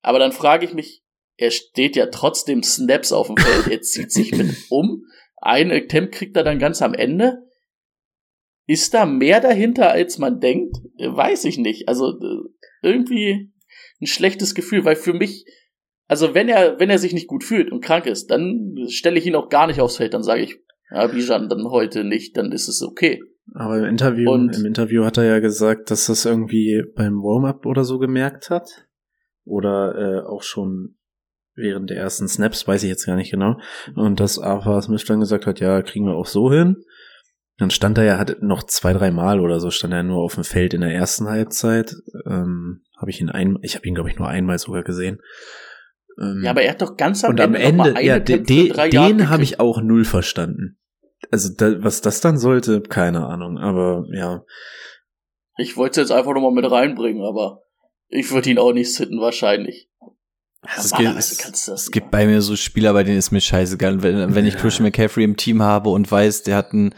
[0.00, 1.02] Aber dann frage ich mich,
[1.36, 5.04] er steht ja trotzdem Snaps auf dem Feld, er zieht sich mit um.
[5.36, 7.48] Ein Attempt kriegt er dann ganz am Ende.
[8.66, 10.76] Ist da mehr dahinter, als man denkt?
[10.98, 11.88] Weiß ich nicht.
[11.88, 12.48] Also äh,
[12.82, 13.52] irgendwie
[14.00, 15.44] ein schlechtes Gefühl, weil für mich
[16.08, 19.26] also wenn er, wenn er sich nicht gut fühlt und krank ist, dann stelle ich
[19.26, 20.58] ihn auch gar nicht aufs Feld, dann sage ich,
[20.90, 23.22] ja, Bijan, dann heute nicht, dann ist es okay.
[23.54, 27.66] Aber im Interview, Und- im Interview hat er ja gesagt, dass das irgendwie beim Warm-up
[27.66, 28.68] oder so gemerkt hat.
[29.44, 30.96] Oder äh, auch schon
[31.54, 33.58] während der ersten Snaps, weiß ich jetzt gar nicht genau.
[33.96, 36.84] Und dass Arthur Smith dann gesagt hat, ja, kriegen wir auch so hin.
[37.58, 40.34] Dann stand er ja, hat noch zwei, drei Mal oder so, stand er nur auf
[40.34, 41.94] dem Feld in der ersten Halbzeit.
[42.26, 45.18] Ähm, habe ich ihn ein, ich habe ihn, glaube ich, nur einmal sogar gesehen.
[46.20, 48.06] Ähm, Ja, aber er hat doch ganz am und am Ende, noch mal Ende, eine
[48.06, 50.78] ja, de, de, den habe ich auch null verstanden.
[51.30, 53.58] Also da, was das dann sollte, keine Ahnung.
[53.58, 54.42] Aber ja,
[55.56, 57.62] Ich wollte es jetzt einfach nochmal mit reinbringen, aber
[58.08, 59.88] ich würde ihn auch nicht sitten, wahrscheinlich.
[60.76, 64.02] Es gibt, das es gibt bei mir so Spieler, bei denen ist mir scheißegal.
[64.02, 66.94] Wenn, wenn ich Christian McCaffrey im Team habe und weiß, der hat ein,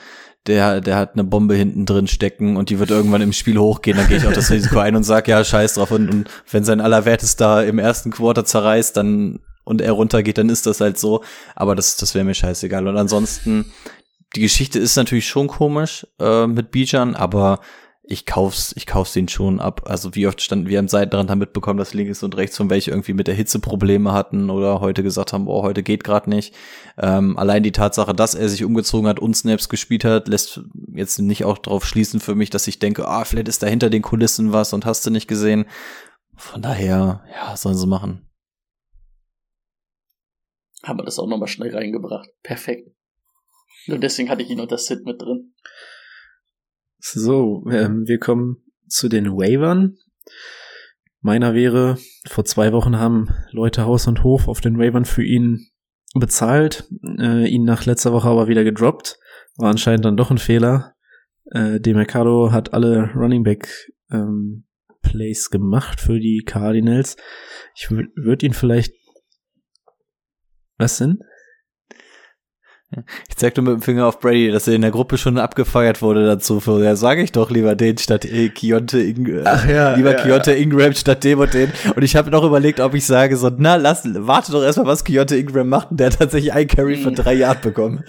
[0.47, 3.97] der, der hat eine Bombe hinten drin stecken und die wird irgendwann im Spiel hochgehen,
[3.97, 5.91] dann gehe ich auch das Risiko ein und sag ja, scheiß drauf.
[5.91, 10.66] Und, und wenn sein Allerwertester im ersten Quarter zerreißt, dann und er runtergeht, dann ist
[10.66, 11.25] das halt so.
[11.57, 12.87] Aber das, das wäre mir scheißegal.
[12.87, 13.73] Und ansonsten,
[14.37, 17.61] die Geschichte ist natürlich schon komisch äh, mit Bijan, aber
[18.06, 19.82] ich kauf's, ich kauf's den schon ab.
[19.86, 22.90] Also wie oft standen wir am Seitenrand haben mitbekommen, dass links und rechts von welche
[22.90, 26.55] irgendwie mit der Hitze Probleme hatten oder heute gesagt haben, oh, heute geht gerade nicht.
[26.98, 30.60] Ähm, allein die Tatsache, dass er sich umgezogen hat und Snaps gespielt hat, lässt
[30.93, 33.89] jetzt nicht auch darauf schließen für mich, dass ich denke, ah, vielleicht ist da hinter
[33.89, 35.64] den Kulissen was und hast du nicht gesehen.
[36.36, 38.28] Von daher, ja, sollen sie machen.
[40.82, 42.28] haben wir das auch nochmal schnell reingebracht.
[42.43, 42.90] Perfekt.
[43.86, 45.55] Nur deswegen hatte ich ihn unter Sit mit drin.
[47.06, 49.98] So, ähm, wir kommen zu den Waivern.
[51.20, 55.68] Meiner wäre, vor zwei Wochen haben Leute Haus und Hof auf den Waivern für ihn
[56.14, 59.18] bezahlt, äh, ihn nach letzter Woche aber wieder gedroppt.
[59.59, 60.94] War anscheinend dann doch ein Fehler.
[61.51, 64.64] Äh, De Mercado hat alle Running Back ähm,
[65.02, 67.18] Plays gemacht für die Cardinals.
[67.76, 68.94] Ich würde ihn vielleicht.
[70.78, 71.18] Was denn?
[73.29, 76.03] Ich zeig nur mit dem Finger auf Brady, dass er in der Gruppe schon abgefeiert
[76.03, 76.62] wurde dazu.
[76.83, 80.53] Ja, sage ich doch lieber den statt äh, Kionte Ing Ach ja, lieber ja, Kionte
[80.53, 81.73] Ingram statt dem und den.
[81.97, 85.05] Und ich habe noch überlegt, ob ich sage so, na, lass, warte doch erstmal, was
[85.05, 85.91] Kionte Ingram macht.
[85.91, 87.15] Und der hat tatsächlich ein Carry für Mhm.
[87.16, 88.05] drei Yard bekommen.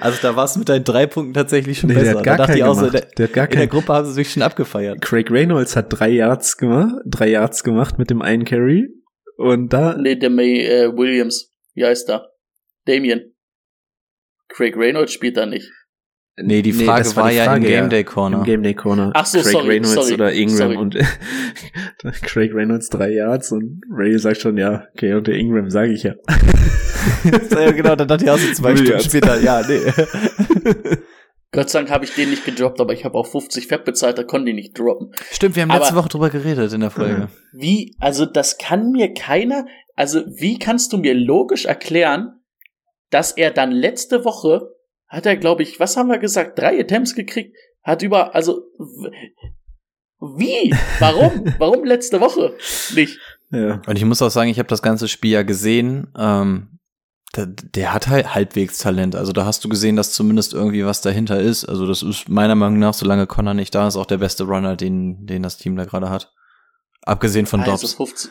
[0.00, 2.04] Also da war es mit deinen drei Punkten tatsächlich schon Nee, besser.
[2.10, 3.08] der hat gar da dachte keinen ich auch so, in gemacht.
[3.18, 3.66] der, Der hat gar in der.
[3.68, 5.00] Gruppe haben sie sich schon abgefeiert.
[5.00, 8.88] Craig Reynolds hat drei Yards gemacht, drei Yards gemacht mit dem einen Carry.
[9.36, 11.52] Und da, Nee, der May äh, Williams.
[11.74, 12.26] Wie heißt er?
[12.86, 13.32] Damien.
[14.48, 15.70] Craig Reynolds spielt da nicht.
[16.40, 17.90] Nee, die Frage das war ja im Game.
[17.90, 18.38] Day Corner.
[18.38, 19.10] Im Game Day Corner.
[19.14, 20.76] Ach so, Craig sorry, Reynolds sorry, oder Ingram sorry.
[20.76, 20.94] und
[22.22, 26.04] Craig Reynolds drei Yards und Ray sagt schon, ja, okay, und der Ingram sage ich
[26.04, 26.14] ja.
[27.50, 29.06] ja, genau, dann dachte ich auch so zwei Stunden Yards.
[29.06, 29.80] später, ja, nee.
[31.50, 34.18] Gott sei Dank habe ich den nicht gedroppt, aber ich habe auch 50 Fett bezahlt,
[34.18, 35.10] da konnte ich nicht droppen.
[35.32, 37.28] Stimmt, wir haben Aber- letzte Woche drüber geredet in der Folge.
[37.52, 39.66] Wie, also das kann mir keiner,
[39.96, 42.37] also wie kannst du mir logisch erklären,
[43.10, 44.74] dass er dann letzte Woche,
[45.06, 48.62] hat er glaube ich, was haben wir gesagt, drei Attempts gekriegt, hat über, also,
[50.20, 50.74] wie?
[50.98, 51.44] Warum?
[51.58, 52.56] Warum letzte Woche
[52.94, 53.18] nicht?
[53.50, 53.80] Ja.
[53.86, 56.12] Und ich muss auch sagen, ich habe das ganze Spiel ja gesehen.
[56.18, 56.78] Ähm,
[57.36, 59.14] der, der hat halt halbwegs Talent.
[59.14, 61.64] Also da hast du gesehen, dass zumindest irgendwie was dahinter ist.
[61.64, 64.76] Also das ist meiner Meinung nach, solange Connor nicht da ist, auch der beste Runner,
[64.76, 66.32] den, den das Team da gerade hat.
[67.02, 67.94] Abgesehen von Also Dobbs.
[67.94, 68.30] 50,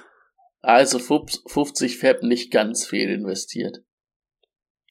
[0.61, 3.77] also 50 Fab nicht ganz viel investiert.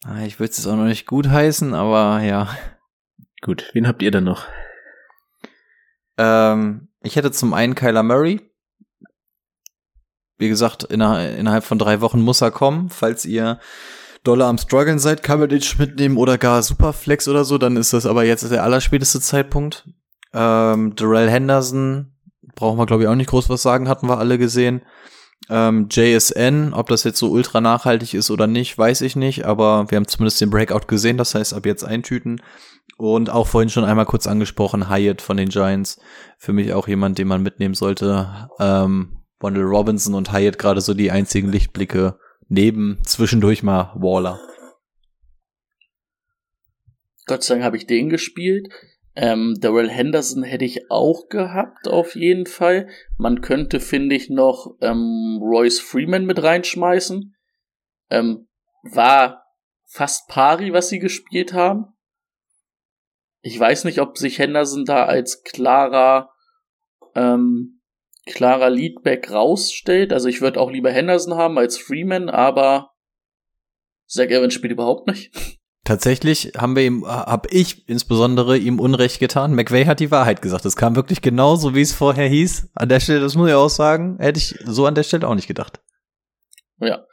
[0.04, 2.48] Ah, Ich würde es auch noch nicht gut heißen, aber ja.
[3.42, 4.44] Gut, wen habt ihr denn noch?
[6.18, 8.40] Ähm, ich hätte zum einen Kyler Murray.
[10.38, 12.90] Wie gesagt, innerhalb, von drei Wochen muss er kommen.
[12.90, 13.58] Falls ihr
[14.22, 18.24] doller am struggeln seid, Coverage mitnehmen oder gar Superflex oder so, dann ist das aber
[18.24, 19.88] jetzt der allerspäteste Zeitpunkt.
[20.34, 22.12] Ähm, Darrell Henderson,
[22.54, 24.82] brauchen wir glaube ich auch nicht groß was sagen, hatten wir alle gesehen.
[25.48, 29.90] Ähm, JSN, ob das jetzt so ultra nachhaltig ist oder nicht, weiß ich nicht, aber
[29.90, 32.40] wir haben zumindest den Breakout gesehen, das heißt ab jetzt eintüten.
[32.98, 36.00] Und auch vorhin schon einmal kurz angesprochen, Hyatt von den Giants.
[36.38, 38.48] Für mich auch jemand, den man mitnehmen sollte.
[38.58, 42.18] Ähm, Wandel Robinson und Hyatt gerade so die einzigen Lichtblicke
[42.48, 44.40] neben zwischendurch mal Waller.
[47.26, 48.68] Gott sei Dank habe ich den gespielt.
[49.18, 52.88] Ähm, Darrell Henderson hätte ich auch gehabt, auf jeden Fall.
[53.16, 57.34] Man könnte, finde ich, noch ähm, Royce Freeman mit reinschmeißen.
[58.10, 58.46] Ähm,
[58.82, 59.42] war
[59.86, 61.96] fast pari, was sie gespielt haben.
[63.40, 66.30] Ich weiß nicht, ob sich Henderson da als klarer,
[67.14, 67.80] ähm,
[68.26, 70.12] klarer Leadback rausstellt.
[70.12, 72.90] Also ich würde auch lieber Henderson haben als Freeman, aber
[74.06, 75.32] Zach Evans spielt überhaupt nicht.
[75.86, 79.54] Tatsächlich haben wir ihm, hab ich insbesondere ihm Unrecht getan.
[79.54, 80.64] McVay hat die Wahrheit gesagt.
[80.64, 82.70] Es kam wirklich genauso, wie es vorher hieß.
[82.74, 85.36] An der Stelle, das muss ich auch sagen, hätte ich so an der Stelle auch
[85.36, 85.80] nicht gedacht.
[86.80, 87.06] Ja.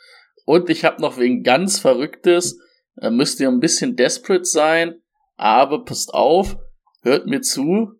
[0.45, 2.57] Und ich habe noch wegen ganz Verrücktes,
[2.95, 4.95] da müsst ihr ein bisschen desperate sein,
[5.35, 6.57] aber passt auf,
[7.03, 7.91] hört mir zu,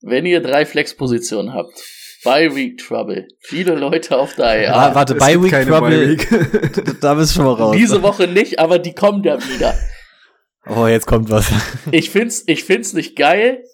[0.00, 1.72] wenn ihr drei Flexpositionen habt.
[2.24, 3.28] By Week Trouble.
[3.40, 4.74] Viele Leute auf der IA.
[4.74, 7.00] Ah, warte, es bei gibt Week keine Trouble, Bye-Week.
[7.00, 7.76] da bist du schon mal raus.
[7.76, 9.74] Diese Woche nicht, aber die kommt ja wieder.
[10.66, 11.50] oh, jetzt kommt was.
[11.92, 13.64] Ich find's, ich find's nicht geil,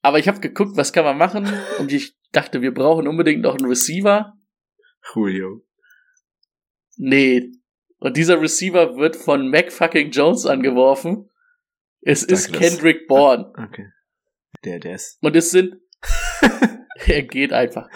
[0.00, 3.56] aber ich habe geguckt, was kann man machen und ich dachte, wir brauchen unbedingt noch
[3.56, 4.34] einen Receiver.
[5.14, 5.62] Julio.
[6.96, 7.50] Nee.
[7.98, 11.28] Und dieser Receiver wird von Mac fucking Jones angeworfen.
[12.00, 12.70] Es ist Douglas.
[12.70, 13.52] Kendrick Bourne.
[13.56, 13.88] Okay.
[14.64, 15.18] Der, der ist.
[15.20, 15.76] Und es sind.
[17.06, 17.88] er geht einfach.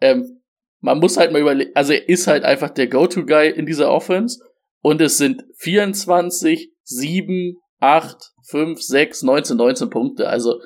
[0.00, 0.42] Ähm,
[0.80, 4.42] man muss halt mal überlegen, also er ist halt einfach der Go-To-Guy in dieser Offense.
[4.82, 8.16] Und es sind 24, 7, 8,
[8.48, 10.28] 5, 6, 19, 19 Punkte.
[10.28, 10.60] Also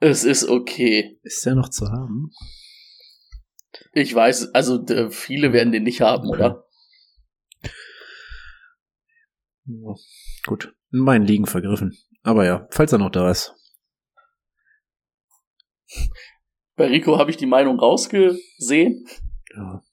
[0.00, 1.18] es ist okay.
[1.22, 2.30] Ist der noch zu haben?
[3.92, 6.66] Ich weiß, also viele werden den nicht haben, oder?
[9.64, 9.94] Ja,
[10.46, 10.74] gut.
[10.90, 11.96] In meinen Liegen vergriffen.
[12.22, 13.54] Aber ja, falls er noch da ist.
[16.82, 19.06] Bei Rico habe ich die Meinung rausgesehen.
[19.56, 19.84] Ja.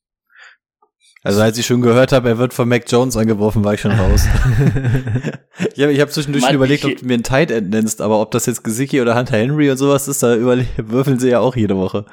[1.21, 3.91] Also als ich schon gehört habe, er wird von Mac Jones angeworfen, war ich schon
[3.91, 4.25] raus.
[5.75, 8.01] ich habe ich hab zwischendurch Mann, schon überlegt, ob du mir einen Tight End nennst,
[8.01, 10.35] aber ob das jetzt Gesicki oder Hunter Henry und sowas ist, da
[10.77, 12.07] würfeln sie ja auch jede Woche.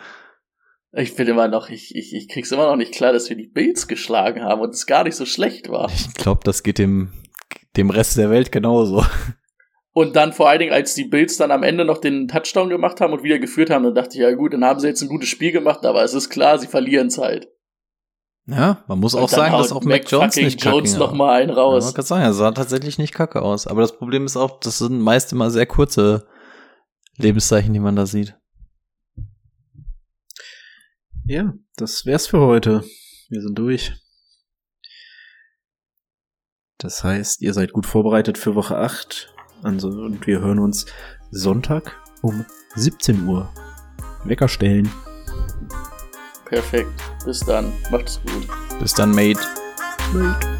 [0.92, 3.48] Ich bin immer noch, ich, ich, ich krieg's immer noch nicht klar, dass wir die
[3.48, 5.90] Bills geschlagen haben und es gar nicht so schlecht war.
[5.90, 7.12] Ich glaube, das geht dem,
[7.78, 9.06] dem Rest der Welt genauso.
[9.96, 13.00] Und dann vor allen Dingen, als die Bills dann am Ende noch den Touchdown gemacht
[13.00, 15.08] haben und wieder geführt haben, dann dachte ich, ja gut, dann haben sie jetzt ein
[15.08, 17.48] gutes Spiel gemacht, aber es ist klar, sie verlieren es halt.
[18.44, 21.40] Ja, man muss Und auch sagen, dass auch Mac Jones nicht kacke Jones noch mal
[21.40, 21.84] einen raus.
[21.84, 23.66] Ja, man kann sagen, er sah tatsächlich nicht kacke aus.
[23.66, 26.28] Aber das Problem ist auch, das sind meist immer sehr kurze
[27.16, 28.36] Lebenszeichen, die man da sieht.
[31.24, 32.84] Ja, das wär's für heute.
[33.30, 33.94] Wir sind durch.
[36.76, 39.32] Das heißt, ihr seid gut vorbereitet für Woche 8.
[39.62, 40.86] Also, und wir hören uns
[41.30, 43.48] Sonntag um 17 Uhr.
[44.24, 44.90] Wecker stellen.
[46.46, 46.90] Perfekt.
[47.24, 47.72] Bis dann.
[47.90, 48.46] Macht's gut.
[48.80, 49.40] Bis dann, Mate.
[50.12, 50.55] Mate.